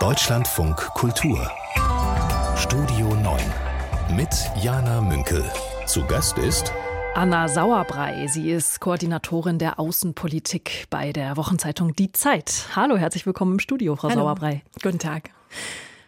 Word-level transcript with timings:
Deutschlandfunk 0.00 0.76
Kultur 0.94 1.50
Studio 2.56 3.14
9 3.16 3.40
mit 4.16 4.28
Jana 4.62 5.00
Münkel. 5.00 5.44
Zu 5.86 6.04
Gast 6.06 6.38
ist 6.38 6.72
Anna 7.16 7.48
Sauerbrei. 7.48 8.28
Sie 8.28 8.48
ist 8.48 8.78
Koordinatorin 8.78 9.58
der 9.58 9.80
Außenpolitik 9.80 10.86
bei 10.88 11.12
der 11.12 11.36
Wochenzeitung 11.36 11.96
Die 11.96 12.12
Zeit. 12.12 12.66
Hallo, 12.76 12.96
herzlich 12.96 13.26
willkommen 13.26 13.54
im 13.54 13.58
Studio, 13.58 13.96
Frau 13.96 14.10
Hallo. 14.10 14.20
Sauerbrei. 14.20 14.62
Guten 14.80 15.00
Tag. 15.00 15.30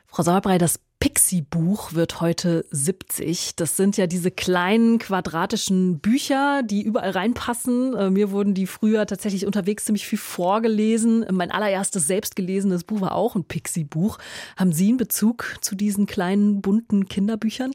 Frau 0.07 0.22
Sauerbrei, 0.22 0.59
das 0.59 0.79
Pixie-Buch 1.00 1.94
wird 1.94 2.20
heute 2.20 2.66
70. 2.70 3.56
Das 3.56 3.78
sind 3.78 3.96
ja 3.96 4.06
diese 4.06 4.30
kleinen 4.30 4.98
quadratischen 4.98 5.98
Bücher, 5.98 6.62
die 6.62 6.82
überall 6.82 7.10
reinpassen. 7.10 7.96
Äh, 7.96 8.10
mir 8.10 8.30
wurden 8.30 8.52
die 8.52 8.66
früher 8.66 9.06
tatsächlich 9.06 9.46
unterwegs 9.46 9.86
ziemlich 9.86 10.06
viel 10.06 10.18
vorgelesen. 10.18 11.24
Mein 11.32 11.50
allererstes 11.50 12.06
selbstgelesenes 12.06 12.84
Buch 12.84 13.00
war 13.00 13.14
auch 13.14 13.34
ein 13.34 13.44
Pixie-Buch. 13.44 14.18
Haben 14.58 14.72
Sie 14.72 14.88
einen 14.88 14.98
Bezug 14.98 15.56
zu 15.62 15.74
diesen 15.74 16.05
kleinen 16.05 16.60
bunten 16.60 17.08
Kinderbüchern? 17.08 17.72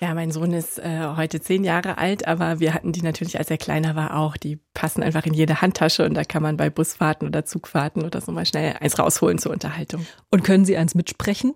Ja, 0.00 0.14
mein 0.14 0.30
Sohn 0.30 0.54
ist 0.54 0.78
äh, 0.78 1.08
heute 1.14 1.40
zehn 1.40 1.62
Jahre 1.62 1.98
alt, 1.98 2.26
aber 2.26 2.58
wir 2.58 2.72
hatten 2.72 2.92
die 2.92 3.02
natürlich, 3.02 3.38
als 3.38 3.50
er 3.50 3.58
kleiner 3.58 3.96
war, 3.96 4.16
auch. 4.16 4.38
Die 4.38 4.58
passen 4.72 5.02
einfach 5.02 5.26
in 5.26 5.34
jede 5.34 5.60
Handtasche 5.60 6.06
und 6.06 6.14
da 6.14 6.24
kann 6.24 6.42
man 6.42 6.56
bei 6.56 6.70
Busfahrten 6.70 7.28
oder 7.28 7.44
Zugfahrten 7.44 8.02
oder 8.02 8.22
so 8.22 8.32
mal 8.32 8.46
schnell 8.46 8.76
eins 8.80 8.98
rausholen 8.98 9.38
zur 9.38 9.52
Unterhaltung. 9.52 10.06
Und 10.30 10.42
können 10.42 10.64
Sie 10.64 10.76
eins 10.76 10.94
mitsprechen? 10.94 11.54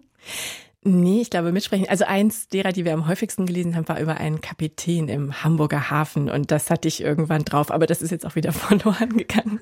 Nee, 0.82 1.20
ich 1.20 1.28
glaube 1.28 1.52
mitsprechen. 1.52 1.86
Also 1.90 2.06
eins 2.06 2.48
derer, 2.48 2.72
die 2.72 2.86
wir 2.86 2.94
am 2.94 3.06
häufigsten 3.06 3.44
gelesen 3.44 3.76
haben, 3.76 3.86
war 3.86 4.00
über 4.00 4.16
einen 4.16 4.40
Kapitän 4.40 5.08
im 5.08 5.44
Hamburger 5.44 5.90
Hafen 5.90 6.30
und 6.30 6.50
das 6.50 6.70
hatte 6.70 6.88
ich 6.88 7.02
irgendwann 7.02 7.44
drauf, 7.44 7.70
aber 7.70 7.86
das 7.86 8.00
ist 8.00 8.10
jetzt 8.10 8.24
auch 8.24 8.34
wieder 8.34 8.52
verloren 8.54 9.16
gegangen. 9.18 9.60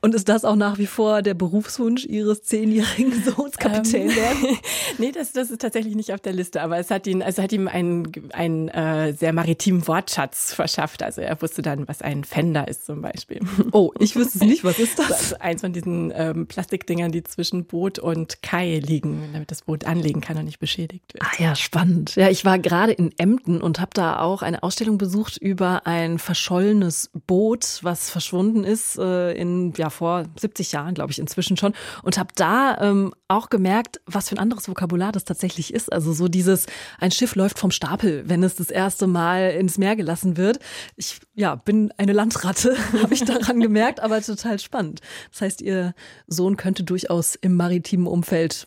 Und 0.00 0.16
ist 0.16 0.28
das 0.28 0.44
auch 0.44 0.56
nach 0.56 0.78
wie 0.78 0.86
vor 0.86 1.22
der 1.22 1.34
Berufswunsch 1.34 2.04
Ihres 2.06 2.42
zehnjährigen 2.42 3.12
Sohns, 3.24 3.56
Kapitän 3.56 4.10
ähm, 4.10 4.16
werden? 4.16 4.58
nee, 4.98 5.12
das, 5.12 5.32
das 5.32 5.52
ist 5.52 5.60
tatsächlich 5.60 5.94
nicht 5.94 6.12
auf 6.12 6.20
der 6.20 6.32
Liste, 6.32 6.60
aber 6.60 6.78
es 6.78 6.90
hat 6.90 7.06
ihn, 7.06 7.22
also 7.22 7.40
hat 7.40 7.52
ihm 7.52 7.68
einen, 7.68 8.10
einen 8.32 8.66
äh, 8.68 9.12
sehr 9.12 9.32
maritimen 9.32 9.86
Wortschatz 9.86 10.54
verschafft. 10.54 11.04
Also 11.04 11.20
er 11.20 11.40
wusste 11.40 11.62
dann, 11.62 11.86
was 11.86 12.02
ein 12.02 12.24
Fender 12.24 12.66
ist 12.66 12.84
zum 12.84 13.00
Beispiel. 13.00 13.38
Oh, 13.70 13.92
ich 14.00 14.16
wüsste 14.16 14.38
es 14.38 14.44
nicht. 14.44 14.64
Was 14.64 14.80
ist 14.80 14.98
das? 14.98 15.08
das 15.08 15.22
ist 15.22 15.40
eins 15.40 15.60
von 15.60 15.72
diesen 15.72 16.12
ähm, 16.16 16.46
Plastikdingern, 16.48 17.12
die 17.12 17.22
zwischen 17.22 17.64
Boot 17.64 18.00
und 18.00 18.42
Kai 18.42 18.80
liegen, 18.80 19.30
damit 19.32 19.52
das 19.52 19.62
Boot 19.62 19.84
anlegen 19.84 20.20
kann 20.20 20.47
nicht 20.48 20.58
beschädigt 20.58 21.14
wird. 21.14 21.22
Ah 21.22 21.42
ja, 21.42 21.54
spannend. 21.54 22.16
Ja, 22.16 22.28
ich 22.28 22.44
war 22.44 22.58
gerade 22.58 22.92
in 22.92 23.12
Emden 23.18 23.60
und 23.60 23.78
habe 23.80 23.90
da 23.94 24.18
auch 24.20 24.42
eine 24.42 24.62
Ausstellung 24.62 24.98
besucht 24.98 25.36
über 25.36 25.86
ein 25.86 26.18
verschollenes 26.18 27.10
Boot, 27.26 27.78
was 27.82 28.10
verschwunden 28.10 28.64
ist 28.64 28.98
äh, 28.98 29.32
in 29.34 29.72
ja 29.76 29.90
vor 29.90 30.24
70 30.40 30.72
Jahren, 30.72 30.94
glaube 30.94 31.12
ich, 31.12 31.18
inzwischen 31.18 31.56
schon 31.56 31.74
und 32.02 32.18
habe 32.18 32.30
da 32.34 32.78
ähm, 32.80 33.14
auch 33.28 33.50
gemerkt, 33.50 34.00
was 34.06 34.30
für 34.30 34.36
ein 34.36 34.38
anderes 34.38 34.68
Vokabular 34.68 35.12
das 35.12 35.24
tatsächlich 35.24 35.72
ist. 35.72 35.92
Also 35.92 36.12
so 36.12 36.28
dieses 36.28 36.66
ein 36.98 37.10
Schiff 37.10 37.34
läuft 37.34 37.58
vom 37.58 37.70
Stapel, 37.70 38.28
wenn 38.28 38.42
es 38.42 38.56
das 38.56 38.70
erste 38.70 39.06
Mal 39.06 39.50
ins 39.50 39.78
Meer 39.78 39.96
gelassen 39.96 40.36
wird. 40.36 40.58
Ich 40.96 41.20
ja, 41.34 41.54
bin 41.54 41.92
eine 41.98 42.12
Landratte, 42.12 42.76
habe 43.02 43.14
ich 43.14 43.24
daran 43.24 43.60
gemerkt, 43.60 44.00
aber 44.00 44.20
total 44.22 44.58
spannend. 44.58 45.00
Das 45.30 45.42
heißt, 45.42 45.60
ihr 45.60 45.94
Sohn 46.26 46.56
könnte 46.56 46.82
durchaus 46.84 47.34
im 47.34 47.54
maritimen 47.54 48.06
Umfeld 48.06 48.66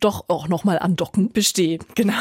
doch 0.00 0.24
auch 0.28 0.48
nochmal 0.48 0.78
andocken. 0.78 1.32
Bestehen, 1.32 1.80
genau. 1.94 2.12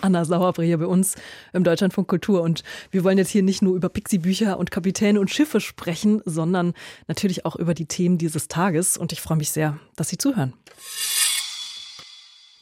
Anna 0.00 0.24
Sauerbrei 0.24 0.66
hier 0.66 0.78
bei 0.78 0.86
uns 0.86 1.16
im 1.52 1.64
Deutschlandfunk 1.64 2.08
Kultur. 2.08 2.42
Und 2.42 2.62
wir 2.90 3.04
wollen 3.04 3.18
jetzt 3.18 3.30
hier 3.30 3.42
nicht 3.42 3.62
nur 3.62 3.76
über 3.76 3.88
Pixie-Bücher 3.88 4.58
und 4.58 4.70
Kapitäne 4.70 5.20
und 5.20 5.30
Schiffe 5.30 5.60
sprechen, 5.60 6.22
sondern 6.24 6.74
natürlich 7.08 7.46
auch 7.46 7.56
über 7.56 7.74
die 7.74 7.86
Themen 7.86 8.18
dieses 8.18 8.48
Tages. 8.48 8.96
Und 8.96 9.12
ich 9.12 9.20
freue 9.20 9.38
mich 9.38 9.50
sehr, 9.50 9.78
dass 9.96 10.08
Sie 10.08 10.18
zuhören. 10.18 10.52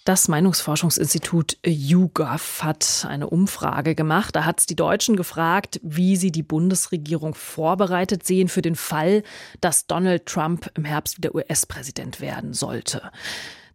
Das 0.08 0.26
Meinungsforschungsinstitut 0.26 1.58
YouGov 1.66 2.62
hat 2.62 3.04
eine 3.06 3.28
Umfrage 3.28 3.94
gemacht. 3.94 4.34
Da 4.34 4.46
hat 4.46 4.60
es 4.60 4.64
die 4.64 4.74
Deutschen 4.74 5.16
gefragt, 5.16 5.80
wie 5.82 6.16
sie 6.16 6.32
die 6.32 6.42
Bundesregierung 6.42 7.34
vorbereitet 7.34 8.26
sehen 8.26 8.48
für 8.48 8.62
den 8.62 8.74
Fall, 8.74 9.22
dass 9.60 9.86
Donald 9.86 10.24
Trump 10.24 10.70
im 10.76 10.86
Herbst 10.86 11.18
wieder 11.18 11.34
US-Präsident 11.34 12.22
werden 12.22 12.54
sollte. 12.54 13.10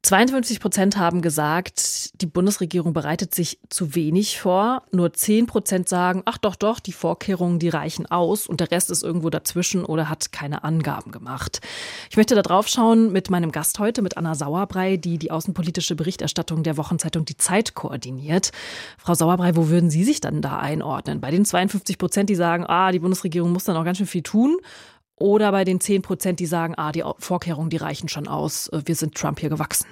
52 0.03 0.59
Prozent 0.59 0.97
haben 0.97 1.21
gesagt, 1.21 2.21
die 2.21 2.25
Bundesregierung 2.25 2.91
bereitet 2.91 3.33
sich 3.33 3.59
zu 3.69 3.95
wenig 3.95 4.37
vor. 4.37 4.83
Nur 4.91 5.13
10 5.13 5.45
Prozent 5.45 5.87
sagen, 5.87 6.23
ach 6.25 6.37
doch, 6.37 6.57
doch, 6.57 6.81
die 6.81 6.91
Vorkehrungen, 6.91 7.57
die 7.57 7.69
reichen 7.69 8.05
aus. 8.07 8.45
Und 8.45 8.59
der 8.59 8.69
Rest 8.69 8.91
ist 8.91 9.01
irgendwo 9.01 9.29
dazwischen 9.29 9.85
oder 9.85 10.09
hat 10.09 10.33
keine 10.33 10.65
Angaben 10.65 11.13
gemacht. 11.13 11.61
Ich 12.09 12.17
möchte 12.17 12.35
da 12.35 12.41
drauf 12.41 12.67
schauen 12.67 13.13
mit 13.13 13.29
meinem 13.29 13.53
Gast 13.53 13.79
heute, 13.79 14.01
mit 14.01 14.17
Anna 14.17 14.35
Sauerbrei, 14.35 14.97
die 14.97 15.17
die 15.17 15.31
außenpolitische 15.31 15.95
Berichterstattung 15.95 16.63
der 16.63 16.75
Wochenzeitung 16.75 17.23
Die 17.23 17.37
Zeit 17.37 17.73
koordiniert. 17.73 18.51
Frau 18.97 19.13
Sauerbrei, 19.13 19.55
wo 19.55 19.69
würden 19.69 19.89
Sie 19.89 20.03
sich 20.03 20.19
dann 20.19 20.41
da 20.41 20.59
einordnen? 20.59 21.21
Bei 21.21 21.31
den 21.31 21.45
52 21.45 21.97
Prozent, 21.97 22.29
die 22.29 22.35
sagen, 22.35 22.65
ah, 22.67 22.91
die 22.91 22.99
Bundesregierung 22.99 23.53
muss 23.53 23.63
dann 23.63 23.77
auch 23.77 23.85
ganz 23.85 23.99
schön 23.99 24.07
viel 24.07 24.23
tun. 24.23 24.57
Oder 25.15 25.51
bei 25.51 25.63
den 25.63 25.79
10 25.79 26.01
Prozent, 26.01 26.39
die 26.39 26.45
sagen, 26.45 26.73
ah, 26.77 26.91
die 26.91 27.03
Vorkehrungen, 27.19 27.69
die 27.69 27.77
reichen 27.77 28.09
schon 28.09 28.27
aus, 28.27 28.67
äh, 28.69 28.81
wir 28.85 28.95
sind 28.95 29.15
Trump 29.15 29.39
hier 29.39 29.49
gewachsen. 29.49 29.87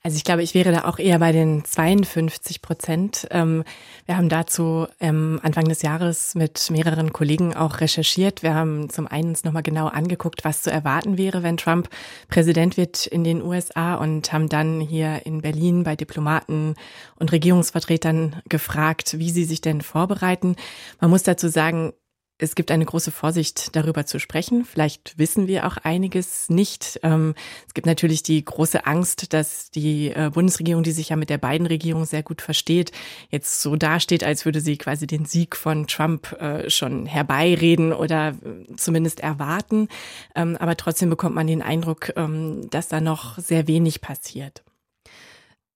Also 0.00 0.16
ich 0.16 0.22
glaube, 0.22 0.44
ich 0.44 0.54
wäre 0.54 0.70
da 0.70 0.84
auch 0.84 1.00
eher 1.00 1.18
bei 1.18 1.32
den 1.32 1.64
52 1.64 2.62
Prozent. 2.62 3.26
Ähm, 3.32 3.64
wir 4.06 4.16
haben 4.16 4.28
dazu 4.28 4.86
ähm, 5.00 5.40
Anfang 5.42 5.64
des 5.64 5.82
Jahres 5.82 6.36
mit 6.36 6.70
mehreren 6.70 7.12
Kollegen 7.12 7.54
auch 7.54 7.80
recherchiert. 7.80 8.44
Wir 8.44 8.54
haben 8.54 8.90
zum 8.90 9.08
einen 9.08 9.36
nochmal 9.42 9.64
genau 9.64 9.88
angeguckt, 9.88 10.44
was 10.44 10.62
zu 10.62 10.70
erwarten 10.70 11.18
wäre, 11.18 11.42
wenn 11.42 11.56
Trump 11.56 11.88
Präsident 12.28 12.76
wird 12.76 13.06
in 13.08 13.24
den 13.24 13.42
USA 13.42 13.96
und 13.96 14.32
haben 14.32 14.48
dann 14.48 14.80
hier 14.80 15.26
in 15.26 15.42
Berlin 15.42 15.82
bei 15.82 15.96
Diplomaten 15.96 16.76
und 17.16 17.32
Regierungsvertretern 17.32 18.40
gefragt, 18.48 19.18
wie 19.18 19.30
sie 19.30 19.44
sich 19.44 19.60
denn 19.60 19.80
vorbereiten. 19.80 20.54
Man 21.00 21.10
muss 21.10 21.24
dazu 21.24 21.48
sagen, 21.48 21.92
es 22.40 22.54
gibt 22.54 22.70
eine 22.70 22.84
große 22.84 23.10
Vorsicht, 23.10 23.74
darüber 23.74 24.06
zu 24.06 24.20
sprechen. 24.20 24.64
Vielleicht 24.64 25.18
wissen 25.18 25.48
wir 25.48 25.66
auch 25.66 25.76
einiges 25.78 26.48
nicht. 26.48 27.00
Ähm, 27.02 27.34
es 27.66 27.74
gibt 27.74 27.86
natürlich 27.86 28.22
die 28.22 28.44
große 28.44 28.86
Angst, 28.86 29.32
dass 29.32 29.70
die 29.72 30.10
äh, 30.10 30.30
Bundesregierung, 30.32 30.84
die 30.84 30.92
sich 30.92 31.08
ja 31.08 31.16
mit 31.16 31.30
der 31.30 31.38
beiden 31.38 31.66
Regierung 31.66 32.04
sehr 32.04 32.22
gut 32.22 32.40
versteht, 32.40 32.92
jetzt 33.30 33.60
so 33.60 33.74
dasteht, 33.74 34.22
als 34.22 34.44
würde 34.44 34.60
sie 34.60 34.78
quasi 34.78 35.08
den 35.08 35.24
Sieg 35.24 35.56
von 35.56 35.88
Trump 35.88 36.32
äh, 36.40 36.70
schon 36.70 37.06
herbeireden 37.06 37.92
oder 37.92 38.28
äh, 38.28 38.76
zumindest 38.76 39.18
erwarten. 39.18 39.88
Ähm, 40.36 40.56
aber 40.60 40.76
trotzdem 40.76 41.10
bekommt 41.10 41.34
man 41.34 41.48
den 41.48 41.62
Eindruck, 41.62 42.12
ähm, 42.16 42.70
dass 42.70 42.86
da 42.86 43.00
noch 43.00 43.36
sehr 43.38 43.66
wenig 43.66 44.00
passiert. 44.00 44.62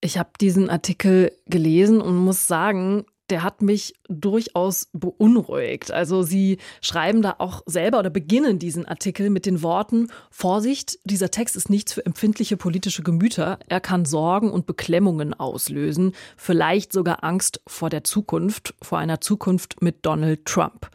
Ich 0.00 0.18
habe 0.18 0.30
diesen 0.40 0.70
Artikel 0.70 1.32
gelesen 1.46 2.00
und 2.00 2.16
muss 2.16 2.46
sagen, 2.46 3.04
der 3.32 3.42
hat 3.42 3.62
mich 3.62 3.94
durchaus 4.08 4.90
beunruhigt. 4.92 5.90
Also 5.90 6.22
Sie 6.22 6.58
schreiben 6.82 7.22
da 7.22 7.36
auch 7.38 7.62
selber 7.64 7.98
oder 7.98 8.10
beginnen 8.10 8.58
diesen 8.58 8.84
Artikel 8.84 9.30
mit 9.30 9.46
den 9.46 9.62
Worten, 9.62 10.08
Vorsicht, 10.30 10.98
dieser 11.04 11.30
Text 11.30 11.56
ist 11.56 11.70
nichts 11.70 11.94
für 11.94 12.04
empfindliche 12.04 12.58
politische 12.58 13.02
Gemüter. 13.02 13.58
Er 13.68 13.80
kann 13.80 14.04
Sorgen 14.04 14.50
und 14.50 14.66
Beklemmungen 14.66 15.32
auslösen, 15.32 16.12
vielleicht 16.36 16.92
sogar 16.92 17.24
Angst 17.24 17.62
vor 17.66 17.88
der 17.88 18.04
Zukunft, 18.04 18.74
vor 18.82 18.98
einer 18.98 19.22
Zukunft 19.22 19.80
mit 19.80 20.04
Donald 20.04 20.44
Trump. 20.44 20.90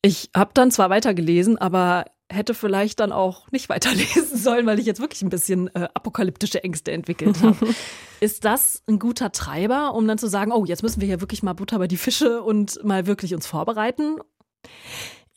Ich 0.00 0.30
habe 0.36 0.52
dann 0.54 0.70
zwar 0.70 0.90
weitergelesen, 0.90 1.58
aber 1.58 2.04
hätte 2.30 2.54
vielleicht 2.54 3.00
dann 3.00 3.12
auch 3.12 3.50
nicht 3.50 3.68
weiterlesen 3.68 4.26
sollen, 4.36 4.66
weil 4.66 4.78
ich 4.78 4.86
jetzt 4.86 5.00
wirklich 5.00 5.22
ein 5.22 5.30
bisschen 5.30 5.68
äh, 5.74 5.88
apokalyptische 5.94 6.62
Ängste 6.62 6.92
entwickelt 6.92 7.42
habe. 7.42 7.74
Ist 8.20 8.44
das 8.44 8.82
ein 8.86 8.98
guter 8.98 9.32
Treiber, 9.32 9.94
um 9.94 10.06
dann 10.06 10.18
zu 10.18 10.28
sagen, 10.28 10.52
oh, 10.52 10.64
jetzt 10.64 10.82
müssen 10.82 11.00
wir 11.00 11.06
hier 11.06 11.20
wirklich 11.20 11.42
mal 11.42 11.54
Butter 11.54 11.78
bei 11.78 11.86
die 11.86 11.96
Fische 11.96 12.42
und 12.42 12.82
mal 12.84 13.06
wirklich 13.06 13.34
uns 13.34 13.46
vorbereiten? 13.46 14.18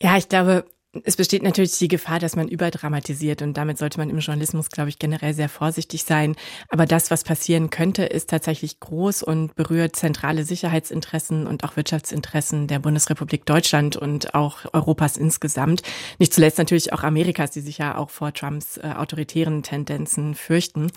Ja, 0.02 0.16
ich 0.16 0.28
glaube, 0.28 0.64
es 1.04 1.16
besteht 1.16 1.42
natürlich 1.42 1.78
die 1.78 1.88
Gefahr, 1.88 2.18
dass 2.18 2.36
man 2.36 2.48
überdramatisiert 2.48 3.40
und 3.40 3.56
damit 3.56 3.78
sollte 3.78 3.98
man 3.98 4.10
im 4.10 4.18
Journalismus, 4.18 4.68
glaube 4.68 4.90
ich, 4.90 4.98
generell 4.98 5.32
sehr 5.32 5.48
vorsichtig 5.48 6.04
sein. 6.04 6.36
Aber 6.68 6.84
das, 6.84 7.10
was 7.10 7.24
passieren 7.24 7.70
könnte, 7.70 8.04
ist 8.04 8.28
tatsächlich 8.28 8.78
groß 8.78 9.22
und 9.22 9.54
berührt 9.54 9.96
zentrale 9.96 10.44
Sicherheitsinteressen 10.44 11.46
und 11.46 11.64
auch 11.64 11.76
Wirtschaftsinteressen 11.76 12.66
der 12.66 12.78
Bundesrepublik 12.78 13.46
Deutschland 13.46 13.96
und 13.96 14.34
auch 14.34 14.66
Europas 14.74 15.16
insgesamt. 15.16 15.82
Nicht 16.18 16.34
zuletzt 16.34 16.58
natürlich 16.58 16.92
auch 16.92 17.04
Amerikas, 17.04 17.52
die 17.52 17.60
sich 17.60 17.78
ja 17.78 17.96
auch 17.96 18.10
vor 18.10 18.34
Trumps 18.34 18.76
äh, 18.76 18.92
autoritären 18.94 19.62
Tendenzen 19.62 20.34
fürchten. 20.34 20.92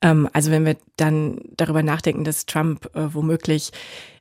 Ähm, 0.00 0.26
also 0.32 0.50
wenn 0.50 0.64
wir 0.64 0.76
dann 0.96 1.40
darüber 1.56 1.82
nachdenken, 1.82 2.24
dass 2.24 2.46
Trump 2.46 2.86
äh, 2.94 3.12
womöglich 3.12 3.72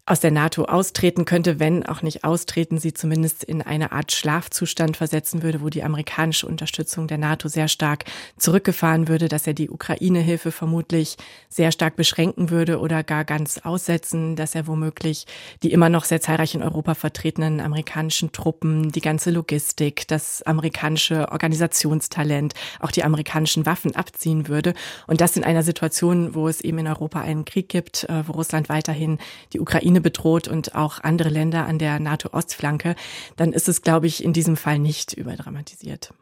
aus 0.06 0.20
der 0.20 0.32
NATO 0.32 0.66
austreten 0.66 1.24
könnte, 1.24 1.62
wenn 1.62 1.86
auch 1.86 2.02
nicht 2.02 2.26
austreten, 2.26 2.78
sie 2.78 2.94
zumindest 2.94 3.42
in 3.42 3.62
eine 3.62 3.94
Art 3.94 4.12
Schlafzustand 4.12 4.98
versetzen 4.98 5.44
würde, 5.44 5.62
wo 5.62 5.70
die 5.70 5.82
amerikanische 5.82 6.46
Unterstützung 6.46 7.08
der 7.08 7.18
NATO 7.18 7.48
sehr 7.48 7.70
stark 7.70 8.04
zurückgefahren 8.38 9.08
würde, 9.08 9.30
dass 9.30 9.48
er 9.48 9.54
die 9.54 9.70
Ukraine-Hilfe 9.70 10.52
vermutlich 10.52 11.16
sehr 11.48 11.72
stark 11.72 11.96
beschränken 11.96 12.50
würde 12.50 12.80
oder 12.80 13.02
gar 13.02 13.24
ganz 13.24 13.60
aussetzen, 13.60 14.36
dass 14.36 14.56
er 14.56 14.68
womöglich 14.68 15.26
die 15.64 15.72
immer 15.72 15.88
noch 15.88 16.04
sehr 16.04 16.20
zahlreich 16.20 16.54
in 16.54 16.64
Europa 16.64 16.96
vertretenen 16.96 17.62
amerikanischen 17.62 18.34
Truppen, 18.34 18.92
die 18.92 19.00
ganze 19.00 19.32
Logistik, 19.32 20.06
das 20.10 20.42
amerikanische 20.42 21.32
Organisationstalent, 21.32 22.56
auch 22.82 22.92
die 22.92 23.06
amerikanischen 23.06 23.66
Waffen 23.66 23.96
abziehen 23.96 24.50
würde. 24.50 24.74
Und 25.08 25.22
das 25.22 25.38
in 25.38 25.46
einer 25.46 25.64
Situation, 25.64 26.36
wo 26.36 26.50
es 26.50 26.60
eben 26.60 26.80
in 26.80 26.88
Europa 26.88 27.22
einen 27.22 27.46
Krieg 27.46 27.70
gibt, 27.70 28.04
äh, 28.10 28.28
wo 28.28 28.34
Russland 28.34 28.68
weiterhin 28.68 29.18
die 29.54 29.62
Ukraine 29.62 29.93
bedroht 30.02 30.48
und 30.48 30.76
auch 30.76 31.00
andere 31.00 31.30
Länder 31.30 31.66
an 31.66 31.80
der 31.80 32.00
NATO-Ostflanke, 32.00 32.96
dann 33.36 33.54
ist 33.54 33.68
es, 33.68 33.82
glaube 33.82 34.08
ich, 34.08 34.24
in 34.24 34.34
diesem 34.34 34.58
Fall 34.58 34.80
nicht 34.80 35.14
überdramatisiert. 35.14 36.14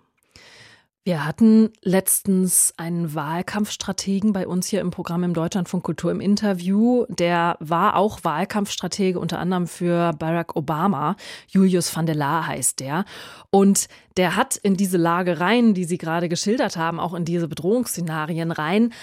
Wir 1.04 1.26
hatten 1.26 1.72
letztens 1.82 2.76
einen 2.78 3.16
Wahlkampfstrategen 3.16 4.34
bei 4.34 4.46
uns 4.46 4.68
hier 4.68 4.82
im 4.82 4.92
Programm 4.92 5.24
im 5.24 5.34
Deutschlandfunk 5.34 5.84
Kultur 5.84 6.12
im 6.12 6.22
Interview. 6.22 7.06
Der 7.10 7.58
war 7.60 7.96
auch 7.96 8.24
Wahlkampfstratege 8.24 9.20
unter 9.20 9.40
anderem 9.40 9.66
für 9.66 10.14
Barack 10.14 10.56
Obama. 10.56 11.16
Julius 11.48 11.96
van 11.96 12.06
der 12.06 12.14
Laar 12.14 12.46
heißt 12.46 12.82
der. 12.82 13.06
Und 13.50 13.88
der 14.16 14.36
hat 14.36 14.58
in 14.58 14.78
diese 14.78 14.98
Lage 14.98 15.40
rein, 15.40 15.74
die 15.74 15.86
Sie 15.86 15.98
gerade 15.98 16.30
geschildert 16.30 16.78
haben, 16.78 17.00
auch 17.00 17.16
in 17.16 17.26
diese 17.26 17.48
Bedrohungsszenarien 17.48 18.52
rein, 18.52 18.94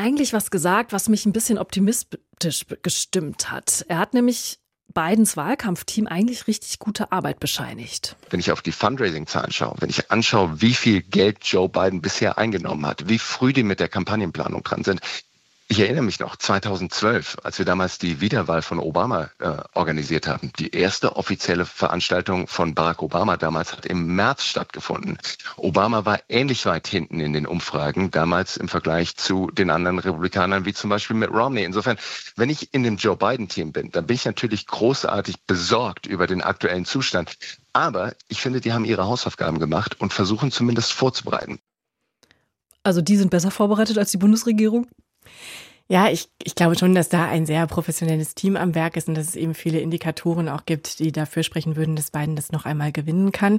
eigentlich 0.00 0.32
was 0.32 0.50
gesagt, 0.50 0.92
was 0.92 1.08
mich 1.08 1.26
ein 1.26 1.32
bisschen 1.32 1.58
optimistisch 1.58 2.66
gestimmt 2.82 3.50
hat. 3.50 3.84
Er 3.88 3.98
hat 3.98 4.14
nämlich 4.14 4.58
Bidens 4.92 5.36
Wahlkampfteam 5.36 6.06
eigentlich 6.06 6.46
richtig 6.48 6.78
gute 6.78 7.12
Arbeit 7.12 7.38
bescheinigt. 7.38 8.16
Wenn 8.30 8.40
ich 8.40 8.50
auf 8.50 8.60
die 8.60 8.72
Fundraising-Zahlen 8.72 9.52
schaue, 9.52 9.76
wenn 9.78 9.90
ich 9.90 10.10
anschaue, 10.10 10.60
wie 10.60 10.74
viel 10.74 11.02
Geld 11.02 11.44
Joe 11.44 11.68
Biden 11.68 12.00
bisher 12.00 12.38
eingenommen 12.38 12.86
hat, 12.86 13.08
wie 13.08 13.18
früh 13.18 13.52
die 13.52 13.62
mit 13.62 13.78
der 13.78 13.88
Kampagnenplanung 13.88 14.62
dran 14.64 14.82
sind, 14.82 15.00
ich 15.70 15.78
erinnere 15.78 16.02
mich 16.02 16.18
noch, 16.18 16.34
2012, 16.34 17.36
als 17.44 17.58
wir 17.58 17.64
damals 17.64 17.98
die 17.98 18.20
Wiederwahl 18.20 18.60
von 18.60 18.80
Obama 18.80 19.30
äh, 19.38 19.52
organisiert 19.72 20.26
haben. 20.26 20.50
Die 20.58 20.74
erste 20.74 21.14
offizielle 21.14 21.64
Veranstaltung 21.64 22.48
von 22.48 22.74
Barack 22.74 23.02
Obama 23.02 23.36
damals 23.36 23.72
hat 23.72 23.86
im 23.86 24.16
März 24.16 24.42
stattgefunden. 24.42 25.16
Obama 25.56 26.04
war 26.04 26.18
ähnlich 26.28 26.66
weit 26.66 26.88
hinten 26.88 27.20
in 27.20 27.32
den 27.32 27.46
Umfragen, 27.46 28.10
damals 28.10 28.56
im 28.56 28.66
Vergleich 28.66 29.16
zu 29.16 29.52
den 29.52 29.70
anderen 29.70 30.00
Republikanern, 30.00 30.64
wie 30.64 30.74
zum 30.74 30.90
Beispiel 30.90 31.14
Mitt 31.14 31.30
Romney. 31.30 31.62
Insofern, 31.62 31.98
wenn 32.34 32.50
ich 32.50 32.74
in 32.74 32.82
dem 32.82 32.96
Joe 32.96 33.16
Biden-Team 33.16 33.70
bin, 33.70 33.92
dann 33.92 34.06
bin 34.06 34.16
ich 34.16 34.24
natürlich 34.24 34.66
großartig 34.66 35.36
besorgt 35.46 36.06
über 36.06 36.26
den 36.26 36.42
aktuellen 36.42 36.84
Zustand. 36.84 37.36
Aber 37.72 38.16
ich 38.26 38.40
finde, 38.40 38.60
die 38.60 38.72
haben 38.72 38.84
ihre 38.84 39.06
Hausaufgaben 39.06 39.60
gemacht 39.60 40.00
und 40.00 40.12
versuchen 40.12 40.50
zumindest 40.50 40.92
vorzubereiten. 40.92 41.60
Also 42.82 43.02
die 43.02 43.16
sind 43.16 43.30
besser 43.30 43.52
vorbereitet 43.52 43.98
als 43.98 44.10
die 44.10 44.16
Bundesregierung? 44.16 44.88
Ja, 45.90 46.08
ich, 46.08 46.28
ich 46.44 46.54
glaube 46.54 46.78
schon, 46.78 46.94
dass 46.94 47.08
da 47.08 47.28
ein 47.28 47.46
sehr 47.46 47.66
professionelles 47.66 48.36
Team 48.36 48.56
am 48.56 48.76
Werk 48.76 48.96
ist 48.96 49.08
und 49.08 49.16
dass 49.16 49.26
es 49.26 49.34
eben 49.34 49.54
viele 49.54 49.80
Indikatoren 49.80 50.48
auch 50.48 50.64
gibt, 50.64 51.00
die 51.00 51.10
dafür 51.10 51.42
sprechen 51.42 51.74
würden, 51.74 51.96
dass 51.96 52.12
Biden 52.12 52.36
das 52.36 52.52
noch 52.52 52.64
einmal 52.64 52.92
gewinnen 52.92 53.32
kann. 53.32 53.58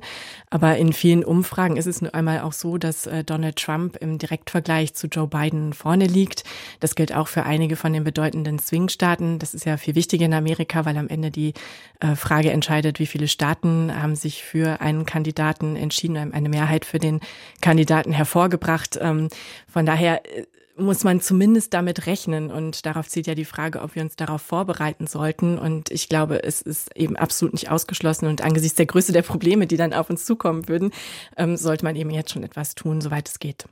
Aber 0.49 0.77
in 0.77 0.93
vielen 0.93 1.25
Umfragen 1.25 1.75
ist 1.75 1.87
es 1.87 2.01
nur 2.01 2.15
einmal 2.15 2.39
auch 2.39 2.53
so, 2.53 2.77
dass 2.77 3.05
äh, 3.05 3.25
Donald 3.25 3.57
Trump 3.57 3.97
im 3.97 4.17
Direktvergleich 4.17 4.93
zu 4.93 5.07
Joe 5.07 5.27
Biden 5.27 5.73
vorne 5.73 6.07
liegt. 6.07 6.45
Das 6.79 6.95
gilt 6.95 7.13
auch 7.13 7.27
für 7.27 7.43
einige 7.43 7.75
von 7.75 7.91
den 7.91 8.05
bedeutenden 8.05 8.59
Swing-Staaten. 8.59 9.37
Das 9.37 9.53
ist 9.53 9.65
ja 9.65 9.75
viel 9.75 9.95
wichtiger 9.95 10.25
in 10.25 10.33
Amerika, 10.33 10.85
weil 10.85 10.95
am 10.95 11.09
Ende 11.09 11.31
die 11.31 11.53
äh, 11.99 12.15
Frage 12.15 12.51
entscheidet, 12.51 12.99
wie 12.99 13.07
viele 13.07 13.27
Staaten 13.27 13.91
haben 14.01 14.15
sich 14.15 14.41
für 14.41 14.79
einen 14.79 15.05
Kandidaten 15.05 15.75
entschieden, 15.75 16.31
eine 16.31 16.47
Mehrheit 16.47 16.85
für 16.85 16.99
den 16.99 17.19
Kandidaten 17.59 18.13
hervorgebracht. 18.13 18.97
Ähm, 19.01 19.27
von 19.67 19.85
daher 19.85 20.25
äh, 20.25 20.45
muss 20.81 21.03
man 21.03 21.21
zumindest 21.21 21.73
damit 21.73 22.05
rechnen. 22.05 22.51
Und 22.51 22.85
darauf 22.85 23.07
zieht 23.07 23.27
ja 23.27 23.35
die 23.35 23.45
Frage, 23.45 23.81
ob 23.81 23.95
wir 23.95 24.03
uns 24.03 24.15
darauf 24.15 24.41
vorbereiten 24.41 25.07
sollten. 25.07 25.57
Und 25.57 25.89
ich 25.91 26.09
glaube, 26.09 26.43
es 26.43 26.61
ist 26.61 26.95
eben 26.95 27.15
absolut 27.15 27.53
nicht 27.53 27.69
ausgeschlossen. 27.69 28.27
Und 28.27 28.41
angesichts 28.41 28.75
der 28.75 28.85
Größe 28.85 29.11
der 29.11 29.21
Probleme, 29.21 29.67
die 29.67 29.77
dann 29.77 29.93
auf 29.93 30.09
uns 30.09 30.25
zukommen 30.25 30.67
würden, 30.67 30.91
ähm, 31.37 31.57
sollte 31.57 31.85
man 31.85 31.95
eben 31.95 32.09
jetzt 32.09 32.31
schon 32.31 32.43
etwas 32.43 32.75
tun, 32.75 33.01
soweit 33.01 33.29
es 33.29 33.39
geht. 33.39 33.65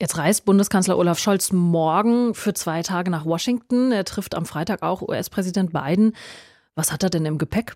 Jetzt 0.00 0.18
reist 0.18 0.44
Bundeskanzler 0.44 0.98
Olaf 0.98 1.18
Scholz 1.18 1.52
morgen 1.52 2.34
für 2.34 2.54
zwei 2.54 2.82
Tage 2.82 3.10
nach 3.10 3.24
Washington. 3.24 3.92
Er 3.92 4.04
trifft 4.04 4.34
am 4.34 4.46
Freitag 4.46 4.82
auch 4.82 5.02
US-Präsident 5.02 5.72
Biden. 5.72 6.14
Was 6.74 6.90
hat 6.90 7.02
er 7.02 7.10
denn 7.10 7.26
im 7.26 7.38
Gepäck? 7.38 7.74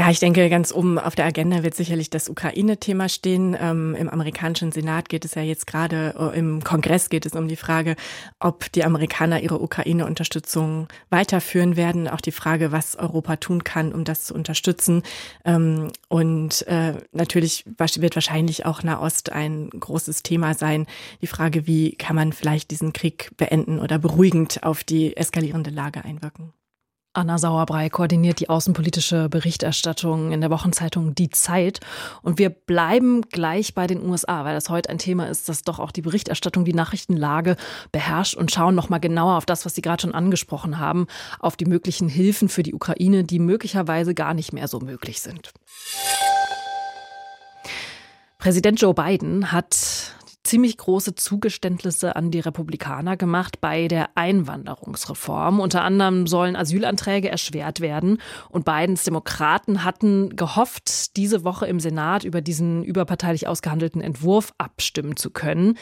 Ja, 0.00 0.12
ich 0.12 0.20
denke, 0.20 0.48
ganz 0.48 0.72
oben 0.72 0.96
auf 0.96 1.16
der 1.16 1.24
Agenda 1.24 1.64
wird 1.64 1.74
sicherlich 1.74 2.08
das 2.08 2.28
Ukraine-Thema 2.28 3.08
stehen. 3.08 3.56
Ähm, 3.60 3.96
Im 3.96 4.08
amerikanischen 4.08 4.70
Senat 4.70 5.08
geht 5.08 5.24
es 5.24 5.34
ja 5.34 5.42
jetzt 5.42 5.66
gerade, 5.66 6.14
äh, 6.16 6.38
im 6.38 6.62
Kongress 6.62 7.08
geht 7.08 7.26
es 7.26 7.32
um 7.32 7.48
die 7.48 7.56
Frage, 7.56 7.96
ob 8.38 8.70
die 8.70 8.84
Amerikaner 8.84 9.40
ihre 9.40 9.60
Ukraine-Unterstützung 9.60 10.86
weiterführen 11.10 11.76
werden. 11.76 12.06
Auch 12.06 12.20
die 12.20 12.30
Frage, 12.30 12.70
was 12.70 12.94
Europa 12.94 13.36
tun 13.36 13.64
kann, 13.64 13.92
um 13.92 14.04
das 14.04 14.22
zu 14.26 14.34
unterstützen. 14.34 15.02
Ähm, 15.44 15.90
und 16.06 16.64
äh, 16.68 16.94
natürlich 17.10 17.64
wird 17.66 18.14
wahrscheinlich 18.14 18.66
auch 18.66 18.84
Nahost 18.84 19.32
ein 19.32 19.68
großes 19.70 20.22
Thema 20.22 20.54
sein. 20.54 20.86
Die 21.22 21.26
Frage, 21.26 21.66
wie 21.66 21.96
kann 21.96 22.14
man 22.14 22.32
vielleicht 22.32 22.70
diesen 22.70 22.92
Krieg 22.92 23.32
beenden 23.36 23.80
oder 23.80 23.98
beruhigend 23.98 24.62
auf 24.62 24.84
die 24.84 25.16
eskalierende 25.16 25.70
Lage 25.70 26.04
einwirken. 26.04 26.52
Anna 27.18 27.36
Sauerbrei 27.36 27.88
koordiniert 27.88 28.38
die 28.38 28.48
außenpolitische 28.48 29.28
Berichterstattung 29.28 30.30
in 30.30 30.40
der 30.40 30.50
Wochenzeitung 30.50 31.16
Die 31.16 31.30
Zeit. 31.30 31.80
Und 32.22 32.38
wir 32.38 32.48
bleiben 32.48 33.22
gleich 33.22 33.74
bei 33.74 33.88
den 33.88 34.08
USA, 34.08 34.44
weil 34.44 34.54
das 34.54 34.70
heute 34.70 34.88
ein 34.88 34.98
Thema 34.98 35.26
ist, 35.26 35.48
das 35.48 35.62
doch 35.62 35.80
auch 35.80 35.90
die 35.90 36.02
Berichterstattung, 36.02 36.64
die 36.64 36.74
Nachrichtenlage 36.74 37.56
beherrscht 37.90 38.36
und 38.36 38.52
schauen 38.52 38.76
nochmal 38.76 39.00
genauer 39.00 39.36
auf 39.36 39.46
das, 39.46 39.66
was 39.66 39.74
Sie 39.74 39.82
gerade 39.82 40.02
schon 40.02 40.14
angesprochen 40.14 40.78
haben, 40.78 41.08
auf 41.40 41.56
die 41.56 41.64
möglichen 41.64 42.08
Hilfen 42.08 42.48
für 42.48 42.62
die 42.62 42.72
Ukraine, 42.72 43.24
die 43.24 43.40
möglicherweise 43.40 44.14
gar 44.14 44.32
nicht 44.32 44.52
mehr 44.52 44.68
so 44.68 44.78
möglich 44.78 45.20
sind. 45.20 45.50
Präsident 48.38 48.80
Joe 48.80 48.94
Biden 48.94 49.50
hat 49.50 50.14
ziemlich 50.48 50.78
große 50.78 51.14
Zugeständnisse 51.14 52.16
an 52.16 52.30
die 52.30 52.40
Republikaner 52.40 53.16
gemacht 53.16 53.60
bei 53.60 53.86
der 53.86 54.10
Einwanderungsreform. 54.14 55.60
Unter 55.60 55.82
anderem 55.82 56.26
sollen 56.26 56.56
Asylanträge 56.56 57.28
erschwert 57.28 57.80
werden. 57.80 58.18
Und 58.48 58.64
Bidens 58.64 59.04
Demokraten 59.04 59.84
hatten 59.84 60.34
gehofft, 60.36 61.16
diese 61.16 61.44
Woche 61.44 61.66
im 61.66 61.80
Senat 61.80 62.24
über 62.24 62.40
diesen 62.40 62.82
überparteilich 62.82 63.46
ausgehandelten 63.46 64.00
Entwurf 64.00 64.54
abstimmen 64.56 65.16
zu 65.16 65.30
können. 65.30 65.76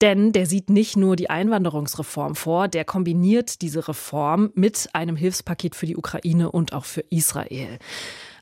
Denn 0.00 0.32
der 0.32 0.46
sieht 0.46 0.70
nicht 0.70 0.96
nur 0.96 1.16
die 1.16 1.28
Einwanderungsreform 1.28 2.34
vor, 2.34 2.68
der 2.68 2.84
kombiniert 2.84 3.60
diese 3.62 3.88
Reform 3.88 4.50
mit 4.54 4.88
einem 4.94 5.16
Hilfspaket 5.16 5.74
für 5.74 5.86
die 5.86 5.96
Ukraine 5.96 6.50
und 6.50 6.72
auch 6.72 6.84
für 6.84 7.04
Israel. 7.10 7.78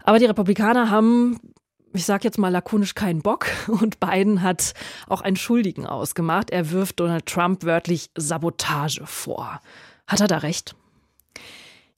Aber 0.05 0.19
die 0.19 0.27
Republikaner 0.27 0.91
haben 0.91 1.41
ich 1.97 2.07
sage 2.07 2.25
jetzt 2.25 2.39
mal 2.39 2.49
lakonisch, 2.49 2.95
keinen 2.95 3.23
Bock. 3.23 3.47
Und 3.69 4.01
Biden 4.01 4.43
hat 4.43 4.75
auch 5.09 5.21
einen 5.21 5.37
Schuldigen 5.37 5.87
ausgemacht. 5.87 6.51
Er 6.51 6.71
wirft 6.71 7.01
Donald 7.01 7.27
Trump 7.27 7.65
wörtlich 7.65 8.11
Sabotage 8.17 9.05
vor. 9.05 9.61
Hat 10.07 10.21
er 10.21 10.29
da 10.29 10.39
recht? 10.39 10.75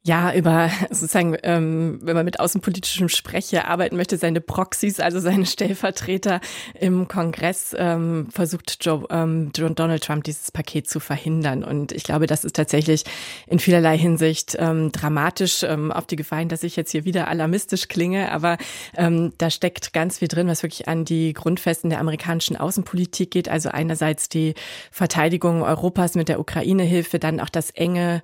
Ja, 0.04 0.32
über 0.32 0.70
sozusagen, 0.90 1.36
ähm, 1.42 1.98
wenn 2.02 2.16
man 2.16 2.24
mit 2.24 2.40
außenpolitischem 2.40 3.08
Sprecher 3.08 3.68
arbeiten 3.68 3.96
möchte, 3.96 4.16
seine 4.16 4.40
Proxys, 4.40 5.00
also 5.00 5.20
seine 5.20 5.46
Stellvertreter 5.58 6.40
im 6.78 7.08
Kongress, 7.08 7.74
ähm, 7.78 8.28
versucht 8.30 8.78
Joe, 8.84 9.06
ähm, 9.10 9.52
Donald 9.52 10.02
Trump 10.02 10.24
dieses 10.24 10.50
Paket 10.50 10.88
zu 10.88 11.00
verhindern. 11.00 11.64
Und 11.64 11.92
ich 11.92 12.04
glaube, 12.04 12.26
das 12.26 12.44
ist 12.44 12.56
tatsächlich 12.56 13.04
in 13.46 13.58
vielerlei 13.58 13.98
Hinsicht 13.98 14.56
ähm, 14.58 14.92
dramatisch, 14.92 15.62
ähm, 15.62 15.92
auf 15.92 16.06
die 16.06 16.16
Gefahr 16.16 16.38
hin, 16.38 16.48
dass 16.48 16.62
ich 16.62 16.76
jetzt 16.76 16.92
hier 16.92 17.04
wieder 17.04 17.28
alarmistisch 17.28 17.88
klinge. 17.88 18.32
Aber 18.32 18.56
ähm, 18.96 19.32
da 19.38 19.50
steckt 19.50 19.92
ganz 19.92 20.18
viel 20.18 20.28
drin, 20.28 20.48
was 20.48 20.62
wirklich 20.62 20.88
an 20.88 21.04
die 21.04 21.32
Grundfesten 21.32 21.90
der 21.90 22.00
amerikanischen 22.00 22.56
Außenpolitik 22.56 23.30
geht. 23.30 23.48
Also 23.48 23.68
einerseits 23.70 24.28
die 24.28 24.54
Verteidigung 24.90 25.62
Europas 25.62 26.14
mit 26.14 26.28
der 26.28 26.40
Ukraine-Hilfe, 26.40 27.18
dann 27.18 27.40
auch 27.40 27.50
das 27.50 27.70
enge 27.70 28.22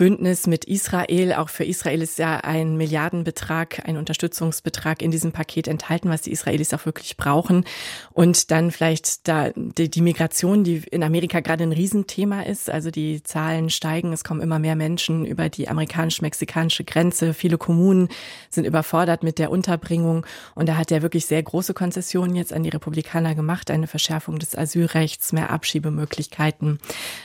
Bündnis 0.00 0.46
mit 0.46 0.64
Israel. 0.64 1.34
Auch 1.34 1.50
für 1.50 1.64
Israel 1.64 2.00
ist 2.00 2.18
ja 2.18 2.38
ein 2.38 2.78
Milliardenbetrag, 2.78 3.86
ein 3.86 3.98
Unterstützungsbetrag 3.98 5.02
in 5.02 5.10
diesem 5.10 5.32
Paket 5.32 5.68
enthalten, 5.68 6.08
was 6.08 6.22
die 6.22 6.32
Israelis 6.32 6.72
auch 6.72 6.86
wirklich 6.86 7.18
brauchen. 7.18 7.66
Und 8.14 8.50
dann 8.50 8.70
vielleicht 8.70 9.28
da 9.28 9.50
die, 9.54 9.90
die 9.90 10.00
Migration, 10.00 10.64
die 10.64 10.84
in 10.90 11.02
Amerika 11.02 11.40
gerade 11.40 11.64
ein 11.64 11.72
Riesenthema 11.72 12.44
ist. 12.44 12.70
Also 12.70 12.90
die 12.90 13.22
Zahlen 13.22 13.68
steigen, 13.68 14.14
es 14.14 14.24
kommen 14.24 14.40
immer 14.40 14.58
mehr 14.58 14.74
Menschen 14.74 15.26
über 15.26 15.50
die 15.50 15.68
amerikanisch-mexikanische 15.68 16.84
Grenze. 16.84 17.34
Viele 17.34 17.58
Kommunen 17.58 18.08
sind 18.48 18.64
überfordert 18.64 19.22
mit 19.22 19.38
der 19.38 19.50
Unterbringung. 19.50 20.24
Und 20.54 20.66
da 20.66 20.78
hat 20.78 20.90
er 20.90 21.02
wirklich 21.02 21.26
sehr 21.26 21.42
große 21.42 21.74
Konzessionen 21.74 22.36
jetzt 22.36 22.54
an 22.54 22.62
die 22.62 22.70
Republikaner 22.70 23.34
gemacht. 23.34 23.70
Eine 23.70 23.86
Verschärfung 23.86 24.38
des 24.38 24.56
Asylrechts, 24.56 25.34
mehr 25.34 25.50
Abschiebemöglichkeiten. 25.50 26.78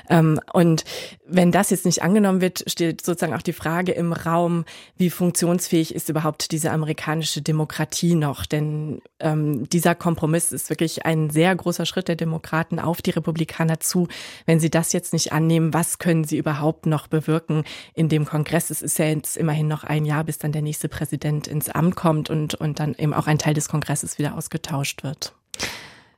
Ähm, 0.10 0.42
und 0.52 0.84
wenn 1.26 1.54
das 1.54 1.70
jetzt 1.70 1.86
nicht 1.86 2.04
angenommen 2.04 2.42
wird, 2.42 2.65
steht 2.66 3.06
sozusagen 3.06 3.34
auch 3.34 3.42
die 3.42 3.54
Frage 3.54 3.92
im 3.92 4.14
Raum, 4.14 4.66
wie 4.98 5.10
funktionsfähig 5.10 5.94
ist 5.94 6.10
überhaupt 6.10 6.52
diese 6.52 6.72
amerikanische 6.72 7.42
Demokratie 7.42 8.16
noch? 8.16 8.46
Denn 8.46 9.02
ähm, 9.20 9.70
dieser 9.70 9.96
Kompromiss 9.96 10.52
ist 10.52 10.70
wirklich 10.70 11.06
ein 11.06 11.30
sehr 11.30 11.56
großer 11.56 11.86
Schritt 11.86 12.08
der 12.08 12.16
Demokraten 12.16 12.80
auf 12.80 13.02
die 13.02 13.12
Republikaner 13.12 13.80
zu. 13.80 14.08
Wenn 14.46 14.60
sie 14.60 14.70
das 14.70 14.94
jetzt 14.94 15.14
nicht 15.14 15.34
annehmen, 15.34 15.74
was 15.74 16.00
können 16.00 16.24
sie 16.24 16.38
überhaupt 16.38 16.86
noch 16.86 17.08
bewirken 17.08 17.64
in 17.94 18.10
dem 18.10 18.26
Kongress? 18.26 18.70
Es 18.70 18.82
ist 18.82 19.00
ja 19.00 19.06
jetzt 19.06 19.38
immerhin 19.38 19.68
noch 19.68 19.84
ein 19.84 20.06
Jahr, 20.06 20.24
bis 20.24 20.38
dann 20.38 20.52
der 20.52 20.62
nächste 20.62 20.90
Präsident 20.90 21.48
ins 21.48 21.70
Amt 21.70 21.96
kommt 21.96 22.30
und, 22.30 22.56
und 22.56 22.80
dann 22.80 22.96
eben 22.96 23.14
auch 23.14 23.28
ein 23.28 23.40
Teil 23.40 23.54
des 23.54 23.70
Kongresses 23.70 24.18
wieder 24.18 24.36
ausgetauscht 24.36 25.04
wird. 25.04 25.34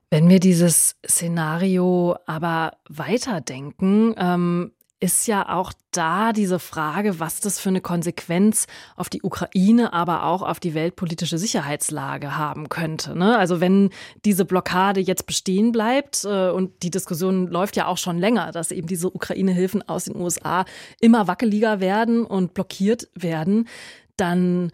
Wenn 0.09 0.29
wir 0.29 0.39
dieses 0.39 0.95
Szenario 1.05 2.15
aber 2.25 2.77
weiterdenken, 2.87 4.15
ähm, 4.17 4.71
ist 4.99 5.27
ja 5.27 5.47
auch 5.49 5.73
da 5.91 6.33
diese 6.33 6.57
Frage, 6.57 7.19
was 7.19 7.39
das 7.39 7.59
für 7.59 7.69
eine 7.69 7.81
Konsequenz 7.81 8.65
auf 8.95 9.09
die 9.09 9.21
Ukraine, 9.21 9.93
aber 9.93 10.23
auch 10.23 10.41
auf 10.41 10.59
die 10.59 10.73
weltpolitische 10.73 11.37
Sicherheitslage 11.37 12.35
haben 12.35 12.69
könnte. 12.69 13.15
Ne? 13.15 13.37
Also 13.37 13.61
wenn 13.61 13.91
diese 14.25 14.45
Blockade 14.45 14.99
jetzt 14.99 15.27
bestehen 15.27 15.71
bleibt 15.71 16.25
äh, 16.25 16.49
und 16.49 16.81
die 16.81 16.89
Diskussion 16.89 17.47
läuft 17.47 17.75
ja 17.75 17.85
auch 17.85 17.97
schon 17.97 18.17
länger, 18.17 18.51
dass 18.51 18.71
eben 18.71 18.87
diese 18.87 19.13
Ukraine-Hilfen 19.13 19.87
aus 19.87 20.05
den 20.05 20.15
USA 20.15 20.65
immer 20.99 21.27
wackeliger 21.27 21.79
werden 21.79 22.25
und 22.25 22.55
blockiert 22.55 23.07
werden, 23.13 23.67
dann 24.15 24.71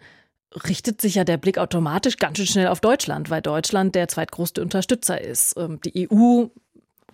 richtet 0.68 1.00
sich 1.00 1.16
ja 1.16 1.24
der 1.24 1.36
Blick 1.36 1.58
automatisch 1.58 2.16
ganz 2.16 2.38
schön 2.38 2.46
schnell 2.46 2.68
auf 2.68 2.80
Deutschland, 2.80 3.28
weil 3.28 3.42
Deutschland 3.42 3.94
der 3.94 4.08
zweitgrößte 4.08 4.62
Unterstützer 4.62 5.20
ist. 5.20 5.56
Ähm, 5.58 5.80
die 5.84 6.08
EU 6.10 6.46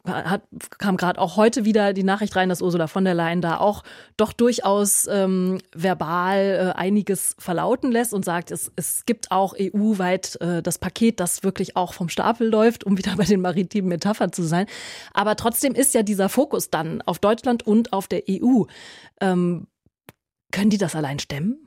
hat, 0.07 0.43
kam 0.79 0.97
gerade 0.97 1.21
auch 1.21 1.37
heute 1.37 1.65
wieder 1.65 1.93
die 1.93 2.03
Nachricht 2.03 2.35
rein, 2.37 2.49
dass 2.49 2.63
Ursula 2.63 2.87
von 2.87 3.05
der 3.05 3.15
Leyen 3.15 3.41
da 3.41 3.59
auch 3.59 3.83
doch 4.17 4.33
durchaus 4.33 5.07
ähm, 5.11 5.59
verbal 5.75 6.73
äh, 6.75 6.79
einiges 6.79 7.37
verlauten 7.39 7.93
lässt 7.93 8.15
und 8.15 8.25
sagt, 8.25 8.51
es, 8.51 8.73
es 8.77 9.05
gibt 9.05 9.31
auch 9.31 9.55
EU-weit 9.59 10.41
äh, 10.41 10.63
das 10.63 10.79
Paket, 10.79 11.21
das 11.21 11.43
wirklich 11.43 11.77
auch 11.77 11.93
vom 11.93 12.09
Stapel 12.09 12.49
läuft, 12.49 12.85
um 12.85 12.97
wieder 12.97 13.15
bei 13.17 13.25
den 13.25 13.41
maritimen 13.41 13.89
Metaphern 13.89 14.33
zu 14.33 14.43
sein. 14.43 14.67
Aber 15.13 15.37
trotzdem 15.37 15.75
ist 15.75 15.95
ja 15.95 16.03
dieser 16.03 16.29
Fokus 16.29 16.71
dann 16.71 17.03
auf 17.03 17.19
Deutschland 17.19 17.67
und 17.67 17.93
auf 17.93 18.09
der 18.09 18.23
EU. 18.29 18.65
Ähm, 19.21 19.67
können 20.53 20.71
die 20.71 20.79
das 20.79 20.97
allein 20.97 21.19
stemmen? 21.19 21.67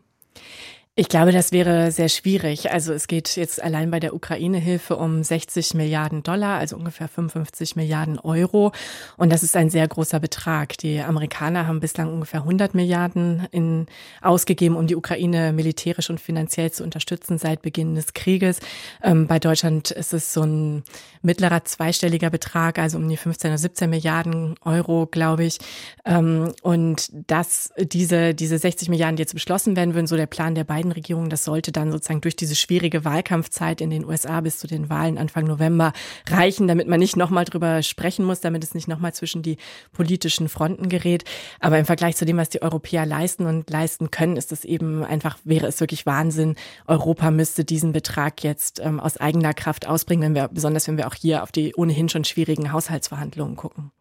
Ich 0.95 1.09
glaube, 1.09 1.31
das 1.31 1.51
wäre 1.51 1.91
sehr 1.91 2.07
schwierig. 2.07 2.69
Also 2.69 2.93
es 2.93 3.07
geht 3.07 3.35
jetzt 3.35 3.59
allein 3.59 3.89
bei 3.89 3.99
der 3.99 4.13
Ukraine-Hilfe 4.13 4.95
um 4.95 5.23
60 5.23 5.73
Milliarden 5.73 6.21
Dollar, 6.21 6.59
also 6.59 6.75
ungefähr 6.75 7.07
55 7.07 7.75
Milliarden 7.75 8.19
Euro. 8.19 8.71
Und 9.17 9.31
das 9.33 9.41
ist 9.41 9.55
ein 9.55 9.71
sehr 9.71 9.87
großer 9.87 10.19
Betrag. 10.19 10.77
Die 10.77 11.01
Amerikaner 11.01 11.65
haben 11.65 11.79
bislang 11.79 12.13
ungefähr 12.13 12.41
100 12.41 12.75
Milliarden 12.75 13.47
in, 13.49 13.87
ausgegeben, 14.21 14.75
um 14.75 14.85
die 14.85 14.95
Ukraine 14.95 15.51
militärisch 15.51 16.11
und 16.11 16.19
finanziell 16.19 16.69
zu 16.69 16.83
unterstützen 16.83 17.39
seit 17.39 17.63
Beginn 17.63 17.95
des 17.95 18.13
Krieges. 18.13 18.59
Ähm, 19.01 19.25
bei 19.25 19.39
Deutschland 19.39 19.89
ist 19.89 20.13
es 20.13 20.31
so 20.31 20.43
ein 20.43 20.83
mittlerer 21.23 21.65
zweistelliger 21.65 22.29
Betrag, 22.29 22.77
also 22.77 22.99
um 22.99 23.09
die 23.09 23.17
15 23.17 23.49
oder 23.49 23.57
17 23.57 23.89
Milliarden 23.89 24.55
Euro, 24.63 25.07
glaube 25.07 25.45
ich. 25.45 25.57
Ähm, 26.05 26.53
und 26.61 27.09
dass 27.27 27.73
diese, 27.79 28.35
diese 28.35 28.59
60 28.59 28.89
Milliarden, 28.89 29.15
die 29.15 29.23
jetzt 29.23 29.33
beschlossen 29.33 29.75
werden 29.75 29.95
würden, 29.95 30.05
so 30.05 30.17
der 30.17 30.27
Plan 30.27 30.53
der 30.53 30.65
beiden 30.65 30.82
beiden 30.83 30.91
Regierungen, 30.91 31.29
das 31.29 31.43
sollte 31.43 31.71
dann 31.71 31.91
sozusagen 31.91 32.21
durch 32.21 32.35
diese 32.35 32.55
schwierige 32.55 33.05
Wahlkampfzeit 33.05 33.81
in 33.81 33.89
den 33.89 34.05
USA 34.05 34.41
bis 34.41 34.59
zu 34.59 34.67
den 34.67 34.89
Wahlen 34.89 35.17
Anfang 35.17 35.45
November 35.45 35.93
reichen, 36.29 36.67
damit 36.67 36.87
man 36.87 36.99
nicht 36.99 37.15
nochmal 37.15 37.45
drüber 37.45 37.81
sprechen 37.81 38.25
muss, 38.25 38.41
damit 38.41 38.63
es 38.63 38.75
nicht 38.75 38.87
nochmal 38.87 39.13
zwischen 39.13 39.41
die 39.41 39.57
politischen 39.93 40.49
Fronten 40.49 40.89
gerät. 40.89 41.23
Aber 41.59 41.79
im 41.79 41.85
Vergleich 41.85 42.17
zu 42.17 42.25
dem, 42.25 42.37
was 42.37 42.49
die 42.49 42.61
Europäer 42.61 43.05
leisten 43.05 43.45
und 43.45 43.69
leisten 43.69 44.11
können, 44.11 44.35
ist 44.35 44.51
es 44.51 44.65
eben 44.65 45.03
einfach, 45.03 45.37
wäre 45.43 45.67
es 45.67 45.79
wirklich 45.79 46.05
Wahnsinn. 46.05 46.55
Europa 46.85 47.31
müsste 47.31 47.63
diesen 47.63 47.93
Betrag 47.93 48.43
jetzt 48.43 48.79
ähm, 48.79 48.99
aus 48.99 49.17
eigener 49.17 49.53
Kraft 49.53 49.87
ausbringen, 49.87 50.23
wenn 50.23 50.35
wir, 50.35 50.49
besonders 50.49 50.87
wenn 50.87 50.97
wir 50.97 51.07
auch 51.07 51.15
hier 51.15 51.43
auf 51.43 51.51
die 51.51 51.73
ohnehin 51.75 52.09
schon 52.09 52.25
schwierigen 52.25 52.71
Haushaltsverhandlungen 52.71 53.55
gucken. 53.55 53.91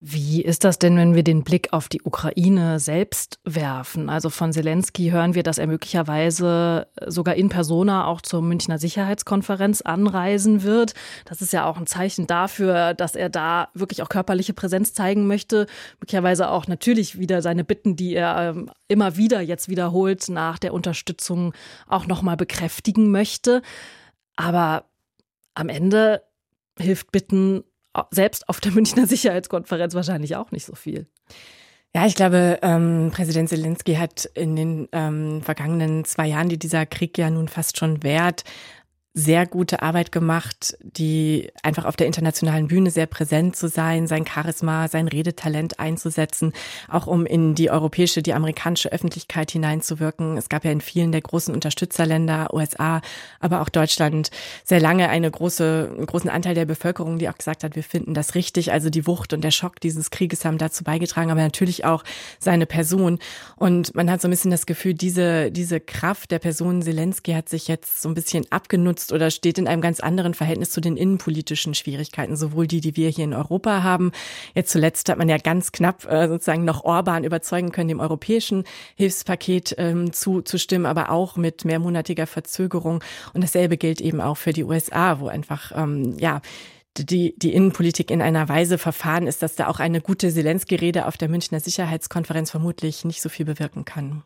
Wie 0.00 0.42
ist 0.42 0.64
das 0.64 0.78
denn, 0.78 0.98
wenn 0.98 1.14
wir 1.14 1.24
den 1.24 1.42
Blick 1.42 1.72
auf 1.72 1.88
die 1.88 2.02
Ukraine 2.02 2.78
selbst 2.78 3.40
werfen? 3.44 4.10
Also 4.10 4.28
von 4.28 4.52
Zelensky 4.52 5.08
hören 5.08 5.34
wir, 5.34 5.42
dass 5.42 5.56
er 5.56 5.66
möglicherweise 5.66 6.86
sogar 7.06 7.34
in 7.34 7.48
persona 7.48 8.06
auch 8.06 8.20
zur 8.20 8.42
Münchner 8.42 8.78
Sicherheitskonferenz 8.78 9.80
anreisen 9.80 10.62
wird. 10.62 10.92
Das 11.24 11.40
ist 11.40 11.54
ja 11.54 11.64
auch 11.64 11.78
ein 11.78 11.86
Zeichen 11.86 12.26
dafür, 12.26 12.92
dass 12.92 13.16
er 13.16 13.30
da 13.30 13.68
wirklich 13.72 14.02
auch 14.02 14.10
körperliche 14.10 14.52
Präsenz 14.52 14.92
zeigen 14.92 15.26
möchte. 15.26 15.66
Möglicherweise 15.98 16.50
auch 16.50 16.66
natürlich 16.66 17.18
wieder 17.18 17.40
seine 17.40 17.64
Bitten, 17.64 17.96
die 17.96 18.14
er 18.14 18.50
ähm, 18.50 18.70
immer 18.88 19.16
wieder 19.16 19.40
jetzt 19.40 19.70
wiederholt 19.70 20.28
nach 20.28 20.58
der 20.58 20.74
Unterstützung 20.74 21.54
auch 21.88 22.06
nochmal 22.06 22.36
bekräftigen 22.36 23.10
möchte. 23.10 23.62
Aber 24.36 24.84
am 25.54 25.70
Ende 25.70 26.22
hilft 26.78 27.12
Bitten 27.12 27.64
selbst 28.10 28.48
auf 28.48 28.60
der 28.60 28.72
Münchner 28.72 29.06
Sicherheitskonferenz 29.06 29.94
wahrscheinlich 29.94 30.36
auch 30.36 30.50
nicht 30.50 30.64
so 30.64 30.74
viel. 30.74 31.06
Ja, 31.94 32.06
ich 32.06 32.14
glaube, 32.14 32.58
ähm, 32.60 33.10
Präsident 33.14 33.48
Zelensky 33.48 33.94
hat 33.94 34.26
in 34.34 34.54
den 34.54 34.88
ähm, 34.92 35.40
vergangenen 35.42 36.04
zwei 36.04 36.26
Jahren, 36.26 36.50
die 36.50 36.58
dieser 36.58 36.84
Krieg 36.84 37.16
ja 37.16 37.30
nun 37.30 37.48
fast 37.48 37.78
schon 37.78 38.02
währt, 38.02 38.44
sehr 39.18 39.46
gute 39.46 39.80
Arbeit 39.80 40.12
gemacht, 40.12 40.76
die 40.82 41.50
einfach 41.62 41.86
auf 41.86 41.96
der 41.96 42.06
internationalen 42.06 42.68
Bühne 42.68 42.90
sehr 42.90 43.06
präsent 43.06 43.56
zu 43.56 43.66
sein, 43.66 44.06
sein 44.06 44.26
Charisma, 44.26 44.88
sein 44.88 45.08
Redetalent 45.08 45.80
einzusetzen, 45.80 46.52
auch 46.90 47.06
um 47.06 47.24
in 47.24 47.54
die 47.54 47.70
europäische, 47.70 48.20
die 48.20 48.34
amerikanische 48.34 48.92
Öffentlichkeit 48.92 49.50
hineinzuwirken. 49.50 50.36
Es 50.36 50.50
gab 50.50 50.66
ja 50.66 50.70
in 50.70 50.82
vielen 50.82 51.12
der 51.12 51.22
großen 51.22 51.54
Unterstützerländer, 51.54 52.52
USA, 52.52 53.00
aber 53.40 53.62
auch 53.62 53.70
Deutschland, 53.70 54.30
sehr 54.64 54.80
lange 54.80 55.08
eine 55.08 55.30
große, 55.30 55.92
einen 55.96 56.04
großen 56.04 56.28
Anteil 56.28 56.54
der 56.54 56.66
Bevölkerung, 56.66 57.18
die 57.18 57.30
auch 57.30 57.38
gesagt 57.38 57.64
hat, 57.64 57.74
wir 57.74 57.84
finden 57.84 58.12
das 58.12 58.34
richtig. 58.34 58.70
Also 58.70 58.90
die 58.90 59.06
Wucht 59.06 59.32
und 59.32 59.42
der 59.42 59.50
Schock 59.50 59.80
dieses 59.80 60.10
Krieges 60.10 60.44
haben 60.44 60.58
dazu 60.58 60.84
beigetragen, 60.84 61.30
aber 61.30 61.40
natürlich 61.40 61.86
auch 61.86 62.04
seine 62.38 62.66
Person. 62.66 63.18
Und 63.56 63.94
man 63.94 64.10
hat 64.10 64.20
so 64.20 64.28
ein 64.28 64.30
bisschen 64.30 64.50
das 64.50 64.66
Gefühl, 64.66 64.92
diese, 64.92 65.50
diese 65.50 65.80
Kraft 65.80 66.30
der 66.32 66.38
Person 66.38 66.82
Zelensky 66.82 67.32
hat 67.32 67.48
sich 67.48 67.66
jetzt 67.66 68.02
so 68.02 68.10
ein 68.10 68.14
bisschen 68.14 68.44
abgenutzt 68.50 69.05
nutzt 69.06 69.12
oder 69.12 69.30
steht 69.30 69.58
in 69.58 69.68
einem 69.68 69.82
ganz 69.82 70.00
anderen 70.00 70.34
Verhältnis 70.34 70.70
zu 70.70 70.80
den 70.80 70.96
innenpolitischen 70.96 71.74
Schwierigkeiten, 71.74 72.36
sowohl 72.36 72.66
die, 72.66 72.80
die 72.80 72.96
wir 72.96 73.08
hier 73.08 73.24
in 73.24 73.34
Europa 73.34 73.82
haben. 73.82 74.12
Jetzt 74.54 74.72
zuletzt 74.72 75.08
hat 75.08 75.18
man 75.18 75.28
ja 75.28 75.38
ganz 75.38 75.72
knapp 75.72 76.04
äh, 76.10 76.28
sozusagen 76.28 76.64
noch 76.64 76.84
Orban 76.84 77.24
überzeugen 77.24 77.72
können, 77.72 77.88
dem 77.88 78.00
europäischen 78.00 78.64
Hilfspaket 78.96 79.74
ähm, 79.78 80.12
zuzustimmen, 80.12 80.86
aber 80.86 81.10
auch 81.10 81.36
mit 81.36 81.64
mehrmonatiger 81.64 82.26
Verzögerung. 82.26 83.02
Und 83.32 83.42
dasselbe 83.42 83.76
gilt 83.76 84.00
eben 84.00 84.20
auch 84.20 84.36
für 84.36 84.52
die 84.52 84.64
USA, 84.64 85.20
wo 85.20 85.28
einfach, 85.28 85.72
ähm, 85.74 86.16
ja, 86.18 86.40
die, 86.98 87.34
die 87.38 87.52
Innenpolitik 87.52 88.10
in 88.10 88.22
einer 88.22 88.48
Weise 88.48 88.78
verfahren 88.78 89.26
ist, 89.26 89.42
dass 89.42 89.54
da 89.54 89.66
auch 89.66 89.80
eine 89.80 90.00
gute 90.00 90.32
Zelensky-Rede 90.32 91.06
auf 91.06 91.18
der 91.18 91.28
Münchner 91.28 91.60
Sicherheitskonferenz 91.60 92.50
vermutlich 92.50 93.04
nicht 93.04 93.20
so 93.20 93.28
viel 93.28 93.44
bewirken 93.44 93.84
kann. 93.84 94.22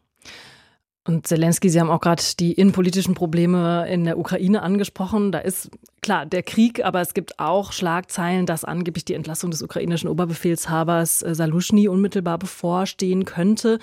Und 1.07 1.27
Zelensky, 1.27 1.71
Sie 1.71 1.81
haben 1.81 1.91
auch 1.91 2.01
gerade 2.01 2.23
die 2.39 2.53
innenpolitischen 2.53 3.15
Probleme 3.15 3.89
in 3.89 4.05
der 4.05 4.19
Ukraine 4.19 4.61
angesprochen. 4.61 5.33
Da 5.33 5.39
ist 5.39 5.71
klar 6.03 6.27
der 6.27 6.43
Krieg, 6.43 6.85
aber 6.85 7.01
es 7.01 7.15
gibt 7.15 7.39
auch 7.39 7.73
Schlagzeilen, 7.73 8.45
dass 8.45 8.65
angeblich 8.65 9.07
die 9.07 9.15
Entlassung 9.15 9.51
des 9.51 9.63
ukrainischen 9.63 10.11
Oberbefehlshabers 10.11 11.23
äh, 11.23 11.35
Salushny 11.35 11.89
unmittelbar 11.89 12.37
bevorstehen 12.37 13.25
könnte. 13.25 13.79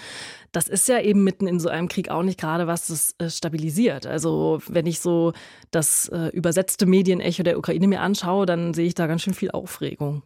Das 0.51 0.67
ist 0.67 0.87
ja 0.87 1.01
eben 1.01 1.23
mitten 1.23 1.47
in 1.47 1.59
so 1.59 1.69
einem 1.69 1.87
Krieg 1.87 2.09
auch 2.09 2.23
nicht 2.23 2.39
gerade 2.39 2.67
was 2.67 2.85
das 2.87 3.15
äh, 3.17 3.31
stabilisiert. 3.31 4.05
Also 4.05 4.59
wenn 4.67 4.85
ich 4.85 4.99
so 4.99 5.33
das 5.71 6.09
äh, 6.09 6.27
übersetzte 6.27 6.85
Medienecho 6.85 7.41
der 7.41 7.57
Ukraine 7.57 7.87
mir 7.87 8.01
anschaue, 8.01 8.45
dann 8.45 8.75
sehe 8.75 8.85
ich 8.85 8.93
da 8.93 9.07
ganz 9.07 9.23
schön 9.23 9.33
viel 9.33 9.49
Aufregung. 9.49 10.21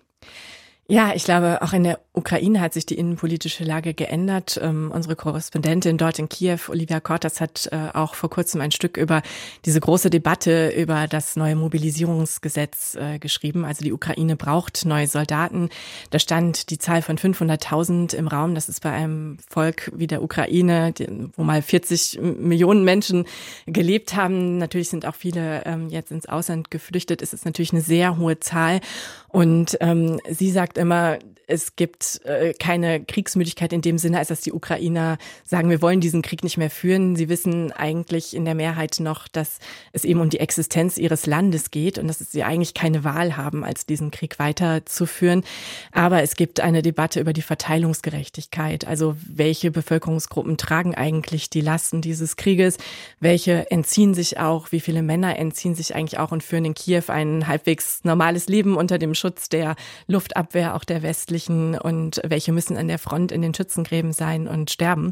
Ja, 0.87 1.13
ich 1.15 1.23
glaube, 1.23 1.61
auch 1.61 1.71
in 1.71 1.83
der 1.83 1.99
Ukraine 2.13 2.59
hat 2.59 2.73
sich 2.73 2.85
die 2.85 2.97
innenpolitische 2.97 3.63
Lage 3.63 3.93
geändert. 3.93 4.59
Ähm, 4.61 4.91
unsere 4.93 5.15
Korrespondentin 5.15 5.97
dort 5.97 6.19
in 6.19 6.27
Kiew, 6.27 6.59
Olivia 6.67 6.99
Kortas, 6.99 7.39
hat 7.39 7.69
äh, 7.71 7.89
auch 7.93 8.15
vor 8.15 8.29
kurzem 8.29 8.59
ein 8.59 8.71
Stück 8.71 8.97
über 8.97 9.21
diese 9.63 9.79
große 9.79 10.09
Debatte 10.09 10.73
über 10.75 11.07
das 11.07 11.37
neue 11.37 11.55
Mobilisierungsgesetz 11.55 12.95
äh, 12.95 13.19
geschrieben. 13.19 13.63
Also 13.63 13.85
die 13.85 13.93
Ukraine 13.93 14.35
braucht 14.35 14.83
neue 14.83 15.07
Soldaten. 15.07 15.69
Da 16.09 16.19
stand 16.19 16.69
die 16.69 16.77
Zahl 16.77 17.01
von 17.01 17.17
500.000 17.17 18.13
im 18.13 18.27
Raum. 18.27 18.53
Das 18.53 18.67
ist 18.67 18.81
bei 18.81 18.91
einem 18.91 19.37
Volk 19.47 19.89
wie 19.95 20.07
der 20.07 20.21
Ukraine, 20.21 20.93
wo 21.37 21.43
mal 21.43 21.61
40 21.61 22.19
Millionen 22.21 22.83
Menschen 22.83 23.25
gelebt 23.65 24.17
haben. 24.17 24.57
Natürlich 24.57 24.89
sind 24.89 25.05
auch 25.05 25.15
viele 25.15 25.63
ähm, 25.65 25.87
jetzt 25.87 26.11
ins 26.11 26.25
Ausland 26.25 26.69
geflüchtet. 26.69 27.21
Es 27.21 27.31
ist 27.31 27.45
natürlich 27.45 27.71
eine 27.71 27.81
sehr 27.81 28.17
hohe 28.17 28.41
Zahl. 28.41 28.81
Und 29.29 29.77
ähm, 29.79 30.19
sie 30.29 30.51
sagt, 30.51 30.70
sagt 30.71 30.77
immer, 30.77 31.19
es 31.47 31.75
gibt 31.75 32.21
äh, 32.23 32.53
keine 32.53 33.03
Kriegsmüdigkeit 33.03 33.73
in 33.73 33.81
dem 33.81 33.97
Sinne, 33.97 34.19
als 34.19 34.29
dass 34.29 34.39
die 34.39 34.53
Ukrainer 34.53 35.17
sagen, 35.43 35.69
wir 35.69 35.81
wollen 35.81 35.99
diesen 35.99 36.21
Krieg 36.21 36.43
nicht 36.43 36.57
mehr 36.57 36.69
führen. 36.69 37.17
Sie 37.17 37.27
wissen 37.27 37.73
eigentlich 37.73 38.33
in 38.33 38.45
der 38.45 38.55
Mehrheit 38.55 39.01
noch, 39.01 39.27
dass 39.27 39.59
es 39.91 40.05
eben 40.05 40.21
um 40.21 40.29
die 40.29 40.39
Existenz 40.39 40.97
ihres 40.97 41.25
Landes 41.25 41.71
geht 41.71 41.97
und 41.97 42.07
dass 42.07 42.19
sie 42.19 42.43
eigentlich 42.43 42.73
keine 42.73 43.03
Wahl 43.03 43.35
haben, 43.35 43.65
als 43.65 43.85
diesen 43.85 44.11
Krieg 44.11 44.39
weiterzuführen. 44.39 45.43
Aber 45.91 46.21
es 46.23 46.35
gibt 46.35 46.61
eine 46.61 46.81
Debatte 46.81 47.19
über 47.19 47.33
die 47.33 47.41
Verteilungsgerechtigkeit. 47.41 48.87
Also 48.87 49.17
welche 49.27 49.71
Bevölkerungsgruppen 49.71 50.55
tragen 50.55 50.95
eigentlich 50.95 51.49
die 51.49 51.61
Lasten 51.61 52.01
dieses 52.01 52.37
Krieges? 52.37 52.77
Welche 53.19 53.69
entziehen 53.71 54.13
sich 54.13 54.39
auch? 54.39 54.71
Wie 54.71 54.79
viele 54.79 55.03
Männer 55.03 55.37
entziehen 55.37 55.75
sich 55.75 55.95
eigentlich 55.95 56.17
auch 56.17 56.31
und 56.31 56.43
führen 56.43 56.63
in 56.63 56.75
Kiew 56.75 57.03
ein 57.07 57.47
halbwegs 57.47 58.05
normales 58.05 58.47
Leben 58.47 58.77
unter 58.77 58.97
dem 58.97 59.15
Schutz 59.15 59.49
der 59.49 59.75
Luftabwehr, 60.07 60.60
auch 60.69 60.83
der 60.83 61.01
westlichen 61.01 61.77
und 61.77 62.21
welche 62.23 62.51
müssen 62.51 62.77
an 62.77 62.87
der 62.87 62.99
Front 62.99 63.31
in 63.31 63.41
den 63.41 63.53
Schützengräben 63.53 64.13
sein 64.13 64.47
und 64.47 64.71
sterben. 64.71 65.11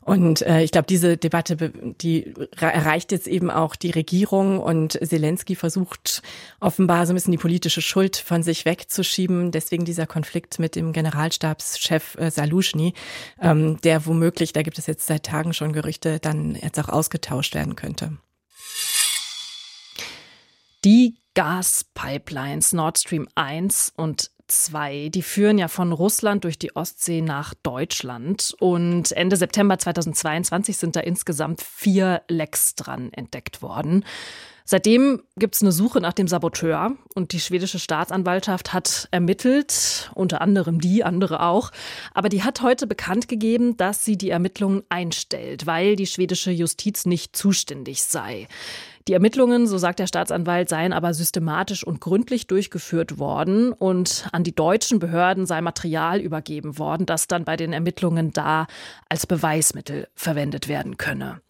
Und 0.00 0.42
äh, 0.42 0.62
ich 0.62 0.72
glaube, 0.72 0.86
diese 0.86 1.16
Debatte, 1.16 1.56
die 2.00 2.34
erreicht 2.58 3.12
jetzt 3.12 3.28
eben 3.28 3.50
auch 3.50 3.76
die 3.76 3.90
Regierung 3.90 4.58
und 4.58 4.98
Zelensky 5.02 5.54
versucht 5.54 6.22
offenbar 6.60 7.06
so 7.06 7.12
ein 7.12 7.16
bisschen 7.16 7.32
die 7.32 7.38
politische 7.38 7.82
Schuld 7.82 8.16
von 8.16 8.42
sich 8.42 8.64
wegzuschieben. 8.64 9.50
Deswegen 9.50 9.84
dieser 9.84 10.06
Konflikt 10.06 10.58
mit 10.58 10.76
dem 10.76 10.92
Generalstabschef 10.92 12.16
äh, 12.16 12.30
Salushny, 12.30 12.94
ähm, 13.40 13.78
der 13.82 14.06
womöglich, 14.06 14.52
da 14.52 14.62
gibt 14.62 14.78
es 14.78 14.86
jetzt 14.86 15.06
seit 15.06 15.24
Tagen 15.24 15.52
schon 15.52 15.72
Gerüchte, 15.72 16.18
dann 16.18 16.54
jetzt 16.54 16.78
auch 16.80 16.88
ausgetauscht 16.88 17.54
werden 17.54 17.76
könnte. 17.76 18.16
Die 20.84 21.16
Gaspipelines 21.34 22.72
Nord 22.72 22.98
Stream 22.98 23.28
1 23.34 23.92
und 23.96 24.30
2, 24.48 25.10
die 25.10 25.22
führen 25.22 25.58
ja 25.58 25.68
von 25.68 25.92
Russland 25.92 26.44
durch 26.44 26.58
die 26.58 26.74
Ostsee 26.74 27.20
nach 27.20 27.54
Deutschland. 27.62 28.54
Und 28.60 29.12
Ende 29.12 29.36
September 29.36 29.78
2022 29.78 30.76
sind 30.76 30.96
da 30.96 31.00
insgesamt 31.00 31.62
vier 31.62 32.22
Lecks 32.28 32.74
dran 32.74 33.12
entdeckt 33.12 33.62
worden. 33.62 34.04
Seitdem 34.68 35.22
gibt 35.36 35.54
es 35.54 35.62
eine 35.62 35.70
Suche 35.70 36.00
nach 36.00 36.12
dem 36.12 36.26
Saboteur 36.26 36.96
und 37.14 37.30
die 37.32 37.38
schwedische 37.38 37.78
Staatsanwaltschaft 37.78 38.72
hat 38.72 39.06
ermittelt, 39.12 40.10
unter 40.14 40.40
anderem 40.40 40.80
die, 40.80 41.04
andere 41.04 41.40
auch. 41.44 41.70
Aber 42.12 42.28
die 42.28 42.42
hat 42.42 42.62
heute 42.62 42.88
bekannt 42.88 43.28
gegeben, 43.28 43.76
dass 43.76 44.04
sie 44.04 44.18
die 44.18 44.30
Ermittlungen 44.30 44.82
einstellt, 44.88 45.66
weil 45.66 45.94
die 45.94 46.08
schwedische 46.08 46.50
Justiz 46.50 47.06
nicht 47.06 47.36
zuständig 47.36 48.02
sei. 48.02 48.48
Die 49.08 49.12
Ermittlungen, 49.12 49.68
so 49.68 49.78
sagt 49.78 50.00
der 50.00 50.08
Staatsanwalt, 50.08 50.68
seien 50.68 50.92
aber 50.92 51.14
systematisch 51.14 51.86
und 51.86 52.00
gründlich 52.00 52.48
durchgeführt 52.48 53.18
worden 53.18 53.72
und 53.72 54.28
an 54.32 54.42
die 54.42 54.54
deutschen 54.54 54.98
Behörden 54.98 55.46
sei 55.46 55.60
Material 55.60 56.20
übergeben 56.20 56.78
worden, 56.78 57.06
das 57.06 57.28
dann 57.28 57.44
bei 57.44 57.56
den 57.56 57.72
Ermittlungen 57.72 58.32
da 58.32 58.66
als 59.08 59.26
Beweismittel 59.26 60.08
verwendet 60.16 60.66
werden 60.66 60.96
könne. 60.96 61.40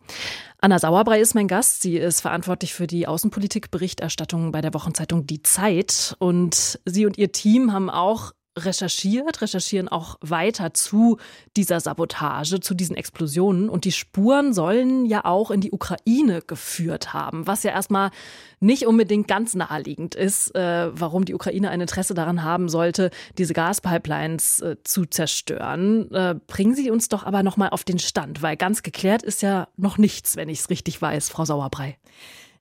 Anna 0.58 0.78
Sauerbrei 0.78 1.20
ist 1.20 1.34
mein 1.34 1.48
Gast. 1.48 1.80
Sie 1.80 1.96
ist 1.96 2.20
verantwortlich 2.20 2.74
für 2.74 2.86
die 2.86 3.06
Außenpolitik-Berichterstattung 3.06 4.52
bei 4.52 4.60
der 4.60 4.74
Wochenzeitung 4.74 5.26
Die 5.26 5.42
Zeit. 5.42 6.14
Und 6.18 6.78
sie 6.84 7.06
und 7.06 7.16
ihr 7.16 7.32
Team 7.32 7.72
haben 7.72 7.88
auch 7.88 8.32
recherchiert, 8.56 9.42
recherchieren 9.42 9.88
auch 9.88 10.16
weiter 10.20 10.74
zu 10.74 11.18
dieser 11.56 11.80
Sabotage, 11.80 12.60
zu 12.60 12.74
diesen 12.74 12.96
Explosionen. 12.96 13.68
Und 13.68 13.84
die 13.84 13.92
Spuren 13.92 14.52
sollen 14.52 15.06
ja 15.06 15.24
auch 15.24 15.50
in 15.50 15.60
die 15.60 15.72
Ukraine 15.72 16.40
geführt 16.40 17.12
haben, 17.12 17.46
was 17.46 17.62
ja 17.62 17.72
erstmal 17.72 18.10
nicht 18.60 18.86
unbedingt 18.86 19.28
ganz 19.28 19.54
naheliegend 19.54 20.14
ist, 20.14 20.54
äh, 20.54 20.88
warum 20.92 21.24
die 21.24 21.34
Ukraine 21.34 21.70
ein 21.70 21.80
Interesse 21.80 22.14
daran 22.14 22.42
haben 22.42 22.68
sollte, 22.68 23.10
diese 23.36 23.52
Gaspipelines 23.52 24.60
äh, 24.60 24.76
zu 24.82 25.04
zerstören. 25.04 26.10
Äh, 26.12 26.36
bringen 26.46 26.74
Sie 26.74 26.90
uns 26.90 27.08
doch 27.08 27.24
aber 27.24 27.42
nochmal 27.42 27.70
auf 27.70 27.84
den 27.84 27.98
Stand, 27.98 28.42
weil 28.42 28.56
ganz 28.56 28.82
geklärt 28.82 29.22
ist 29.22 29.42
ja 29.42 29.68
noch 29.76 29.98
nichts, 29.98 30.36
wenn 30.36 30.48
ich 30.48 30.60
es 30.60 30.70
richtig 30.70 31.00
weiß, 31.00 31.28
Frau 31.28 31.44
Sauerbrei. 31.44 31.98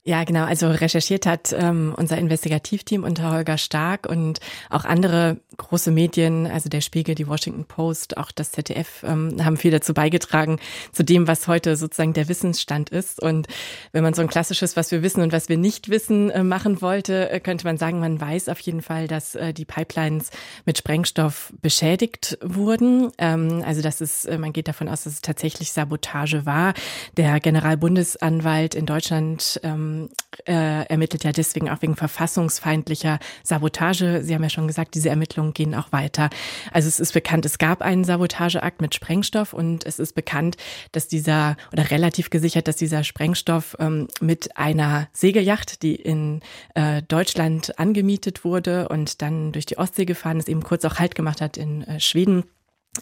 Ja, 0.07 0.23
genau. 0.23 0.45
Also 0.45 0.69
recherchiert 0.69 1.25
hat 1.25 1.51
ähm, 1.57 1.91
unser 1.97 2.19
Investigativteam 2.19 3.03
unter 3.03 3.31
Holger 3.31 3.57
Stark 3.57 4.07
und 4.07 4.39
auch 4.69 4.85
andere 4.85 5.37
große 5.57 5.89
Medien, 5.89 6.45
also 6.45 6.69
der 6.69 6.81
Spiegel, 6.81 7.15
die 7.15 7.27
Washington 7.27 7.65
Post, 7.65 8.15
auch 8.17 8.31
das 8.31 8.51
ZDF, 8.51 9.03
ähm, 9.03 9.43
haben 9.43 9.57
viel 9.57 9.71
dazu 9.71 9.95
beigetragen, 9.95 10.59
zu 10.91 11.01
dem, 11.01 11.27
was 11.27 11.47
heute 11.47 11.75
sozusagen 11.75 12.13
der 12.13 12.29
Wissensstand 12.29 12.91
ist. 12.91 13.19
Und 13.19 13.47
wenn 13.93 14.03
man 14.03 14.13
so 14.13 14.21
ein 14.21 14.27
klassisches, 14.27 14.77
was 14.77 14.91
wir 14.91 15.01
wissen 15.01 15.23
und 15.23 15.33
was 15.33 15.49
wir 15.49 15.57
nicht 15.57 15.89
wissen, 15.89 16.29
äh, 16.29 16.43
machen 16.43 16.83
wollte, 16.83 17.31
äh, 17.31 17.39
könnte 17.39 17.65
man 17.65 17.79
sagen, 17.79 17.99
man 17.99 18.21
weiß 18.21 18.49
auf 18.49 18.59
jeden 18.59 18.83
Fall, 18.83 19.07
dass 19.07 19.33
äh, 19.33 19.53
die 19.53 19.65
Pipelines 19.65 20.29
mit 20.67 20.77
Sprengstoff 20.77 21.51
beschädigt 21.63 22.37
wurden. 22.43 23.11
Ähm, 23.17 23.63
also 23.65 23.81
das 23.81 24.01
ist, 24.01 24.25
äh, 24.25 24.37
man 24.37 24.53
geht 24.53 24.67
davon 24.67 24.87
aus, 24.87 25.05
dass 25.05 25.13
es 25.13 25.21
tatsächlich 25.21 25.71
Sabotage 25.71 26.45
war. 26.45 26.75
Der 27.17 27.39
Generalbundesanwalt 27.39 28.75
in 28.75 28.85
Deutschland 28.85 29.59
ähm, 29.63 29.94
äh, 30.45 30.85
ermittelt 30.87 31.23
ja 31.23 31.31
deswegen 31.31 31.69
auch 31.69 31.81
wegen 31.81 31.95
verfassungsfeindlicher 31.95 33.19
Sabotage. 33.43 34.21
Sie 34.23 34.33
haben 34.33 34.43
ja 34.43 34.49
schon 34.49 34.67
gesagt, 34.67 34.95
diese 34.95 35.09
Ermittlungen 35.09 35.53
gehen 35.53 35.75
auch 35.75 35.91
weiter. 35.91 36.29
Also 36.71 36.87
es 36.87 36.99
ist 36.99 37.13
bekannt, 37.13 37.45
es 37.45 37.57
gab 37.57 37.81
einen 37.81 38.03
Sabotageakt 38.03 38.81
mit 38.81 38.95
Sprengstoff 38.95 39.53
und 39.53 39.85
es 39.85 39.99
ist 39.99 40.13
bekannt, 40.13 40.57
dass 40.91 41.07
dieser 41.07 41.57
oder 41.71 41.91
relativ 41.91 42.29
gesichert, 42.29 42.67
dass 42.67 42.75
dieser 42.75 43.03
Sprengstoff 43.03 43.75
ähm, 43.79 44.07
mit 44.21 44.57
einer 44.57 45.07
Segelyacht, 45.13 45.81
die 45.83 45.95
in 45.95 46.41
äh, 46.73 47.01
Deutschland 47.03 47.77
angemietet 47.79 48.43
wurde 48.43 48.87
und 48.89 49.21
dann 49.21 49.51
durch 49.51 49.65
die 49.65 49.77
Ostsee 49.77 50.05
gefahren 50.05 50.39
ist, 50.39 50.49
eben 50.49 50.63
kurz 50.63 50.85
auch 50.85 50.99
Halt 50.99 51.15
gemacht 51.15 51.41
hat 51.41 51.57
in 51.57 51.83
äh, 51.83 51.99
Schweden 51.99 52.43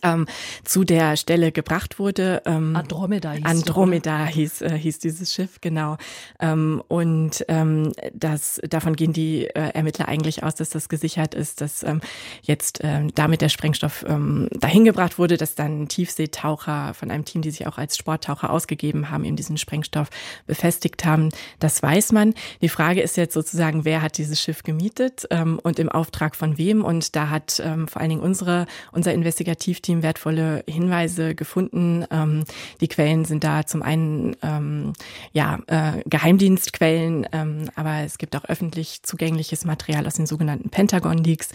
ähm, 0.01 0.25
zu 0.63 0.83
der 0.83 1.17
Stelle 1.17 1.51
gebracht 1.51 1.99
wurde. 1.99 2.41
Ähm, 2.45 2.75
Andromeda 2.75 3.31
hieß 3.31 3.45
Andromeda 3.45 4.25
hieß, 4.25 4.61
äh, 4.61 4.77
hieß 4.77 4.99
dieses 4.99 5.33
Schiff, 5.33 5.61
genau. 5.61 5.97
Ähm, 6.39 6.81
und 6.87 7.45
ähm, 7.47 7.91
das, 8.13 8.59
davon 8.67 8.95
gehen 8.95 9.13
die 9.13 9.45
äh, 9.45 9.69
Ermittler 9.73 10.07
eigentlich 10.07 10.43
aus, 10.43 10.55
dass 10.55 10.69
das 10.69 10.89
gesichert 10.89 11.35
ist, 11.35 11.61
dass 11.61 11.83
ähm, 11.83 12.01
jetzt 12.41 12.79
ähm, 12.83 13.13
damit 13.15 13.41
der 13.41 13.49
Sprengstoff 13.49 14.05
ähm, 14.07 14.49
dahin 14.51 14.85
gebracht 14.85 15.19
wurde, 15.19 15.37
dass 15.37 15.55
dann 15.55 15.87
Tiefseetaucher 15.87 16.93
von 16.93 17.11
einem 17.11 17.25
Team, 17.25 17.41
die 17.41 17.51
sich 17.51 17.67
auch 17.67 17.77
als 17.77 17.97
Sporttaucher 17.97 18.49
ausgegeben 18.49 19.09
haben, 19.09 19.23
eben 19.25 19.35
diesen 19.35 19.57
Sprengstoff 19.57 20.09
befestigt 20.47 21.05
haben. 21.05 21.29
Das 21.59 21.81
weiß 21.81 22.11
man. 22.11 22.33
Die 22.61 22.69
Frage 22.69 23.01
ist 23.01 23.17
jetzt 23.17 23.33
sozusagen, 23.33 23.85
wer 23.85 24.01
hat 24.01 24.17
dieses 24.17 24.41
Schiff 24.41 24.63
gemietet 24.63 25.27
ähm, 25.29 25.59
und 25.61 25.79
im 25.79 25.89
Auftrag 25.89 26.35
von 26.35 26.57
wem? 26.57 26.83
Und 26.83 27.15
da 27.15 27.29
hat 27.29 27.61
ähm, 27.63 27.87
vor 27.87 28.01
allen 28.01 28.09
Dingen 28.09 28.21
unsere, 28.21 28.65
unser 28.91 29.13
Investigativ 29.13 29.81
Team 29.83 30.01
wertvolle 30.01 30.63
Hinweise 30.67 31.35
gefunden. 31.35 32.05
Ähm, 32.09 32.43
die 32.81 32.87
Quellen 32.87 33.25
sind 33.25 33.43
da 33.43 33.65
zum 33.65 33.83
einen 33.83 34.35
ähm, 34.41 34.93
ja 35.31 35.59
äh, 35.67 36.01
Geheimdienstquellen, 36.05 37.27
ähm, 37.31 37.69
aber 37.75 37.99
es 37.99 38.17
gibt 38.17 38.35
auch 38.35 38.45
öffentlich 38.45 39.03
zugängliches 39.03 39.65
Material 39.65 40.07
aus 40.07 40.15
den 40.15 40.25
sogenannten 40.25 40.69
Pentagon 40.69 41.19
Leaks 41.19 41.49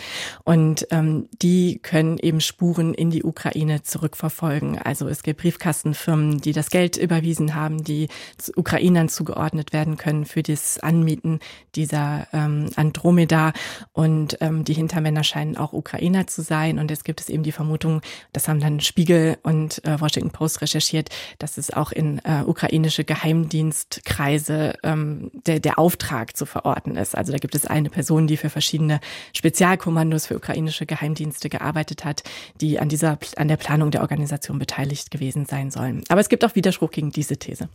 und 0.45 0.87
ähm, 0.91 1.29
die 1.43 1.81
können 1.83 2.19
eben 2.19 2.41
Spuren 2.41 2.95
in 2.95 3.11
die 3.11 3.25
Ukraine 3.25 3.83
zurückverfolgen. 3.83 4.79
Also 4.79 5.09
es 5.09 5.23
gibt 5.23 5.41
Briefkastenfirmen, 5.41 6.41
die 6.41 6.53
das 6.53 6.71
Geld 6.71 6.97
überwiesen 6.97 7.55
haben, 7.55 7.83
die 7.83 8.09
Ukrainern 8.55 9.09
zugeordnet 9.09 9.73
werden 9.73 9.97
können 9.97 10.25
für 10.25 10.43
das 10.43 10.79
Anmieten 10.79 11.41
dieser 11.75 12.29
ähm, 12.33 12.71
Andromeda 12.77 13.53
und 13.93 14.37
ähm, 14.41 14.65
die 14.65 14.75
Hintermänner 14.75 15.25
scheinen 15.25 15.57
auch 15.57 15.73
Ukrainer 15.73 16.27
zu 16.27 16.43
sein 16.43 16.79
und 16.79 16.91
es 16.91 17.05
gibt 17.05 17.21
es 17.21 17.29
eben 17.29 17.43
die 17.43 17.53
Vermutung, 17.53 18.03
das 18.33 18.49
haben 18.49 18.61
dann 18.61 18.81
Spiegel 18.81 19.39
und 19.43 19.85
äh, 19.85 20.01
Washington 20.01 20.31
Post 20.31 20.61
recherchiert, 20.61 21.11
dass 21.39 21.59
es 21.59 21.73
auch 21.73 21.93
in 21.93 22.21
äh, 22.25 22.43
ukrainische 22.45 23.05
Geheimdienstkreise 23.05 24.75
ähm, 24.83 25.31
der, 25.47 25.61
der 25.61 25.79
Auftrag 25.79 26.37
zu 26.37 26.47
verorten 26.47 26.97
ist. 26.97 27.17
Also 27.17 27.33
da 27.33 27.39
gibt 27.39 27.55
es 27.55 27.67
eine 27.67 27.91
Person, 27.91 28.27
die 28.27 28.37
für 28.37 28.51
verschiedene 28.51 29.01
Spezialkommandos 29.33 30.27
für 30.27 30.37
ukrainische 30.37 30.87
Geheimdienste 30.87 31.49
gearbeitet 31.49 32.05
hat, 32.05 32.23
die 32.61 32.79
an 32.79 32.89
dieser 32.89 33.19
an 33.37 33.49
der 33.49 33.57
Planung 33.57 33.91
der 33.91 34.03
Organisation 34.03 34.59
beteiligt 34.59 35.11
gewesen 35.11 35.47
sein 35.47 35.71
sollen. 35.71 36.05
Aber 36.09 36.21
es 36.21 36.29
gibt 36.29 36.45
auch 36.45 36.55
Widerspruch 36.55 36.91
gegen 36.91 37.11
diese 37.11 37.37
These. 37.37 37.69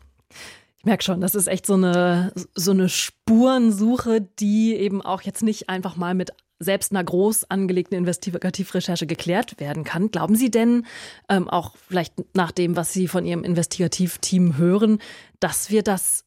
Ich 0.84 0.86
merke 0.86 1.04
schon, 1.06 1.22
das 1.22 1.34
ist 1.34 1.48
echt 1.48 1.66
so 1.66 1.76
eine, 1.76 2.34
so 2.56 2.72
eine 2.72 2.90
Spurensuche, 2.90 4.20
die 4.20 4.76
eben 4.76 5.02
auch 5.02 5.22
jetzt 5.22 5.42
nicht 5.42 5.70
einfach 5.70 5.96
mal 5.96 6.14
mit 6.14 6.32
selbst 6.60 6.92
einer 6.92 7.06
groß 7.06 7.50
angelegten 7.50 7.98
Investigativrecherche 7.98 9.08
geklärt 9.08 9.62
werden 9.62 9.86
kann. 9.86 10.12
Glauben 10.12 10.36
Sie 10.36 10.52
denn, 10.52 10.86
ähm, 11.30 11.50
auch 11.50 11.78
vielleicht 11.88 12.36
nach 12.36 12.52
dem, 12.52 12.76
was 12.76 12.92
Sie 12.92 13.08
von 13.08 13.26
Ihrem 13.26 13.46
Investigativteam 13.46 14.58
hören, 14.58 15.00
dass 15.40 15.70
wir 15.70 15.84
das 15.84 16.26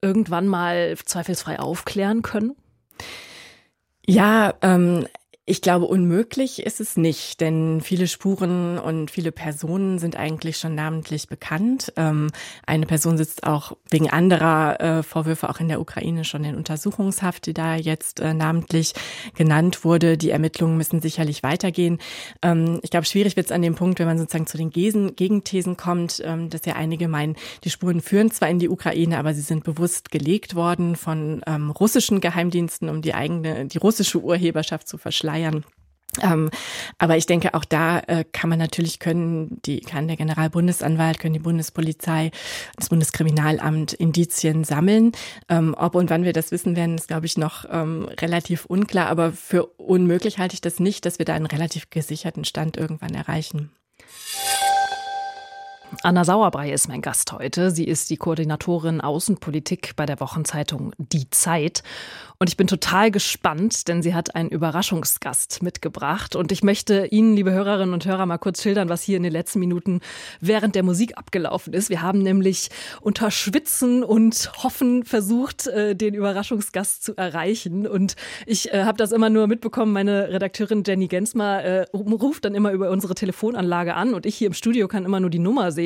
irgendwann 0.00 0.48
mal 0.48 0.96
zweifelsfrei 1.04 1.58
aufklären 1.58 2.22
können? 2.22 2.56
Ja, 4.06 4.54
ähm, 4.62 5.06
Ich 5.46 5.62
glaube, 5.62 5.86
unmöglich 5.86 6.62
ist 6.62 6.80
es 6.80 6.96
nicht, 6.96 7.40
denn 7.40 7.80
viele 7.80 8.06
Spuren 8.06 8.78
und 8.78 9.10
viele 9.10 9.32
Personen 9.32 9.98
sind 9.98 10.14
eigentlich 10.14 10.58
schon 10.58 10.74
namentlich 10.74 11.28
bekannt. 11.28 11.92
Ähm, 11.96 12.30
eine 12.66 12.86
Person 12.86 13.16
sitzt 13.16 13.44
auch 13.44 13.72
wegen 13.90 14.10
anderer 14.10 14.80
äh, 14.80 15.02
Vorwürfe 15.02 15.48
auch 15.48 15.58
in 15.58 15.68
der 15.68 15.80
Ukraine 15.80 16.24
schon 16.24 16.44
in 16.44 16.54
Untersuchungshaft, 16.54 17.46
die 17.46 17.54
da 17.54 17.74
jetzt 17.74 18.20
äh, 18.20 18.34
namentlich 18.34 18.92
genannt 19.34 19.82
wurde. 19.82 20.18
Die 20.18 20.30
Ermittlungen 20.30 20.76
müssen 20.76 21.00
sicherlich 21.00 21.42
weitergehen. 21.42 21.98
Ähm, 22.42 22.78
ich 22.82 22.90
glaube, 22.90 23.06
schwierig 23.06 23.34
wird 23.34 23.46
es 23.46 23.52
an 23.52 23.62
dem 23.62 23.74
Punkt, 23.74 23.98
wenn 23.98 24.06
man 24.06 24.18
sozusagen 24.18 24.46
zu 24.46 24.58
den 24.58 24.70
Gegenthesen 24.70 25.76
kommt, 25.76 26.22
ähm, 26.24 26.50
dass 26.50 26.66
ja 26.66 26.74
einige 26.74 27.08
meinen, 27.08 27.34
die 27.64 27.70
Spuren 27.70 28.02
führen 28.02 28.30
zwar 28.30 28.50
in 28.50 28.58
die 28.60 28.68
Ukraine, 28.68 29.18
aber 29.18 29.34
sie 29.34 29.40
sind 29.40 29.64
bewusst 29.64 30.12
gelegt 30.12 30.54
worden 30.54 30.96
von 30.96 31.42
russischen 31.70 32.20
Geheimdiensten, 32.20 32.88
um 32.88 33.02
die 33.02 33.14
eigene, 33.14 33.66
die 33.66 33.78
russische 33.78 34.20
Urheberschaft 34.20 34.86
zu 34.86 34.98
verschleiern 34.98 35.39
feiern. 35.40 35.64
Ähm, 36.20 36.50
aber 36.98 37.16
ich 37.16 37.26
denke, 37.26 37.54
auch 37.54 37.64
da 37.64 38.00
äh, 38.00 38.24
kann 38.32 38.50
man 38.50 38.58
natürlich 38.58 38.98
können, 38.98 39.60
die 39.64 39.80
kann 39.80 40.08
der 40.08 40.16
Generalbundesanwalt, 40.16 41.20
können 41.20 41.34
die 41.34 41.40
Bundespolizei, 41.40 42.32
das 42.76 42.88
Bundeskriminalamt 42.88 43.92
Indizien 43.92 44.64
sammeln. 44.64 45.12
Ähm, 45.48 45.76
ob 45.78 45.94
und 45.94 46.10
wann 46.10 46.24
wir 46.24 46.32
das 46.32 46.50
wissen 46.50 46.74
werden, 46.74 46.96
ist, 46.96 47.06
glaube 47.06 47.26
ich, 47.26 47.38
noch 47.38 47.64
ähm, 47.70 48.08
relativ 48.20 48.64
unklar. 48.64 49.06
Aber 49.06 49.30
für 49.30 49.66
unmöglich 49.76 50.38
halte 50.38 50.54
ich 50.54 50.60
das 50.60 50.80
nicht, 50.80 51.06
dass 51.06 51.20
wir 51.20 51.26
da 51.26 51.34
einen 51.34 51.46
relativ 51.46 51.90
gesicherten 51.90 52.44
Stand 52.44 52.76
irgendwann 52.76 53.14
erreichen. 53.14 53.70
Anna 56.02 56.24
Sauerbrei 56.24 56.72
ist 56.72 56.88
mein 56.88 57.02
Gast 57.02 57.32
heute. 57.32 57.70
Sie 57.72 57.84
ist 57.84 58.10
die 58.10 58.16
Koordinatorin 58.16 59.00
Außenpolitik 59.00 59.96
bei 59.96 60.06
der 60.06 60.20
Wochenzeitung 60.20 60.92
Die 60.98 61.28
Zeit. 61.30 61.82
Und 62.38 62.48
ich 62.48 62.56
bin 62.56 62.68
total 62.68 63.10
gespannt, 63.10 63.86
denn 63.86 64.00
sie 64.00 64.14
hat 64.14 64.34
einen 64.34 64.48
Überraschungsgast 64.48 65.62
mitgebracht. 65.62 66.36
Und 66.36 66.52
ich 66.52 66.62
möchte 66.62 67.06
Ihnen, 67.06 67.36
liebe 67.36 67.50
Hörerinnen 67.50 67.92
und 67.92 68.06
Hörer, 68.06 68.24
mal 68.24 68.38
kurz 68.38 68.62
schildern, 68.62 68.88
was 68.88 69.02
hier 69.02 69.18
in 69.18 69.24
den 69.24 69.32
letzten 69.32 69.58
Minuten 69.58 70.00
während 70.40 70.74
der 70.74 70.82
Musik 70.82 71.18
abgelaufen 71.18 71.74
ist. 71.74 71.90
Wir 71.90 72.00
haben 72.00 72.22
nämlich 72.22 72.70
unter 73.02 73.30
Schwitzen 73.30 74.02
und 74.02 74.52
Hoffen 74.62 75.04
versucht, 75.04 75.66
äh, 75.66 75.94
den 75.94 76.14
Überraschungsgast 76.14 77.04
zu 77.04 77.14
erreichen. 77.14 77.86
Und 77.86 78.16
ich 78.46 78.72
äh, 78.72 78.84
habe 78.84 78.96
das 78.96 79.12
immer 79.12 79.28
nur 79.28 79.48
mitbekommen. 79.48 79.92
Meine 79.92 80.30
Redakteurin 80.30 80.82
Jenny 80.86 81.08
Gensmer 81.08 81.62
äh, 81.62 81.86
ruft 81.92 82.46
dann 82.46 82.54
immer 82.54 82.70
über 82.72 82.90
unsere 82.90 83.14
Telefonanlage 83.14 83.94
an 83.94 84.14
und 84.14 84.24
ich 84.24 84.36
hier 84.36 84.46
im 84.46 84.54
Studio 84.54 84.88
kann 84.88 85.04
immer 85.04 85.20
nur 85.20 85.30
die 85.30 85.40
Nummer 85.40 85.72
sehen. 85.72 85.79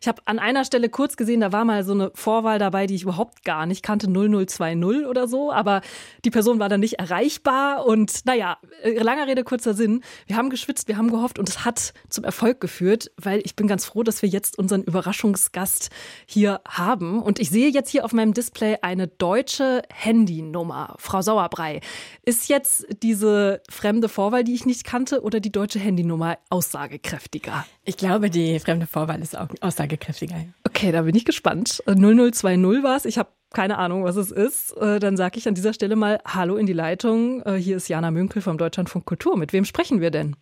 Ich 0.00 0.08
habe 0.08 0.22
an 0.24 0.38
einer 0.38 0.64
Stelle 0.64 0.88
kurz 0.88 1.16
gesehen, 1.16 1.40
da 1.40 1.52
war 1.52 1.64
mal 1.64 1.84
so 1.84 1.92
eine 1.92 2.10
Vorwahl 2.14 2.58
dabei, 2.58 2.86
die 2.86 2.94
ich 2.94 3.02
überhaupt 3.02 3.44
gar 3.44 3.66
nicht 3.66 3.82
kannte, 3.82 4.08
0020 4.08 5.06
oder 5.06 5.28
so. 5.28 5.52
Aber 5.52 5.80
die 6.24 6.30
Person 6.30 6.58
war 6.58 6.68
dann 6.68 6.80
nicht 6.80 6.98
erreichbar 6.98 7.86
und 7.86 8.24
naja, 8.26 8.58
äh, 8.82 8.98
langer 9.02 9.26
Rede, 9.26 9.44
kurzer 9.44 9.74
Sinn. 9.74 10.02
Wir 10.26 10.36
haben 10.36 10.50
geschwitzt, 10.50 10.88
wir 10.88 10.96
haben 10.96 11.10
gehofft 11.10 11.38
und 11.38 11.48
es 11.48 11.64
hat 11.64 11.92
zum 12.08 12.24
Erfolg 12.24 12.60
geführt, 12.60 13.10
weil 13.16 13.40
ich 13.44 13.56
bin 13.56 13.66
ganz 13.66 13.84
froh, 13.84 14.02
dass 14.02 14.22
wir 14.22 14.28
jetzt 14.28 14.58
unseren 14.58 14.82
Überraschungsgast 14.82 15.90
hier 16.26 16.60
haben. 16.66 17.22
Und 17.22 17.38
ich 17.38 17.50
sehe 17.50 17.68
jetzt 17.68 17.90
hier 17.90 18.04
auf 18.04 18.12
meinem 18.12 18.34
Display 18.34 18.78
eine 18.82 19.08
deutsche 19.08 19.82
Handynummer. 19.92 20.94
Frau 20.98 21.22
Sauerbrei, 21.22 21.80
ist 22.24 22.48
jetzt 22.48 22.86
diese 23.02 23.62
fremde 23.68 24.08
Vorwahl, 24.08 24.44
die 24.44 24.54
ich 24.54 24.66
nicht 24.66 24.84
kannte, 24.84 25.22
oder 25.22 25.40
die 25.40 25.52
deutsche 25.52 25.78
Handynummer 25.78 26.38
aussagekräftiger? 26.48 27.66
Ich 27.84 27.96
glaube, 27.96 28.30
die 28.30 28.58
fremde 28.60 28.86
Vorwahl 28.86 29.20
ist 29.20 29.36
auch 29.42 29.48
aussagekräftiger. 29.60 30.36
Okay, 30.66 30.92
da 30.92 31.02
bin 31.02 31.14
ich 31.14 31.24
gespannt. 31.24 31.82
0020 31.86 32.82
war 32.82 32.96
es. 32.96 33.04
Ich 33.04 33.18
habe 33.18 33.30
keine 33.52 33.78
Ahnung, 33.78 34.04
was 34.04 34.16
es 34.16 34.30
ist, 34.30 34.76
äh, 34.76 35.00
dann 35.00 35.16
sage 35.16 35.38
ich 35.38 35.48
an 35.48 35.54
dieser 35.54 35.72
Stelle 35.72 35.96
mal 35.96 36.20
Hallo 36.24 36.56
in 36.56 36.66
die 36.66 36.72
Leitung. 36.72 37.42
Äh, 37.42 37.54
hier 37.56 37.76
ist 37.76 37.88
Jana 37.88 38.10
Münkel 38.10 38.42
vom 38.42 38.58
Deutschlandfunk 38.58 39.04
Kultur. 39.06 39.36
Mit 39.36 39.52
wem 39.52 39.64
sprechen 39.64 40.00
wir 40.00 40.10
denn? 40.10 40.36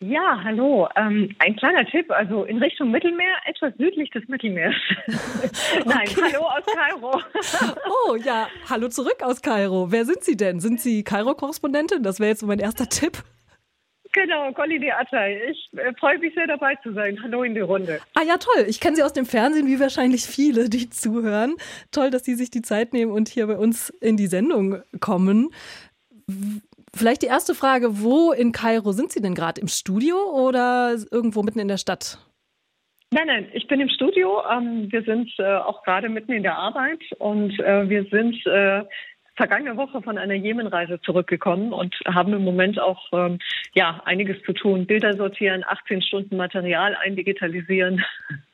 Ja, 0.00 0.40
hallo. 0.44 0.88
Ähm, 0.94 1.34
ein 1.38 1.56
kleiner 1.56 1.84
Tipp, 1.86 2.10
also 2.10 2.44
in 2.44 2.58
Richtung 2.58 2.90
Mittelmeer, 2.90 3.34
etwas 3.46 3.72
südlich 3.78 4.10
des 4.10 4.28
Mittelmeers. 4.28 4.74
Nein, 5.86 6.06
okay. 6.06 6.32
hallo 6.32 6.44
aus 6.44 6.64
Kairo. 6.66 7.22
oh 8.08 8.16
ja, 8.16 8.46
hallo 8.68 8.88
zurück 8.88 9.22
aus 9.22 9.40
Kairo. 9.40 9.90
Wer 9.90 10.04
sind 10.04 10.22
Sie 10.22 10.36
denn? 10.36 10.60
Sind 10.60 10.80
Sie 10.80 11.02
Kairo-Korrespondentin? 11.02 12.02
Das 12.02 12.20
wäre 12.20 12.28
jetzt 12.28 12.40
so 12.40 12.46
mein 12.46 12.58
erster 12.58 12.88
Tipp. 12.88 13.24
Genau, 14.16 14.50
Colli 14.52 14.90
Atay. 14.90 15.50
Ich 15.50 15.68
äh, 15.78 15.92
freue 16.00 16.18
mich 16.18 16.34
sehr 16.34 16.46
dabei 16.46 16.74
zu 16.76 16.94
sein. 16.94 17.22
Hallo 17.22 17.42
in 17.42 17.54
die 17.54 17.60
Runde. 17.60 18.00
Ah 18.14 18.22
ja, 18.22 18.38
toll. 18.38 18.64
Ich 18.66 18.80
kenne 18.80 18.96
Sie 18.96 19.02
aus 19.02 19.12
dem 19.12 19.26
Fernsehen, 19.26 19.66
wie 19.66 19.78
wahrscheinlich 19.78 20.22
viele, 20.22 20.70
die 20.70 20.88
zuhören. 20.88 21.56
Toll, 21.92 22.10
dass 22.10 22.24
Sie 22.24 22.34
sich 22.34 22.50
die 22.50 22.62
Zeit 22.62 22.94
nehmen 22.94 23.12
und 23.12 23.28
hier 23.28 23.46
bei 23.46 23.58
uns 23.58 23.90
in 23.90 24.16
die 24.16 24.26
Sendung 24.26 24.80
kommen. 25.00 25.50
Vielleicht 26.94 27.20
die 27.20 27.26
erste 27.26 27.54
Frage, 27.54 28.02
wo 28.02 28.32
in 28.32 28.52
Kairo 28.52 28.92
sind 28.92 29.12
Sie 29.12 29.20
denn 29.20 29.34
gerade? 29.34 29.60
Im 29.60 29.68
Studio 29.68 30.16
oder 30.16 30.96
irgendwo 31.10 31.42
mitten 31.42 31.58
in 31.58 31.68
der 31.68 31.76
Stadt? 31.76 32.18
Nein, 33.10 33.26
nein, 33.26 33.48
ich 33.52 33.68
bin 33.68 33.80
im 33.80 33.90
Studio. 33.90 34.40
Ähm, 34.50 34.90
wir 34.90 35.02
sind 35.02 35.30
äh, 35.38 35.56
auch 35.56 35.82
gerade 35.82 36.08
mitten 36.08 36.32
in 36.32 36.42
der 36.42 36.56
Arbeit 36.56 37.00
und 37.18 37.60
äh, 37.60 37.86
wir 37.86 38.04
sind 38.04 38.34
äh, 38.46 38.82
vergangene 39.36 39.76
Woche 39.76 40.02
von 40.02 40.18
einer 40.18 40.34
Jemenreise 40.34 41.00
zurückgekommen 41.02 41.72
und 41.72 41.94
haben 42.06 42.32
im 42.32 42.42
Moment 42.42 42.80
auch 42.80 43.06
ähm, 43.12 43.38
ja 43.74 44.00
einiges 44.04 44.42
zu 44.44 44.52
tun. 44.52 44.86
Bilder 44.86 45.14
sortieren, 45.16 45.64
18 45.66 46.02
Stunden 46.02 46.36
Material 46.36 46.96
eindigitalisieren. 46.96 48.04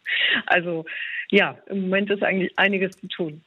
Also 0.47 0.85
ja, 1.31 1.57
im 1.67 1.83
Moment 1.83 2.11
ist 2.11 2.23
eigentlich 2.23 2.59
einiges 2.59 2.93
zu 3.01 3.09
tun. 3.09 3.43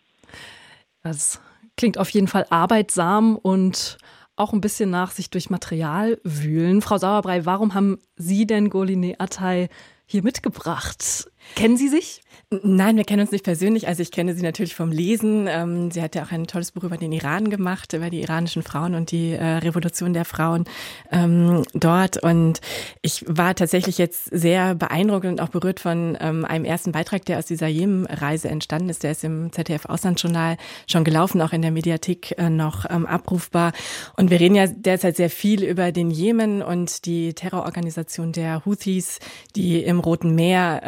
Das 1.03 1.39
klingt 1.77 1.99
auf 1.99 2.09
jeden 2.09 2.27
Fall 2.27 2.45
arbeitsam 2.49 3.35
und 3.35 3.97
auch 4.35 4.51
ein 4.51 4.61
bisschen 4.61 4.89
nach 4.89 5.11
sich 5.11 5.29
durch 5.29 5.49
Material 5.49 6.19
wühlen. 6.23 6.81
Frau 6.81 6.97
Sauerbrei, 6.97 7.45
warum 7.45 7.75
haben 7.75 7.99
Sie 8.15 8.47
denn 8.47 8.69
Goline 8.69 9.15
Atay 9.19 9.69
hier 10.07 10.23
mitgebracht? 10.23 11.29
Kennen 11.53 11.77
Sie 11.77 11.87
sich? 11.87 12.21
Nein, 12.51 12.95
wir 12.95 13.05
kennen 13.05 13.21
uns 13.21 13.31
nicht 13.31 13.43
persönlich. 13.43 13.87
Also 13.87 14.03
ich 14.03 14.11
kenne 14.11 14.35
sie 14.35 14.43
natürlich 14.43 14.75
vom 14.75 14.91
Lesen. 14.91 15.47
Ähm, 15.49 15.89
sie 15.89 16.01
hat 16.01 16.15
ja 16.15 16.23
auch 16.23 16.31
ein 16.31 16.45
tolles 16.45 16.71
Buch 16.71 16.83
über 16.83 16.97
den 16.97 17.11
Iran 17.11 17.49
gemacht, 17.49 17.93
über 17.93 18.09
die 18.09 18.21
iranischen 18.21 18.61
Frauen 18.61 18.93
und 18.93 19.11
die 19.11 19.31
äh, 19.31 19.43
Revolution 19.43 20.13
der 20.13 20.25
Frauen 20.25 20.65
ähm, 21.11 21.63
dort. 21.73 22.21
Und 22.21 22.61
ich 23.01 23.25
war 23.27 23.55
tatsächlich 23.55 23.97
jetzt 23.97 24.25
sehr 24.25 24.75
beeindruckt 24.75 25.25
und 25.25 25.41
auch 25.41 25.49
berührt 25.49 25.79
von 25.79 26.17
ähm, 26.19 26.45
einem 26.45 26.65
ersten 26.65 26.91
Beitrag, 26.91 27.25
der 27.25 27.39
aus 27.39 27.45
dieser 27.45 27.67
Jemen-Reise 27.67 28.47
entstanden 28.47 28.89
ist. 28.89 29.03
Der 29.03 29.11
ist 29.11 29.23
im 29.23 29.51
ZDF-Auslandsjournal 29.51 30.57
schon 30.87 31.03
gelaufen, 31.03 31.41
auch 31.41 31.51
in 31.51 31.63
der 31.63 31.71
Mediathek 31.71 32.37
äh, 32.37 32.49
noch 32.49 32.85
abrufbar. 32.85 33.73
Und 34.15 34.29
wir 34.29 34.39
reden 34.39 34.55
ja 34.55 34.67
derzeit 34.67 35.17
sehr 35.17 35.29
viel 35.29 35.63
über 35.63 35.91
den 35.91 36.11
Jemen 36.11 36.61
und 36.61 37.05
die 37.05 37.33
Terrororganisation 37.33 38.31
der 38.31 38.65
Houthis, 38.65 39.19
die 39.55 39.83
im 39.83 39.99
Roten 39.99 40.35
Meer 40.35 40.81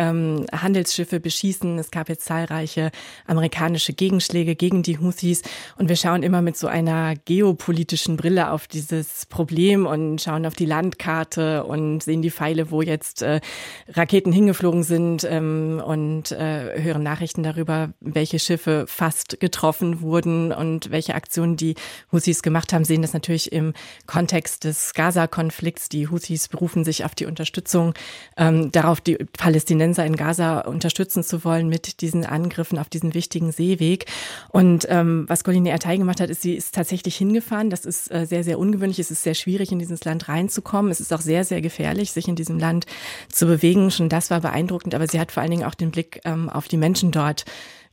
Handelsschiffe 0.51 1.19
beschießen. 1.19 1.79
Es 1.79 1.91
gab 1.91 2.09
jetzt 2.09 2.25
zahlreiche 2.25 2.91
amerikanische 3.25 3.93
Gegenschläge 3.93 4.55
gegen 4.55 4.83
die 4.83 4.99
Houthis. 4.99 5.41
Und 5.77 5.89
wir 5.89 5.95
schauen 5.95 6.23
immer 6.23 6.41
mit 6.41 6.57
so 6.57 6.67
einer 6.67 7.15
geopolitischen 7.15 8.17
Brille 8.17 8.51
auf 8.51 8.67
dieses 8.67 9.25
Problem 9.25 9.85
und 9.85 10.21
schauen 10.21 10.45
auf 10.45 10.55
die 10.55 10.65
Landkarte 10.65 11.63
und 11.63 12.03
sehen 12.03 12.21
die 12.21 12.31
Pfeile, 12.31 12.71
wo 12.71 12.81
jetzt 12.81 13.21
äh, 13.21 13.41
Raketen 13.89 14.31
hingeflogen 14.31 14.83
sind 14.83 15.23
ähm, 15.29 15.81
und 15.85 16.31
äh, 16.31 16.81
hören 16.81 17.03
Nachrichten 17.03 17.43
darüber, 17.43 17.93
welche 17.99 18.39
Schiffe 18.39 18.85
fast 18.87 19.39
getroffen 19.39 20.01
wurden 20.01 20.51
und 20.51 20.91
welche 20.91 21.15
Aktionen 21.15 21.57
die 21.57 21.75
Houthis 22.11 22.41
gemacht 22.41 22.73
haben, 22.73 22.85
sehen 22.85 23.01
das 23.01 23.13
natürlich 23.13 23.51
im 23.51 23.73
Kontext 24.05 24.63
des 24.63 24.93
Gaza-Konflikts. 24.93 25.89
Die 25.89 26.07
Houthis 26.09 26.47
berufen 26.47 26.83
sich 26.83 27.05
auf 27.05 27.15
die 27.15 27.25
Unterstützung, 27.25 27.93
ähm, 28.37 28.71
darauf 28.71 29.01
die 29.01 29.15
Palästinenser 29.15 30.05
in 30.05 30.15
Gaza 30.15 30.36
Gaza 30.37 30.59
unterstützen 30.61 31.23
zu 31.23 31.43
wollen 31.43 31.67
mit 31.67 32.01
diesen 32.01 32.25
Angriffen 32.25 32.77
auf 32.77 32.89
diesen 32.89 33.13
wichtigen 33.13 33.51
Seeweg. 33.51 34.05
Und 34.49 34.85
ähm, 34.89 35.25
was 35.27 35.43
Coline 35.43 35.69
Ertei 35.69 35.97
gemacht 35.97 36.21
hat, 36.21 36.29
ist, 36.29 36.41
sie 36.41 36.53
ist 36.53 36.75
tatsächlich 36.75 37.15
hingefahren. 37.15 37.69
Das 37.69 37.85
ist 37.85 38.11
äh, 38.11 38.25
sehr, 38.25 38.43
sehr 38.43 38.59
ungewöhnlich. 38.59 38.99
Es 38.99 39.11
ist 39.11 39.23
sehr 39.23 39.33
schwierig, 39.33 39.71
in 39.71 39.79
dieses 39.79 40.05
Land 40.05 40.29
reinzukommen. 40.29 40.91
Es 40.91 40.99
ist 40.99 41.13
auch 41.13 41.21
sehr, 41.21 41.43
sehr 41.43 41.61
gefährlich, 41.61 42.11
sich 42.11 42.27
in 42.27 42.35
diesem 42.35 42.59
Land 42.59 42.85
zu 43.31 43.47
bewegen. 43.47 43.91
Schon 43.91 44.09
das 44.09 44.29
war 44.29 44.41
beeindruckend. 44.41 44.93
Aber 44.93 45.07
sie 45.07 45.19
hat 45.19 45.31
vor 45.31 45.41
allen 45.41 45.51
Dingen 45.51 45.65
auch 45.65 45.75
den 45.75 45.91
Blick 45.91 46.21
ähm, 46.23 46.49
auf 46.49 46.67
die 46.67 46.77
Menschen 46.77 47.11
dort 47.11 47.45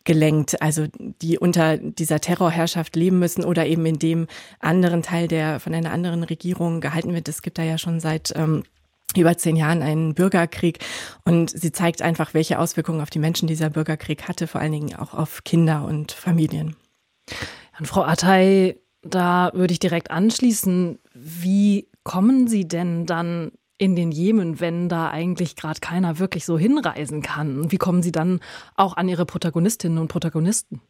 gelenkt, 0.07 0.61
also 0.61 0.87
die 1.23 1.39
unter 1.39 1.79
dieser 1.79 2.21
Terrorherrschaft 2.21 2.95
leben 2.95 3.19
müssen 3.19 3.43
oder 3.43 3.65
eben 3.65 3.87
in 3.87 3.99
dem 3.99 4.27
anderen 4.61 5.03
Teil, 5.03 5.29
der 5.29 5.61
von 5.61 5.73
einer 5.73 5.93
anderen 5.93 6.25
Regierung 6.25 6.83
gehalten 6.83 7.15
wird. 7.15 7.27
Es 7.27 7.41
gibt 7.41 7.57
da 7.57 7.63
ja 7.63 7.79
schon 7.79 8.01
seit 8.01 8.35
ähm, 8.37 8.65
über 9.21 9.37
zehn 9.37 9.57
Jahren 9.57 9.83
einen 9.83 10.15
Bürgerkrieg 10.15 10.79
und 11.25 11.51
sie 11.51 11.73
zeigt 11.73 12.03
einfach, 12.03 12.35
welche 12.35 12.59
Auswirkungen 12.59 13.01
auf 13.01 13.11
die 13.11 13.19
Menschen 13.19 13.49
dieser 13.49 13.71
Bürgerkrieg 13.71 14.29
hatte, 14.29 14.47
vor 14.47 14.61
allen 14.61 14.73
Dingen 14.73 14.95
auch 14.95 15.15
auf 15.15 15.45
Kinder 15.45 15.85
und 15.85 16.13
Familien. 16.13 16.77
Und 17.79 17.87
Frau 17.87 18.03
Atay, 18.05 18.81
da 19.03 19.51
würde 19.55 19.73
ich 19.73 19.79
direkt 19.79 20.11
anschließen. 20.11 20.99
Wie 21.15 21.89
kommen 22.03 22.49
Sie 22.49 22.67
denn 22.67 23.07
dann 23.07 23.53
in 23.79 23.97
den 23.97 24.13
Jemen, 24.13 24.61
wenn 24.61 24.89
da 24.89 25.11
eigentlich 25.11 25.57
gerade 25.57 25.81
keiner 25.81 26.19
wirklich 26.19 26.45
so 26.45 26.59
hinreisen 26.59 27.23
kann? 27.23 27.71
Wie 27.73 27.77
kommen 27.79 28.03
Sie 28.03 28.13
dann 28.13 28.41
auch 28.77 28.97
an 28.97 29.09
Ihre 29.09 29.27
Protagonistinnen 29.27 29.99
und 29.99 30.09
Protagonisten? 30.09 30.81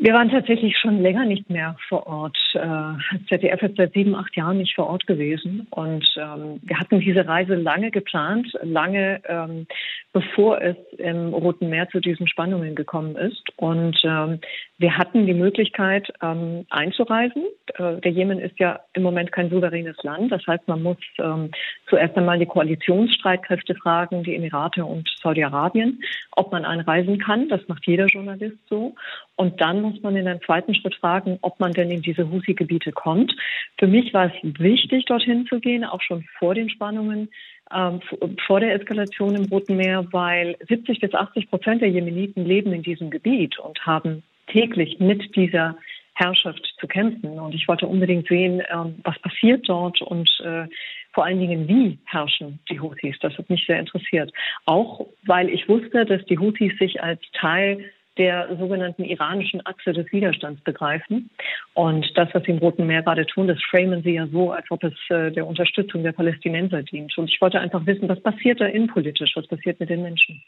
Wir 0.00 0.14
waren 0.14 0.30
tatsächlich 0.30 0.78
schon 0.78 1.02
länger 1.02 1.24
nicht 1.24 1.50
mehr 1.50 1.76
vor 1.88 2.06
Ort. 2.06 2.36
Äh, 2.54 3.24
ZDF 3.28 3.60
ist 3.62 3.76
seit 3.76 3.94
sieben, 3.94 4.14
acht 4.14 4.36
Jahren 4.36 4.58
nicht 4.58 4.76
vor 4.76 4.86
Ort 4.86 5.08
gewesen. 5.08 5.66
Und 5.70 6.08
ähm, 6.16 6.60
wir 6.62 6.78
hatten 6.78 7.00
diese 7.00 7.26
Reise 7.26 7.56
lange 7.56 7.90
geplant, 7.90 8.46
lange 8.62 9.20
ähm, 9.26 9.66
bevor 10.12 10.62
es 10.62 10.76
im 10.98 11.34
Roten 11.34 11.68
Meer 11.68 11.88
zu 11.88 11.98
diesen 11.98 12.28
Spannungen 12.28 12.76
gekommen 12.76 13.16
ist. 13.16 13.42
Und 13.56 14.00
ähm, 14.04 14.38
wir 14.78 14.96
hatten 14.96 15.26
die 15.26 15.34
Möglichkeit 15.34 16.12
ähm, 16.22 16.64
einzureisen. 16.70 17.42
Äh, 17.74 18.00
der 18.00 18.12
Jemen 18.12 18.38
ist 18.38 18.56
ja 18.60 18.78
im 18.92 19.02
Moment 19.02 19.32
kein 19.32 19.50
souveränes 19.50 19.96
Land. 20.04 20.30
Das 20.30 20.46
heißt, 20.46 20.68
man 20.68 20.82
muss 20.82 20.98
ähm, 21.18 21.50
zuerst 21.88 22.16
einmal 22.16 22.38
die 22.38 22.46
Koalitionsstreitkräfte 22.46 23.74
fragen, 23.74 24.22
die 24.22 24.36
Emirate 24.36 24.84
und 24.84 25.08
Saudi-Arabien, 25.20 26.00
ob 26.36 26.52
man 26.52 26.64
einreisen 26.64 27.18
kann. 27.18 27.48
Das 27.48 27.66
macht 27.66 27.84
jeder 27.86 28.06
Journalist 28.06 28.58
so. 28.68 28.94
Und 29.34 29.60
dann 29.60 29.87
muss 29.88 30.02
man 30.02 30.16
in 30.16 30.28
einem 30.28 30.42
zweiten 30.42 30.74
Schritt 30.74 30.94
fragen, 30.94 31.38
ob 31.42 31.58
man 31.60 31.72
denn 31.72 31.90
in 31.90 32.02
diese 32.02 32.30
Husi-Gebiete 32.30 32.92
kommt. 32.92 33.34
Für 33.78 33.86
mich 33.86 34.12
war 34.14 34.26
es 34.26 34.32
wichtig, 34.58 35.04
dorthin 35.06 35.46
zu 35.46 35.60
gehen, 35.60 35.84
auch 35.84 36.02
schon 36.02 36.24
vor 36.38 36.54
den 36.54 36.70
Spannungen, 36.70 37.28
ähm, 37.74 38.00
vor 38.46 38.60
der 38.60 38.74
Eskalation 38.74 39.36
im 39.36 39.44
Roten 39.44 39.76
Meer, 39.76 40.06
weil 40.12 40.56
70 40.68 41.00
bis 41.00 41.14
80 41.14 41.50
Prozent 41.50 41.82
der 41.82 41.90
Jemeniten 41.90 42.44
leben 42.44 42.72
in 42.72 42.82
diesem 42.82 43.10
Gebiet 43.10 43.58
und 43.58 43.84
haben 43.84 44.22
täglich 44.46 44.98
mit 44.98 45.36
dieser 45.36 45.76
Herrschaft 46.14 46.74
zu 46.80 46.86
kämpfen. 46.86 47.38
Und 47.38 47.54
ich 47.54 47.68
wollte 47.68 47.86
unbedingt 47.86 48.28
sehen, 48.28 48.62
ähm, 48.70 48.96
was 49.04 49.18
passiert 49.20 49.68
dort 49.68 50.00
und 50.02 50.28
äh, 50.44 50.66
vor 51.12 51.24
allen 51.24 51.40
Dingen, 51.40 51.66
wie 51.68 51.98
herrschen 52.04 52.60
die 52.70 52.80
Houthis. 52.80 53.16
Das 53.20 53.36
hat 53.38 53.50
mich 53.50 53.64
sehr 53.66 53.78
interessiert. 53.78 54.32
Auch 54.66 55.06
weil 55.24 55.48
ich 55.48 55.68
wusste, 55.68 56.04
dass 56.04 56.24
die 56.26 56.38
Houthis 56.38 56.76
sich 56.78 57.02
als 57.02 57.20
Teil 57.32 57.90
der 58.18 58.54
sogenannten 58.56 59.04
iranischen 59.04 59.64
Achse 59.64 59.92
des 59.92 60.10
Widerstands 60.12 60.60
begreifen. 60.62 61.30
Und 61.74 62.06
das, 62.16 62.28
was 62.32 62.42
sie 62.42 62.50
im 62.50 62.58
Roten 62.58 62.86
Meer 62.86 63.02
gerade 63.02 63.24
tun, 63.26 63.46
das 63.46 63.62
framen 63.70 64.02
sie 64.02 64.14
ja 64.14 64.26
so, 64.26 64.52
als 64.52 64.70
ob 64.70 64.84
es 64.84 64.94
äh, 65.08 65.30
der 65.30 65.46
Unterstützung 65.46 66.02
der 66.02 66.12
Palästinenser 66.12 66.82
dient. 66.82 67.16
Und 67.16 67.30
ich 67.30 67.40
wollte 67.40 67.60
einfach 67.60 67.86
wissen, 67.86 68.08
was 68.08 68.20
passiert 68.20 68.60
da 68.60 68.66
innenpolitisch, 68.66 69.32
was 69.36 69.46
passiert 69.46 69.80
mit 69.80 69.88
den 69.88 70.02
Menschen. 70.02 70.42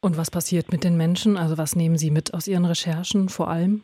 Und 0.00 0.16
was 0.16 0.30
passiert 0.30 0.72
mit 0.72 0.84
den 0.84 0.96
Menschen? 0.96 1.36
Also 1.36 1.56
was 1.56 1.76
nehmen 1.76 1.96
Sie 1.96 2.10
mit 2.10 2.34
aus 2.34 2.48
Ihren 2.48 2.64
Recherchen 2.64 3.28
vor 3.28 3.48
allem? 3.48 3.82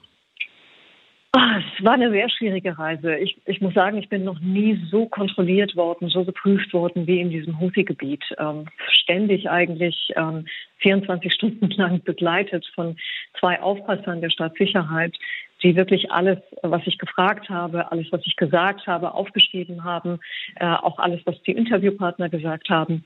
Ah, 1.32 1.60
es 1.60 1.84
war 1.84 1.92
eine 1.92 2.10
sehr 2.10 2.28
schwierige 2.28 2.76
Reise. 2.76 3.14
Ich, 3.16 3.40
ich 3.46 3.60
muss 3.60 3.72
sagen, 3.72 3.98
ich 3.98 4.08
bin 4.08 4.24
noch 4.24 4.40
nie 4.40 4.80
so 4.90 5.06
kontrolliert 5.06 5.76
worden, 5.76 6.08
so 6.08 6.24
geprüft 6.24 6.72
worden 6.72 7.06
wie 7.06 7.20
in 7.20 7.30
diesem 7.30 7.60
Houthi-Gebiet. 7.60 8.24
Ähm, 8.36 8.66
ständig 8.90 9.48
eigentlich 9.48 10.12
ähm, 10.16 10.46
24 10.78 11.32
Stunden 11.32 11.70
lang 11.70 12.02
begleitet 12.02 12.66
von 12.74 12.96
zwei 13.38 13.62
Aufpassern 13.62 14.20
der 14.20 14.30
Staatssicherheit, 14.30 15.16
die 15.62 15.76
wirklich 15.76 16.10
alles, 16.10 16.38
was 16.62 16.82
ich 16.86 16.98
gefragt 16.98 17.48
habe, 17.48 17.92
alles, 17.92 18.08
was 18.10 18.22
ich 18.24 18.34
gesagt 18.34 18.88
habe, 18.88 19.14
aufgeschrieben 19.14 19.84
haben, 19.84 20.18
äh, 20.56 20.66
auch 20.66 20.98
alles, 20.98 21.20
was 21.26 21.40
die 21.42 21.52
Interviewpartner 21.52 22.28
gesagt 22.28 22.70
haben 22.70 23.04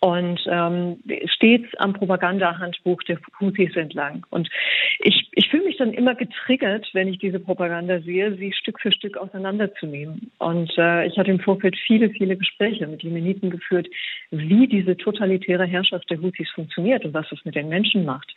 und 0.00 0.40
ähm, 0.46 0.98
stets 1.26 1.68
am 1.76 1.92
Propagandahandbuch 1.92 3.02
der 3.02 3.18
Houthis 3.38 3.76
entlang. 3.76 4.24
Und 4.30 4.48
ich, 5.00 5.28
ich 5.32 5.48
fühle 5.50 5.64
mich 5.64 5.76
dann 5.76 5.92
immer 5.92 6.14
getriggert, 6.14 6.88
wenn 6.94 7.08
ich 7.08 7.18
diese 7.18 7.38
Propaganda 7.38 8.00
sehe, 8.00 8.34
sie 8.36 8.52
Stück 8.52 8.80
für 8.80 8.92
Stück 8.92 9.18
auseinanderzunehmen. 9.18 10.30
Und 10.38 10.72
äh, 10.78 11.06
ich 11.06 11.18
hatte 11.18 11.30
im 11.30 11.40
Vorfeld 11.40 11.76
viele, 11.76 12.08
viele 12.10 12.36
Gespräche 12.36 12.86
mit 12.86 13.02
Jemeniten 13.02 13.50
geführt, 13.50 13.88
wie 14.30 14.66
diese 14.66 14.96
totalitäre 14.96 15.66
Herrschaft 15.66 16.08
der 16.10 16.22
Houthis 16.22 16.48
funktioniert 16.50 17.04
und 17.04 17.12
was 17.12 17.30
es 17.30 17.44
mit 17.44 17.54
den 17.54 17.68
Menschen 17.68 18.06
macht, 18.06 18.32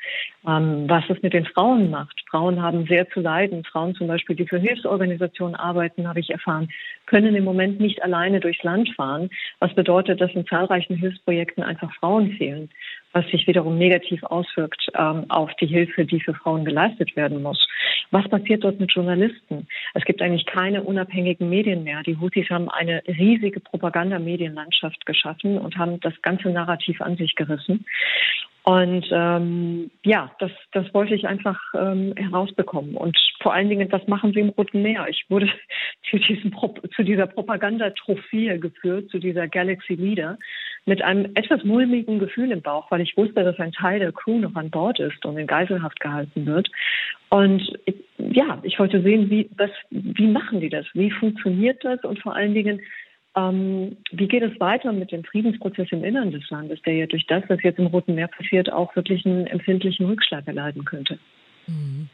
ähm, 0.46 0.90
was 0.90 1.06
es 1.10 1.22
mit 1.22 1.32
den 1.32 1.46
Frauen 1.46 1.90
macht. 1.90 2.24
Frauen 2.30 2.62
haben 2.62 2.86
sehr 2.88 3.10
zu 3.12 3.22
leiden. 3.22 3.64
Frauen 3.64 3.96
zum 3.96 4.08
Beispiel, 4.08 4.36
die 4.36 4.48
für 4.48 4.60
Hilfsorganisationen 4.60 5.56
arbeiten, 5.56 6.10
habe 6.10 6.20
ich 6.20 6.30
erfahren, 6.30 6.68
können 7.06 7.36
im 7.36 7.46
Moment 7.46 7.80
nicht 7.80 8.04
alleine 8.04 8.42
durchs 8.42 8.64
Land 8.64 8.90
fahren, 8.96 9.30
was 9.60 9.74
bedeutet, 9.76 10.20
dass 10.20 10.32
in 10.32 10.46
zahlreichen 10.46 10.98
Hilfsprojekten 10.98 11.53
einfach 11.62 11.94
Frauen 11.96 12.32
fehlen, 12.32 12.70
was 13.12 13.28
sich 13.28 13.46
wiederum 13.46 13.78
negativ 13.78 14.24
auswirkt 14.24 14.90
ähm, 14.98 15.26
auf 15.30 15.54
die 15.62 15.68
Hilfe, 15.68 16.06
die 16.06 16.20
für 16.20 16.34
Frauen 16.34 16.66
geleistet 16.66 17.16
werden 17.16 17.44
muss. 17.44 17.68
Was 18.12 18.28
passiert 18.28 18.64
dort 18.64 18.80
mit 18.80 18.92
Journalisten? 18.92 19.68
Es 19.94 20.04
gibt 20.06 20.22
eigentlich 20.22 20.46
keine 20.46 20.82
unabhängigen 20.84 21.50
Medien 21.50 21.84
mehr. 21.84 22.02
Die 22.04 22.18
Houthis 22.20 22.50
haben 22.50 22.70
eine 22.70 23.04
riesige 23.08 23.60
Propagandamedienlandschaft 23.60 25.06
geschaffen 25.06 25.58
und 25.60 25.78
haben 25.78 26.00
das 26.00 26.14
ganze 26.22 26.50
Narrativ 26.50 27.02
an 27.02 27.18
sich 27.18 27.36
gerissen. 27.36 27.86
Und 28.64 29.06
ähm, 29.12 29.92
ja, 30.06 30.32
das, 30.40 30.52
das 30.72 30.94
wollte 30.94 31.16
ich 31.16 31.28
einfach 31.28 31.60
ähm, 31.78 32.14
herausbekommen. 32.16 32.96
Und 32.96 33.18
vor 33.42 33.54
allen 33.54 33.68
Dingen, 33.68 33.92
was 33.92 34.08
machen 34.08 34.32
Sie 34.32 34.40
im 34.40 34.50
Roten 34.50 34.82
Meer? 34.82 35.06
Ich 35.10 35.26
wurde 35.30 35.50
zu, 36.10 36.18
diesem, 36.18 36.56
zu 36.96 37.04
dieser 37.04 37.28
Propagandatrophäe 37.28 38.60
geführt, 38.60 39.10
zu 39.10 39.20
dieser 39.20 39.50
Galaxy 39.50 39.96
Leader, 39.96 40.38
mit 40.86 41.02
einem 41.02 41.32
etwas 41.36 41.64
mulmigen 41.64 42.20
Gefühl 42.20 42.52
im 42.52 42.62
Bauch, 42.62 42.92
weil 42.92 43.02
ich 43.02 43.16
wusste, 43.16 43.44
dass 43.44 43.60
ein 43.60 43.72
Teil 43.72 44.00
der 44.00 44.12
Crew 44.12 44.40
noch 44.40 44.56
an 44.56 44.70
Bord 44.70 45.00
ist 45.00 45.26
und 45.26 45.38
in 45.38 45.48
Geiselhaft 45.48 46.00
gehalten 46.00 46.46
wird. 46.46 46.70
Und 47.30 47.62
ich, 47.86 47.96
ja, 48.18 48.60
ich 48.64 48.78
wollte 48.80 49.02
sehen, 49.02 49.30
wie, 49.30 49.50
was, 49.58 49.72
wie 49.90 50.28
machen 50.28 50.60
die 50.60 50.70
das? 50.70 50.86
Wie 50.94 51.12
funktioniert 51.12 51.84
das? 51.84 52.04
Und 52.04 52.20
vor 52.20 52.36
allen 52.36 52.54
Dingen, 52.54 52.82
ähm, 53.36 53.98
wie 54.12 54.28
geht 54.28 54.44
es 54.44 54.60
weiter 54.60 54.92
mit 54.92 55.12
dem 55.12 55.24
Friedensprozess 55.24 55.88
im 55.92 56.04
Innern 56.04 56.32
des 56.32 56.50
Landes, 56.50 56.82
der 56.82 56.94
ja 56.96 57.06
durch 57.08 57.26
das, 57.28 57.44
was 57.48 57.64
jetzt 57.64 57.80
im 57.80 57.88
Roten 57.88 58.16
Meer 58.16 58.28
passiert, 58.28 58.72
auch 58.72 58.96
wirklich 58.96 59.26
einen 59.26 59.48
empfindlichen 59.48 60.06
Rückschlag 60.06 60.48
erleiden 60.48 60.86
könnte? 60.86 61.18
Mhm. 61.68 62.10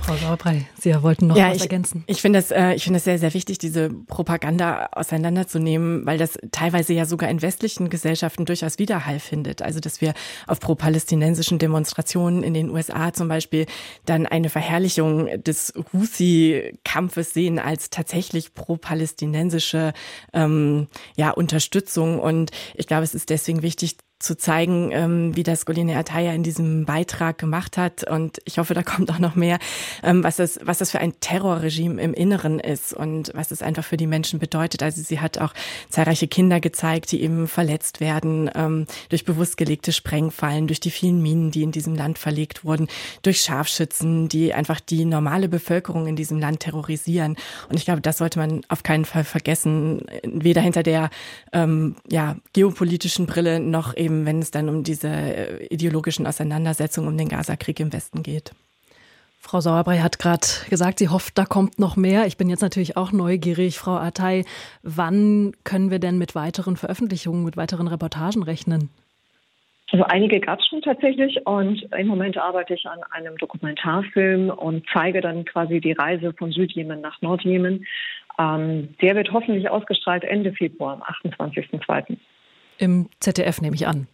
Frau 0.00 0.14
Sauerbrei, 0.16 0.66
Sie 0.78 1.02
wollten 1.02 1.26
noch 1.26 1.36
ja, 1.36 1.48
was 1.48 1.56
ich, 1.56 1.62
ergänzen. 1.62 2.04
Ich 2.06 2.20
finde 2.20 2.38
das, 2.38 2.50
äh, 2.50 2.74
ich 2.74 2.84
finde 2.84 2.98
es 2.98 3.04
sehr, 3.04 3.18
sehr 3.18 3.34
wichtig, 3.34 3.58
diese 3.58 3.90
Propaganda 3.90 4.88
auseinanderzunehmen, 4.92 6.06
weil 6.06 6.18
das 6.18 6.38
teilweise 6.52 6.92
ja 6.92 7.06
sogar 7.06 7.28
in 7.28 7.42
westlichen 7.42 7.90
Gesellschaften 7.90 8.44
durchaus 8.44 8.78
Widerhall 8.78 9.18
findet. 9.18 9.62
Also, 9.62 9.80
dass 9.80 10.00
wir 10.00 10.14
auf 10.46 10.60
pro-palästinensischen 10.60 11.58
Demonstrationen 11.58 12.42
in 12.42 12.54
den 12.54 12.70
USA 12.70 13.12
zum 13.12 13.28
Beispiel 13.28 13.66
dann 14.04 14.26
eine 14.26 14.48
Verherrlichung 14.48 15.42
des 15.42 15.72
Houthi-Kampfes 15.92 17.34
sehen 17.34 17.58
als 17.58 17.90
tatsächlich 17.90 18.54
pro-palästinensische 18.54 19.92
ähm, 20.32 20.86
ja, 21.16 21.30
Unterstützung. 21.30 22.20
Und 22.20 22.50
ich 22.74 22.86
glaube, 22.86 23.04
es 23.04 23.14
ist 23.14 23.30
deswegen 23.30 23.62
wichtig, 23.62 23.96
zu 24.18 24.36
zeigen, 24.36 24.90
ähm, 24.92 25.36
wie 25.36 25.42
das 25.42 25.66
Goline 25.66 25.96
Ataya 25.96 26.32
in 26.32 26.42
diesem 26.42 26.86
Beitrag 26.86 27.36
gemacht 27.36 27.76
hat. 27.76 28.02
Und 28.08 28.40
ich 28.46 28.58
hoffe, 28.58 28.72
da 28.72 28.82
kommt 28.82 29.10
auch 29.10 29.18
noch 29.18 29.34
mehr, 29.34 29.58
ähm, 30.02 30.24
was, 30.24 30.36
das, 30.36 30.58
was 30.62 30.78
das 30.78 30.90
für 30.90 31.00
ein 31.00 31.20
Terrorregime 31.20 32.00
im 32.00 32.14
Inneren 32.14 32.58
ist 32.58 32.94
und 32.94 33.30
was 33.34 33.50
es 33.50 33.60
einfach 33.60 33.84
für 33.84 33.98
die 33.98 34.06
Menschen 34.06 34.38
bedeutet. 34.38 34.82
Also 34.82 35.02
sie 35.02 35.20
hat 35.20 35.36
auch 35.38 35.52
zahlreiche 35.90 36.28
Kinder 36.28 36.60
gezeigt, 36.60 37.12
die 37.12 37.22
eben 37.22 37.46
verletzt 37.46 38.00
werden 38.00 38.50
ähm, 38.54 38.86
durch 39.10 39.26
bewusst 39.26 39.58
gelegte 39.58 39.92
Sprengfallen, 39.92 40.66
durch 40.66 40.80
die 40.80 40.90
vielen 40.90 41.20
Minen, 41.20 41.50
die 41.50 41.62
in 41.62 41.72
diesem 41.72 41.94
Land 41.94 42.18
verlegt 42.18 42.64
wurden, 42.64 42.88
durch 43.20 43.42
Scharfschützen, 43.42 44.28
die 44.28 44.54
einfach 44.54 44.80
die 44.80 45.04
normale 45.04 45.48
Bevölkerung 45.48 46.06
in 46.06 46.16
diesem 46.16 46.38
Land 46.38 46.60
terrorisieren. 46.60 47.36
Und 47.68 47.76
ich 47.76 47.84
glaube, 47.84 48.00
das 48.00 48.16
sollte 48.16 48.38
man 48.38 48.62
auf 48.68 48.82
keinen 48.82 49.04
Fall 49.04 49.24
vergessen, 49.24 50.06
weder 50.24 50.62
hinter 50.62 50.82
der 50.82 51.10
ähm, 51.52 51.96
ja, 52.08 52.36
geopolitischen 52.54 53.26
Brille 53.26 53.60
noch 53.60 53.94
eben 53.94 54.05
eben 54.06 54.24
wenn 54.24 54.38
es 54.38 54.50
dann 54.50 54.68
um 54.68 54.82
diese 54.82 55.08
äh, 55.08 55.66
ideologischen 55.66 56.26
Auseinandersetzungen 56.26 57.08
um 57.08 57.18
den 57.18 57.28
Gazakrieg 57.28 57.78
im 57.80 57.92
Westen 57.92 58.22
geht. 58.22 58.52
Frau 59.38 59.60
Sauerbrei 59.60 59.98
hat 59.98 60.18
gerade 60.18 60.46
gesagt, 60.70 60.98
sie 60.98 61.08
hofft, 61.08 61.38
da 61.38 61.44
kommt 61.44 61.78
noch 61.78 61.96
mehr. 61.96 62.26
Ich 62.26 62.36
bin 62.36 62.48
jetzt 62.48 62.62
natürlich 62.62 62.96
auch 62.96 63.12
neugierig, 63.12 63.78
Frau 63.78 63.96
Atay. 63.96 64.44
Wann 64.82 65.52
können 65.62 65.90
wir 65.90 66.00
denn 66.00 66.18
mit 66.18 66.34
weiteren 66.34 66.76
Veröffentlichungen, 66.76 67.44
mit 67.44 67.56
weiteren 67.56 67.86
Reportagen 67.86 68.42
rechnen? 68.42 68.90
Also 69.92 70.04
einige 70.04 70.40
gab 70.40 70.58
es 70.58 70.66
schon 70.66 70.82
tatsächlich 70.82 71.46
und 71.46 71.80
im 71.96 72.08
Moment 72.08 72.36
arbeite 72.38 72.74
ich 72.74 72.86
an 72.86 72.98
einem 73.12 73.36
Dokumentarfilm 73.36 74.50
und 74.50 74.84
zeige 74.92 75.20
dann 75.20 75.44
quasi 75.44 75.80
die 75.80 75.92
Reise 75.92 76.32
von 76.32 76.50
Südjemen 76.50 77.00
nach 77.00 77.22
Nordjemen. 77.22 77.86
Ähm, 78.38 78.96
der 79.00 79.14
wird 79.14 79.32
hoffentlich 79.32 79.70
ausgestrahlt 79.70 80.24
Ende 80.24 80.52
Februar, 80.52 80.94
am 80.94 81.02
28.02. 81.30 82.16
Im 82.78 83.08
ZDF 83.20 83.60
nehme 83.60 83.76
ich 83.76 83.86
an. 83.86 84.06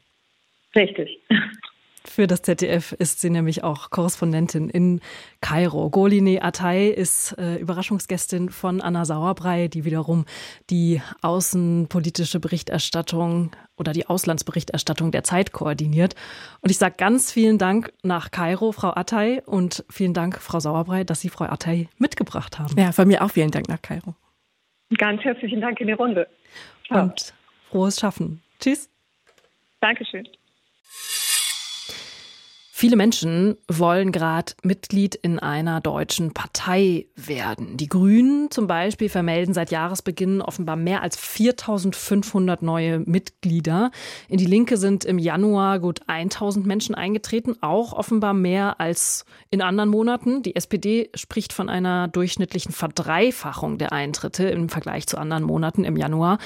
Richtig. 0.75 1.21
Für 2.05 2.27
das 2.27 2.43
ZDF 2.43 2.93
ist 2.93 3.21
sie 3.21 3.31
nämlich 3.31 3.63
auch 3.63 3.91
Korrespondentin 3.91 4.69
in 4.69 5.01
Kairo. 5.41 5.89
Goline 5.89 6.43
Atay 6.43 6.91
ist 6.91 7.39
äh, 7.39 7.57
Überraschungsgästin 7.57 8.51
von 8.51 8.81
Anna 8.81 9.05
Sauerbrei, 9.05 9.69
die 9.69 9.85
wiederum 9.85 10.25
die 10.69 11.01
außenpolitische 11.23 12.41
Berichterstattung 12.41 13.53
oder 13.77 13.93
die 13.93 14.07
Auslandsberichterstattung 14.07 15.13
der 15.13 15.23
Zeit 15.23 15.53
koordiniert. 15.53 16.15
Und 16.61 16.71
ich 16.71 16.79
sage 16.79 16.97
ganz 16.99 17.33
vielen 17.33 17.59
Dank 17.59 17.93
nach 18.03 18.33
Kairo, 18.33 18.73
Frau 18.73 18.91
Atay, 18.95 19.41
und 19.47 19.85
vielen 19.89 20.13
Dank, 20.13 20.39
Frau 20.39 20.59
Sauerbrei, 20.59 21.05
dass 21.05 21.21
Sie 21.21 21.29
Frau 21.29 21.45
Atay 21.45 21.89
mitgebracht 21.99 22.59
haben. 22.59 22.75
Ja, 22.77 22.91
von 22.91 23.07
mir 23.07 23.23
auch 23.23 23.31
vielen 23.31 23.53
Dank 23.53 23.69
nach 23.69 23.81
Kairo. 23.81 24.15
Ganz 24.99 25.23
herzlichen 25.23 25.61
Dank 25.61 25.81
in 25.81 25.87
die 25.87 25.93
Runde. 25.93 26.27
Ciao. 26.87 27.05
Und 27.05 27.33
frohes 27.71 28.01
Schaffen. 28.01 28.43
Tschüss. 28.63 28.89
Dankeschön. 29.81 30.29
Viele 32.83 32.97
Menschen 32.97 33.59
wollen 33.69 34.11
gerade 34.11 34.55
Mitglied 34.65 35.15
in 35.15 35.39
einer 35.39 35.81
deutschen 35.81 36.35
Partei 36.35 37.07
werden. 37.15 37.77
Die 37.77 37.89
Grünen 37.89 38.51
zum 38.51 38.67
Beispiel 38.67 39.09
vermelden 39.09 39.55
seit 39.55 39.71
Jahresbeginn 39.71 40.43
offenbar 40.43 40.75
mehr 40.75 41.01
als 41.01 41.17
4500 41.17 42.61
neue 42.61 42.99
Mitglieder. 42.99 43.93
In 44.27 44.39
die 44.39 44.47
Linke 44.47 44.79
sind 44.79 45.05
im 45.05 45.21
Januar 45.21 45.79
gut 45.79 46.01
1000 46.09 46.67
Menschen 46.67 46.97
eingetreten, 46.97 47.55
auch 47.61 47.93
offenbar 47.93 48.35
mehr 48.35 48.81
als 48.81 49.27
in 49.53 49.63
anderen 49.63 49.89
Monaten. 49.89 50.43
Die 50.43 50.57
SPD 50.57 51.09
spricht 51.15 51.53
von 51.53 51.69
einer 51.69 52.09
durchschnittlichen 52.09 52.73
Verdreifachung 52.73 53.79
der 53.79 53.93
Eintritte 53.93 54.49
im 54.49 54.69
Vergleich 54.69 55.07
zu 55.07 55.19
anderen 55.19 55.45
Monaten 55.45 55.85
im 55.85 55.97
Januar. 55.97 56.39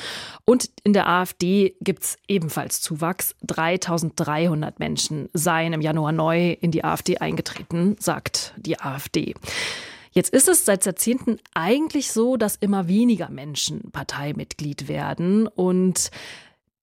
Und 0.44 0.68
in 0.85 0.92
der 0.92 1.09
AfD 1.09 1.77
gibt 1.81 2.03
es 2.03 2.18
ebenfalls 2.29 2.83
Zuwachs. 2.83 3.35
3300 3.40 4.79
Menschen 4.81 5.31
seien 5.33 5.72
im 5.72 5.81
Januar 5.81 6.12
neu 6.12 6.25
in 6.34 6.70
die 6.70 6.84
AfD 6.84 7.18
eingetreten, 7.18 7.96
sagt 7.98 8.54
die 8.56 8.80
AfD. 8.80 9.34
Jetzt 10.12 10.32
ist 10.32 10.48
es 10.48 10.64
seit 10.64 10.86
Jahrzehnten 10.86 11.38
eigentlich 11.52 12.10
so, 12.10 12.38
dass 12.38 12.56
immer 12.56 12.88
weniger 12.88 13.28
Menschen 13.28 13.90
Parteimitglied 13.90 14.88
werden 14.88 15.46
und 15.46 16.10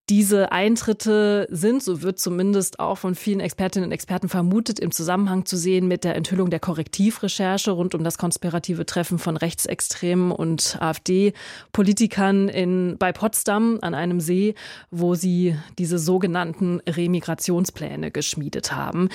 diese 0.10 0.52
Eintritte 0.52 1.48
sind, 1.50 1.82
so 1.82 2.02
wird 2.02 2.20
zumindest 2.20 2.80
auch 2.80 2.98
von 2.98 3.16
vielen 3.16 3.40
Expertinnen 3.40 3.88
und 3.88 3.94
Experten 3.94 4.28
vermutet, 4.28 4.80
im 4.80 4.92
Zusammenhang 4.92 5.46
zu 5.46 5.56
sehen 5.56 5.88
mit 5.88 6.04
der 6.04 6.16
Enthüllung 6.16 6.50
der 6.50 6.60
Korrektivrecherche 6.60 7.72
rund 7.72 7.96
um 7.96 8.04
das 8.04 8.18
konspirative 8.18 8.86
Treffen 8.86 9.18
von 9.18 9.38
Rechtsextremen 9.38 10.32
und 10.32 10.78
AfD-Politikern 10.82 12.50
in, 12.50 12.98
bei 13.00 13.14
Potsdam 13.14 13.80
an 13.82 13.94
einem 13.94 14.20
See, 14.20 14.56
wo 14.92 15.16
sie 15.16 15.56
diese 15.80 15.98
sogenannten 15.98 16.82
Remigrationspläne 16.82 18.12
geschmiedet 18.12 18.74
haben. 18.74 19.08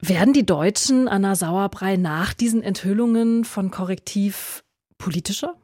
Werden 0.00 0.32
die 0.32 0.46
Deutschen, 0.46 1.08
Anna 1.08 1.34
Sauerbrei, 1.34 1.96
nach 1.96 2.34
diesen 2.34 2.62
Enthüllungen 2.62 3.44
von 3.44 3.72
Korrektiv 3.72 4.62
politischer? 4.98 5.54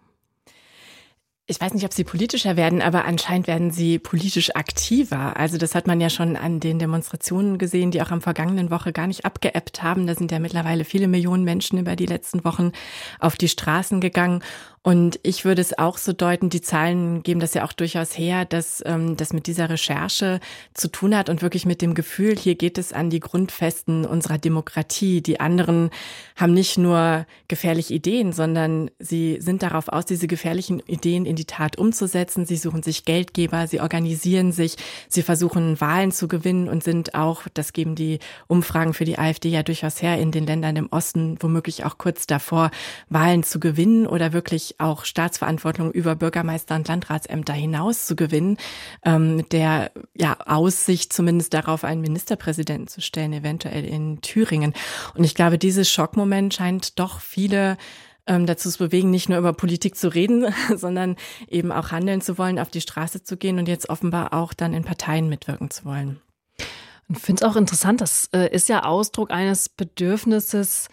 Ich 1.52 1.60
weiß 1.60 1.74
nicht, 1.74 1.84
ob 1.84 1.92
sie 1.92 2.04
politischer 2.04 2.56
werden, 2.56 2.80
aber 2.80 3.04
anscheinend 3.04 3.46
werden 3.46 3.70
sie 3.72 3.98
politisch 3.98 4.56
aktiver. 4.56 5.36
Also 5.36 5.58
das 5.58 5.74
hat 5.74 5.86
man 5.86 6.00
ja 6.00 6.08
schon 6.08 6.34
an 6.34 6.60
den 6.60 6.78
Demonstrationen 6.78 7.58
gesehen, 7.58 7.90
die 7.90 8.00
auch 8.00 8.10
am 8.10 8.22
vergangenen 8.22 8.70
Woche 8.70 8.90
gar 8.90 9.06
nicht 9.06 9.26
abgeebbt 9.26 9.82
haben. 9.82 10.06
Da 10.06 10.14
sind 10.14 10.32
ja 10.32 10.38
mittlerweile 10.38 10.86
viele 10.86 11.08
Millionen 11.08 11.44
Menschen 11.44 11.78
über 11.78 11.94
die 11.94 12.06
letzten 12.06 12.42
Wochen 12.46 12.72
auf 13.20 13.36
die 13.36 13.50
Straßen 13.50 14.00
gegangen. 14.00 14.42
Und 14.84 15.20
ich 15.22 15.44
würde 15.44 15.62
es 15.62 15.78
auch 15.78 15.96
so 15.96 16.12
deuten, 16.12 16.50
die 16.50 16.60
Zahlen 16.60 17.22
geben 17.22 17.38
das 17.38 17.54
ja 17.54 17.64
auch 17.64 17.72
durchaus 17.72 18.18
her, 18.18 18.44
dass 18.44 18.82
ähm, 18.84 19.16
das 19.16 19.32
mit 19.32 19.46
dieser 19.46 19.70
Recherche 19.70 20.40
zu 20.74 20.88
tun 20.88 21.16
hat 21.16 21.28
und 21.28 21.40
wirklich 21.40 21.66
mit 21.66 21.82
dem 21.82 21.94
Gefühl, 21.94 22.36
hier 22.36 22.56
geht 22.56 22.78
es 22.78 22.92
an 22.92 23.08
die 23.08 23.20
Grundfesten 23.20 24.04
unserer 24.04 24.38
Demokratie. 24.38 25.20
Die 25.20 25.38
anderen 25.38 25.90
haben 26.34 26.52
nicht 26.52 26.78
nur 26.78 27.26
gefährliche 27.46 27.94
Ideen, 27.94 28.32
sondern 28.32 28.90
sie 28.98 29.38
sind 29.40 29.62
darauf 29.62 29.86
aus, 29.86 30.04
diese 30.04 30.26
gefährlichen 30.26 30.80
Ideen 30.80 31.26
in 31.26 31.36
die 31.36 31.44
Tat 31.44 31.78
umzusetzen. 31.78 32.44
Sie 32.44 32.56
suchen 32.56 32.82
sich 32.82 33.04
Geldgeber, 33.04 33.68
sie 33.68 33.80
organisieren 33.80 34.50
sich, 34.50 34.74
sie 35.08 35.22
versuchen 35.22 35.80
Wahlen 35.80 36.10
zu 36.10 36.26
gewinnen 36.26 36.68
und 36.68 36.82
sind 36.82 37.14
auch, 37.14 37.42
das 37.54 37.72
geben 37.72 37.94
die 37.94 38.18
Umfragen 38.48 38.94
für 38.94 39.04
die 39.04 39.16
AfD 39.16 39.48
ja 39.48 39.62
durchaus 39.62 40.02
her, 40.02 40.18
in 40.18 40.32
den 40.32 40.44
Ländern 40.44 40.74
im 40.74 40.88
Osten 40.90 41.36
womöglich 41.38 41.84
auch 41.84 41.98
kurz 41.98 42.26
davor, 42.26 42.72
Wahlen 43.08 43.44
zu 43.44 43.60
gewinnen 43.60 44.08
oder 44.08 44.32
wirklich 44.32 44.71
auch 44.80 45.04
Staatsverantwortung 45.04 45.92
über 45.92 46.14
Bürgermeister 46.14 46.74
und 46.74 46.88
Landratsämter 46.88 47.52
hinaus 47.52 48.06
zu 48.06 48.16
gewinnen, 48.16 48.56
ähm, 49.04 49.48
der 49.50 49.90
ja, 50.14 50.36
Aussicht 50.46 51.12
zumindest 51.12 51.54
darauf, 51.54 51.84
einen 51.84 52.00
Ministerpräsidenten 52.00 52.88
zu 52.88 53.00
stellen, 53.00 53.32
eventuell 53.32 53.84
in 53.84 54.20
Thüringen. 54.20 54.74
Und 55.14 55.24
ich 55.24 55.34
glaube, 55.34 55.58
dieses 55.58 55.90
Schockmoment 55.90 56.54
scheint 56.54 56.98
doch 56.98 57.20
viele 57.20 57.76
ähm, 58.26 58.46
dazu 58.46 58.70
zu 58.70 58.78
bewegen, 58.78 59.10
nicht 59.10 59.28
nur 59.28 59.38
über 59.38 59.52
Politik 59.52 59.96
zu 59.96 60.12
reden, 60.12 60.46
sondern 60.76 61.16
eben 61.48 61.72
auch 61.72 61.90
handeln 61.90 62.20
zu 62.20 62.38
wollen, 62.38 62.58
auf 62.58 62.70
die 62.70 62.80
Straße 62.80 63.22
zu 63.22 63.36
gehen 63.36 63.58
und 63.58 63.68
jetzt 63.68 63.88
offenbar 63.88 64.32
auch 64.32 64.52
dann 64.52 64.74
in 64.74 64.84
Parteien 64.84 65.28
mitwirken 65.28 65.70
zu 65.70 65.84
wollen. 65.84 66.20
Ich 67.08 67.18
finde 67.18 67.44
es 67.44 67.50
auch 67.50 67.56
interessant, 67.56 68.00
das 68.00 68.28
äh, 68.32 68.48
ist 68.54 68.68
ja 68.68 68.84
Ausdruck 68.84 69.30
eines 69.30 69.68
Bedürfnisses, 69.68 70.88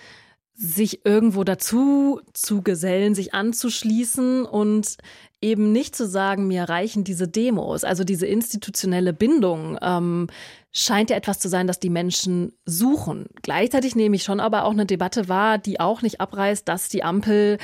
sich 0.61 1.05
irgendwo 1.05 1.45
dazu 1.45 2.19
zu 2.33 2.61
gesellen, 2.61 3.15
sich 3.15 3.33
anzuschließen 3.33 4.43
und 4.43 4.97
eben 5.41 5.71
nicht 5.71 5.95
zu 5.95 6.05
sagen, 6.05 6.47
mir 6.47 6.63
reichen 6.63 7.05
diese 7.05 7.29
Demos. 7.29 7.85
Also 7.85 8.03
diese 8.03 8.25
institutionelle 8.25 9.13
Bindung 9.13 9.77
ähm, 9.81 10.27
scheint 10.73 11.11
ja 11.11 11.15
etwas 11.15 11.39
zu 11.39 11.47
sein, 11.47 11.65
das 11.65 11.79
die 11.79 11.89
Menschen 11.89 12.51
suchen. 12.65 13.27
Gleichzeitig 13.41 13.95
nehme 13.95 14.17
ich 14.17 14.23
schon 14.23 14.41
aber 14.41 14.65
auch 14.65 14.73
eine 14.73 14.85
Debatte 14.85 15.29
wahr, 15.29 15.59
die 15.59 15.79
auch 15.79 16.01
nicht 16.01 16.19
abreißt, 16.19 16.67
dass 16.67 16.89
die 16.89 17.03
Ampel 17.03 17.57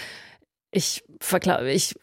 ich, 0.72 1.05
ich 1.66 1.96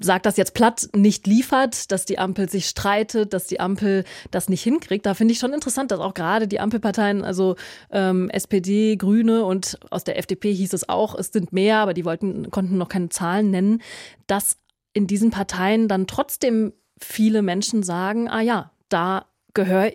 sage 0.00 0.22
das 0.22 0.36
jetzt 0.36 0.54
platt, 0.54 0.88
nicht 0.94 1.26
liefert, 1.26 1.90
dass 1.92 2.04
die 2.04 2.18
Ampel 2.18 2.48
sich 2.48 2.66
streitet, 2.66 3.32
dass 3.32 3.46
die 3.46 3.60
Ampel 3.60 4.04
das 4.30 4.48
nicht 4.48 4.62
hinkriegt. 4.62 5.06
Da 5.06 5.14
finde 5.14 5.32
ich 5.32 5.38
schon 5.38 5.52
interessant, 5.52 5.90
dass 5.90 6.00
auch 6.00 6.14
gerade 6.14 6.48
die 6.48 6.60
Ampelparteien, 6.60 7.24
also 7.24 7.56
ähm, 7.90 8.30
SPD, 8.30 8.96
Grüne 8.96 9.44
und 9.44 9.78
aus 9.90 10.04
der 10.04 10.18
FDP 10.18 10.52
hieß 10.52 10.72
es 10.72 10.88
auch, 10.88 11.14
es 11.14 11.28
sind 11.28 11.52
mehr, 11.52 11.78
aber 11.78 11.94
die 11.94 12.04
wollten, 12.04 12.50
konnten 12.50 12.78
noch 12.78 12.88
keine 12.88 13.08
Zahlen 13.08 13.50
nennen, 13.50 13.82
dass 14.26 14.56
in 14.92 15.06
diesen 15.06 15.30
Parteien 15.30 15.88
dann 15.88 16.06
trotzdem 16.06 16.72
viele 17.00 17.42
Menschen 17.42 17.82
sagen, 17.82 18.28
ah 18.28 18.40
ja, 18.40 18.70
da 18.88 19.26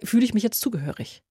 fühle 0.04 0.26
ich 0.26 0.34
mich 0.34 0.44
jetzt 0.44 0.62
zugehörig. 0.62 1.24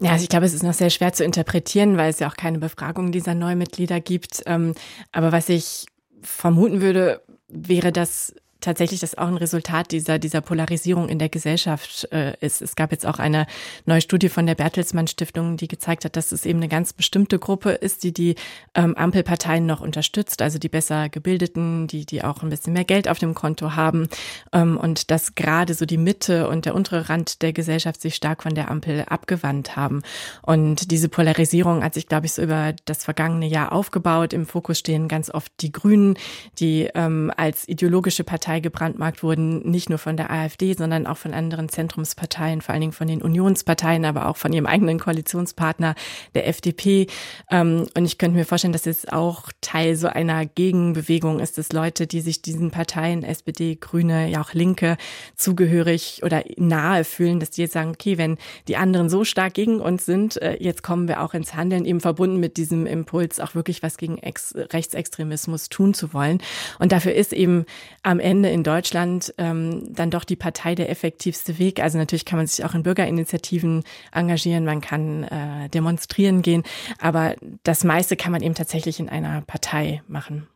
Ja, 0.00 0.12
also 0.12 0.22
ich 0.22 0.28
glaube, 0.28 0.46
es 0.46 0.54
ist 0.54 0.62
noch 0.62 0.74
sehr 0.74 0.90
schwer 0.90 1.12
zu 1.12 1.24
interpretieren, 1.24 1.96
weil 1.96 2.10
es 2.10 2.20
ja 2.20 2.28
auch 2.28 2.36
keine 2.36 2.58
Befragung 2.58 3.10
dieser 3.10 3.34
Neumitglieder 3.34 4.00
gibt. 4.00 4.42
Ähm, 4.46 4.74
aber 5.12 5.32
was 5.32 5.48
ich 5.48 5.86
vermuten 6.22 6.80
würde, 6.80 7.22
wäre 7.48 7.92
das 7.92 8.34
tatsächlich 8.60 9.00
das 9.00 9.16
auch 9.16 9.28
ein 9.28 9.36
Resultat 9.36 9.92
dieser, 9.92 10.18
dieser 10.18 10.40
Polarisierung 10.40 11.08
in 11.08 11.18
der 11.18 11.28
Gesellschaft 11.28 12.08
äh, 12.12 12.34
ist. 12.40 12.60
Es 12.60 12.74
gab 12.74 12.90
jetzt 12.90 13.06
auch 13.06 13.18
eine 13.18 13.46
neue 13.86 14.00
Studie 14.00 14.28
von 14.28 14.46
der 14.46 14.56
Bertelsmann 14.56 15.06
Stiftung, 15.06 15.56
die 15.56 15.68
gezeigt 15.68 16.04
hat, 16.04 16.16
dass 16.16 16.32
es 16.32 16.44
eben 16.44 16.58
eine 16.58 16.68
ganz 16.68 16.92
bestimmte 16.92 17.38
Gruppe 17.38 17.70
ist, 17.70 18.02
die 18.02 18.12
die 18.12 18.34
ähm, 18.74 18.96
Ampelparteien 18.96 19.64
noch 19.64 19.80
unterstützt, 19.80 20.42
also 20.42 20.58
die 20.58 20.68
besser 20.68 21.08
gebildeten, 21.08 21.86
die, 21.86 22.04
die 22.04 22.24
auch 22.24 22.42
ein 22.42 22.50
bisschen 22.50 22.72
mehr 22.72 22.84
Geld 22.84 23.08
auf 23.08 23.18
dem 23.18 23.34
Konto 23.34 23.76
haben 23.76 24.08
ähm, 24.52 24.76
und 24.76 25.10
dass 25.10 25.36
gerade 25.36 25.74
so 25.74 25.86
die 25.86 25.98
Mitte 25.98 26.48
und 26.48 26.64
der 26.64 26.74
untere 26.74 27.08
Rand 27.08 27.42
der 27.42 27.52
Gesellschaft 27.52 28.00
sich 28.00 28.16
stark 28.16 28.42
von 28.42 28.54
der 28.54 28.70
Ampel 28.70 29.04
abgewandt 29.08 29.76
haben. 29.76 30.02
Und 30.42 30.90
diese 30.90 31.08
Polarisierung 31.08 31.84
hat 31.84 31.94
sich, 31.94 32.08
glaube 32.08 32.26
ich, 32.26 32.32
so 32.32 32.42
über 32.42 32.74
das 32.86 33.04
vergangene 33.04 33.46
Jahr 33.46 33.72
aufgebaut. 33.72 34.32
Im 34.32 34.46
Fokus 34.46 34.80
stehen 34.80 35.06
ganz 35.06 35.30
oft 35.30 35.52
die 35.60 35.70
Grünen, 35.70 36.16
die 36.58 36.88
ähm, 36.94 37.32
als 37.36 37.68
ideologische 37.68 38.24
Partei 38.24 38.47
Partei 38.48 38.60
gebrandmarkt 38.60 39.22
wurden, 39.22 39.58
nicht 39.70 39.90
nur 39.90 39.98
von 39.98 40.16
der 40.16 40.30
AfD, 40.30 40.72
sondern 40.72 41.06
auch 41.06 41.18
von 41.18 41.34
anderen 41.34 41.68
Zentrumsparteien, 41.68 42.62
vor 42.62 42.72
allen 42.72 42.80
Dingen 42.80 42.92
von 42.94 43.06
den 43.06 43.20
Unionsparteien, 43.20 44.06
aber 44.06 44.26
auch 44.26 44.38
von 44.38 44.54
ihrem 44.54 44.64
eigenen 44.64 44.98
Koalitionspartner, 44.98 45.94
der 46.34 46.48
FDP. 46.48 47.08
Ähm, 47.50 47.88
und 47.94 48.06
ich 48.06 48.16
könnte 48.16 48.38
mir 48.38 48.46
vorstellen, 48.46 48.72
dass 48.72 48.86
es 48.86 49.06
auch 49.06 49.50
Teil 49.60 49.96
so 49.96 50.08
einer 50.08 50.46
Gegenbewegung 50.46 51.40
ist, 51.40 51.58
dass 51.58 51.74
Leute, 51.74 52.06
die 52.06 52.22
sich 52.22 52.40
diesen 52.40 52.70
Parteien, 52.70 53.22
SPD, 53.22 53.76
Grüne, 53.78 54.30
ja 54.30 54.40
auch 54.40 54.54
Linke, 54.54 54.96
zugehörig 55.36 56.22
oder 56.22 56.42
nahe 56.56 57.04
fühlen, 57.04 57.40
dass 57.40 57.50
die 57.50 57.60
jetzt 57.60 57.74
sagen, 57.74 57.90
okay, 57.90 58.16
wenn 58.16 58.38
die 58.66 58.78
anderen 58.78 59.10
so 59.10 59.24
stark 59.24 59.52
gegen 59.52 59.78
uns 59.78 60.06
sind, 60.06 60.40
äh, 60.40 60.56
jetzt 60.58 60.82
kommen 60.82 61.06
wir 61.06 61.22
auch 61.22 61.34
ins 61.34 61.52
Handeln, 61.52 61.84
eben 61.84 62.00
verbunden 62.00 62.40
mit 62.40 62.56
diesem 62.56 62.86
Impuls, 62.86 63.40
auch 63.40 63.54
wirklich 63.54 63.82
was 63.82 63.98
gegen 63.98 64.16
Ex 64.16 64.54
Rechtsextremismus 64.56 65.68
tun 65.68 65.92
zu 65.92 66.14
wollen. 66.14 66.40
Und 66.78 66.92
dafür 66.92 67.12
ist 67.12 67.34
eben 67.34 67.66
am 68.02 68.20
Ende 68.20 68.37
Ende 68.38 68.50
in 68.50 68.62
Deutschland 68.62 69.34
ähm, 69.36 69.92
dann 69.92 70.12
doch 70.12 70.22
die 70.22 70.36
Partei 70.36 70.76
der 70.76 70.90
effektivste 70.90 71.58
Weg. 71.58 71.82
Also 71.82 71.98
natürlich 71.98 72.24
kann 72.24 72.36
man 72.36 72.46
sich 72.46 72.64
auch 72.64 72.72
in 72.72 72.84
Bürgerinitiativen 72.84 73.82
engagieren, 74.12 74.64
man 74.64 74.80
kann 74.80 75.24
äh, 75.24 75.68
demonstrieren 75.70 76.40
gehen, 76.42 76.62
aber 77.00 77.34
das 77.64 77.82
meiste 77.82 78.14
kann 78.14 78.30
man 78.30 78.40
eben 78.40 78.54
tatsächlich 78.54 79.00
in 79.00 79.08
einer 79.08 79.40
Partei 79.40 80.02
machen. 80.06 80.46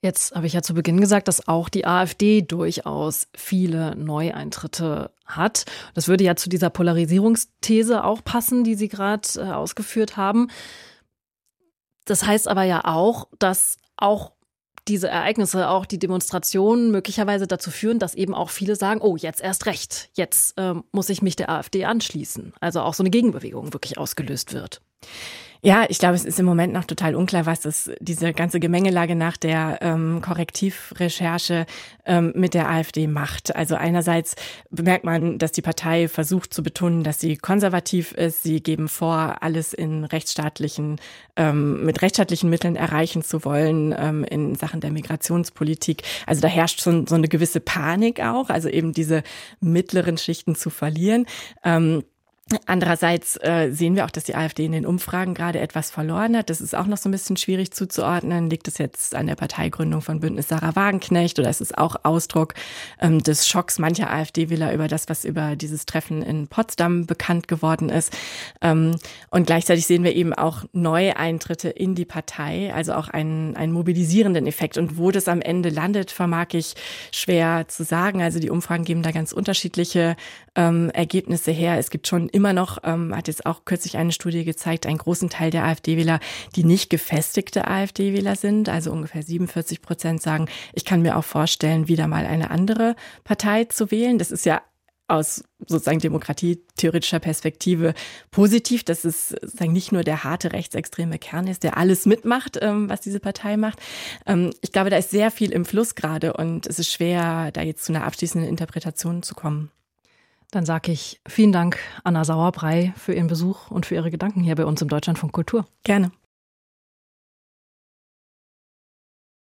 Jetzt 0.00 0.34
habe 0.34 0.48
ich 0.48 0.54
ja 0.54 0.62
zu 0.62 0.74
Beginn 0.74 1.00
gesagt, 1.00 1.28
dass 1.28 1.46
auch 1.46 1.68
die 1.68 1.86
AfD 1.86 2.42
durchaus 2.42 3.28
viele 3.36 3.94
Neueintritte 3.94 5.12
hat. 5.24 5.64
Das 5.94 6.08
würde 6.08 6.24
ja 6.24 6.34
zu 6.34 6.48
dieser 6.48 6.70
Polarisierungsthese 6.70 8.02
auch 8.02 8.24
passen, 8.24 8.64
die 8.64 8.74
Sie 8.74 8.88
gerade 8.88 9.28
äh, 9.36 9.52
ausgeführt 9.52 10.16
haben. 10.16 10.48
Das 12.06 12.26
heißt 12.26 12.48
aber 12.48 12.64
ja 12.64 12.80
auch, 12.84 13.28
dass 13.38 13.76
auch 13.96 14.32
diese 14.88 15.08
Ereignisse, 15.08 15.68
auch 15.68 15.86
die 15.86 15.98
Demonstrationen 15.98 16.90
möglicherweise 16.90 17.46
dazu 17.46 17.70
führen, 17.70 17.98
dass 17.98 18.14
eben 18.14 18.34
auch 18.34 18.50
viele 18.50 18.76
sagen, 18.76 19.00
oh, 19.00 19.16
jetzt 19.16 19.40
erst 19.40 19.66
recht, 19.66 20.10
jetzt 20.14 20.58
äh, 20.58 20.74
muss 20.90 21.08
ich 21.08 21.22
mich 21.22 21.36
der 21.36 21.50
AfD 21.50 21.84
anschließen. 21.84 22.52
Also 22.60 22.80
auch 22.80 22.94
so 22.94 23.02
eine 23.02 23.10
Gegenbewegung 23.10 23.72
wirklich 23.72 23.98
ausgelöst 23.98 24.52
wird. 24.52 24.80
Ja, 25.64 25.86
ich 25.88 26.00
glaube, 26.00 26.16
es 26.16 26.24
ist 26.24 26.40
im 26.40 26.44
Moment 26.46 26.72
noch 26.72 26.86
total 26.86 27.14
unklar, 27.14 27.46
was 27.46 27.60
das, 27.60 27.88
diese 28.00 28.32
ganze 28.32 28.58
Gemengelage 28.58 29.14
nach 29.14 29.36
der 29.36 29.78
ähm, 29.80 30.20
Korrektivrecherche 30.20 31.66
ähm, 32.04 32.32
mit 32.34 32.54
der 32.54 32.68
AfD 32.68 33.06
macht. 33.06 33.54
Also 33.54 33.76
einerseits 33.76 34.34
bemerkt 34.70 35.04
man, 35.04 35.38
dass 35.38 35.52
die 35.52 35.62
Partei 35.62 36.08
versucht 36.08 36.52
zu 36.52 36.64
betonen, 36.64 37.04
dass 37.04 37.20
sie 37.20 37.36
konservativ 37.36 38.10
ist. 38.10 38.42
Sie 38.42 38.60
geben 38.60 38.88
vor, 38.88 39.36
alles 39.40 39.72
in 39.72 40.02
rechtsstaatlichen, 40.02 41.00
ähm, 41.36 41.84
mit 41.84 42.02
rechtsstaatlichen 42.02 42.50
Mitteln 42.50 42.74
erreichen 42.74 43.22
zu 43.22 43.44
wollen 43.44 43.94
ähm, 43.96 44.24
in 44.24 44.56
Sachen 44.56 44.80
der 44.80 44.90
Migrationspolitik. 44.90 46.02
Also 46.26 46.40
da 46.40 46.48
herrscht 46.48 46.80
schon 46.80 47.06
so 47.06 47.14
eine 47.14 47.28
gewisse 47.28 47.60
Panik 47.60 48.18
auch, 48.18 48.50
also 48.50 48.68
eben 48.68 48.92
diese 48.92 49.22
mittleren 49.60 50.18
Schichten 50.18 50.56
zu 50.56 50.70
verlieren. 50.70 51.24
Ähm, 51.62 52.02
Andererseits 52.66 53.36
äh, 53.36 53.70
sehen 53.70 53.94
wir 53.96 54.04
auch, 54.04 54.10
dass 54.10 54.24
die 54.24 54.34
AfD 54.34 54.64
in 54.64 54.72
den 54.72 54.84
Umfragen 54.84 55.32
gerade 55.32 55.60
etwas 55.60 55.90
verloren 55.90 56.36
hat. 56.36 56.50
Das 56.50 56.60
ist 56.60 56.74
auch 56.74 56.86
noch 56.86 56.98
so 56.98 57.08
ein 57.08 57.12
bisschen 57.12 57.36
schwierig 57.36 57.72
zuzuordnen. 57.72 58.50
Liegt 58.50 58.68
es 58.68 58.78
jetzt 58.78 59.14
an 59.14 59.26
der 59.26 59.36
Parteigründung 59.36 60.02
von 60.02 60.20
Bündnis 60.20 60.48
Sarah 60.48 60.76
Wagenknecht 60.76 61.38
oder 61.38 61.48
ist 61.48 61.60
es 61.60 61.72
auch 61.72 61.96
Ausdruck 62.02 62.54
ähm, 63.00 63.22
des 63.22 63.48
Schocks 63.48 63.78
mancher 63.78 64.10
AfD-Wähler 64.10 64.74
über 64.74 64.88
das, 64.88 65.08
was 65.08 65.24
über 65.24 65.56
dieses 65.56 65.86
Treffen 65.86 66.20
in 66.20 66.48
Potsdam 66.48 67.06
bekannt 67.06 67.48
geworden 67.48 67.88
ist? 67.88 68.12
Ähm, 68.60 68.96
und 69.30 69.46
gleichzeitig 69.46 69.86
sehen 69.86 70.02
wir 70.02 70.14
eben 70.14 70.34
auch 70.34 70.64
neue 70.72 71.16
Eintritte 71.16 71.70
in 71.70 71.94
die 71.94 72.04
Partei, 72.04 72.74
also 72.74 72.92
auch 72.92 73.08
einen, 73.08 73.56
einen 73.56 73.72
mobilisierenden 73.72 74.46
Effekt. 74.46 74.76
Und 74.76 74.98
wo 74.98 75.10
das 75.10 75.28
am 75.28 75.40
Ende 75.40 75.70
landet, 75.70 76.10
vermag 76.10 76.48
ich 76.52 76.74
schwer 77.12 77.66
zu 77.68 77.84
sagen. 77.84 78.20
Also 78.20 78.40
die 78.40 78.50
Umfragen 78.50 78.84
geben 78.84 79.02
da 79.02 79.12
ganz 79.12 79.32
unterschiedliche 79.32 80.16
ähm, 80.54 80.90
Ergebnisse 80.90 81.50
her. 81.50 81.78
Es 81.78 81.88
gibt 81.88 82.08
schon 82.08 82.28
immer 82.32 82.52
noch, 82.52 82.78
ähm, 82.84 83.14
hat 83.14 83.28
jetzt 83.28 83.46
auch 83.46 83.64
kürzlich 83.64 83.96
eine 83.96 84.12
Studie 84.12 84.44
gezeigt, 84.44 84.86
einen 84.86 84.98
großen 84.98 85.30
Teil 85.30 85.50
der 85.50 85.64
AfD-Wähler, 85.64 86.20
die 86.56 86.64
nicht 86.64 86.90
gefestigte 86.90 87.66
AfD-Wähler 87.66 88.36
sind. 88.36 88.68
Also 88.68 88.92
ungefähr 88.92 89.22
47 89.22 89.82
Prozent 89.82 90.22
sagen, 90.22 90.46
ich 90.72 90.84
kann 90.84 91.02
mir 91.02 91.16
auch 91.16 91.24
vorstellen, 91.24 91.88
wieder 91.88 92.08
mal 92.08 92.26
eine 92.26 92.50
andere 92.50 92.96
Partei 93.24 93.64
zu 93.64 93.90
wählen. 93.90 94.18
Das 94.18 94.30
ist 94.30 94.46
ja 94.46 94.62
aus 95.12 95.44
sozusagen 95.66 95.98
demokratietheoretischer 95.98 97.18
Perspektive 97.18 97.94
positiv, 98.30 98.82
dass 98.82 99.04
es 99.04 99.28
sozusagen 99.28 99.72
nicht 99.72 99.92
nur 99.92 100.02
der 100.02 100.24
harte 100.24 100.52
rechtsextreme 100.52 101.18
Kern 101.18 101.46
ist, 101.46 101.64
der 101.64 101.76
alles 101.76 102.06
mitmacht, 102.06 102.58
ähm, 102.60 102.88
was 102.88 103.02
diese 103.02 103.20
Partei 103.20 103.56
macht. 103.56 103.78
Ähm, 104.26 104.50
ich 104.62 104.72
glaube, 104.72 104.90
da 104.90 104.96
ist 104.96 105.10
sehr 105.10 105.30
viel 105.30 105.52
im 105.52 105.64
Fluss 105.64 105.94
gerade 105.94 106.32
und 106.32 106.66
es 106.66 106.78
ist 106.78 106.90
schwer, 106.90 107.50
da 107.52 107.62
jetzt 107.62 107.84
zu 107.84 107.92
einer 107.92 108.04
abschließenden 108.04 108.48
Interpretation 108.48 109.22
zu 109.22 109.34
kommen. 109.34 109.70
Dann 110.52 110.66
sage 110.66 110.92
ich 110.92 111.18
vielen 111.26 111.50
Dank, 111.50 111.78
Anna 112.04 112.24
Sauerbrei, 112.24 112.92
für 112.96 113.14
Ihren 113.14 113.26
Besuch 113.26 113.70
und 113.70 113.86
für 113.86 113.94
Ihre 113.94 114.10
Gedanken 114.10 114.42
hier 114.42 114.54
bei 114.54 114.66
uns 114.66 114.82
im 114.82 114.88
Deutschlandfunk 114.88 115.32
Kultur. 115.32 115.64
Gerne. 115.82 116.12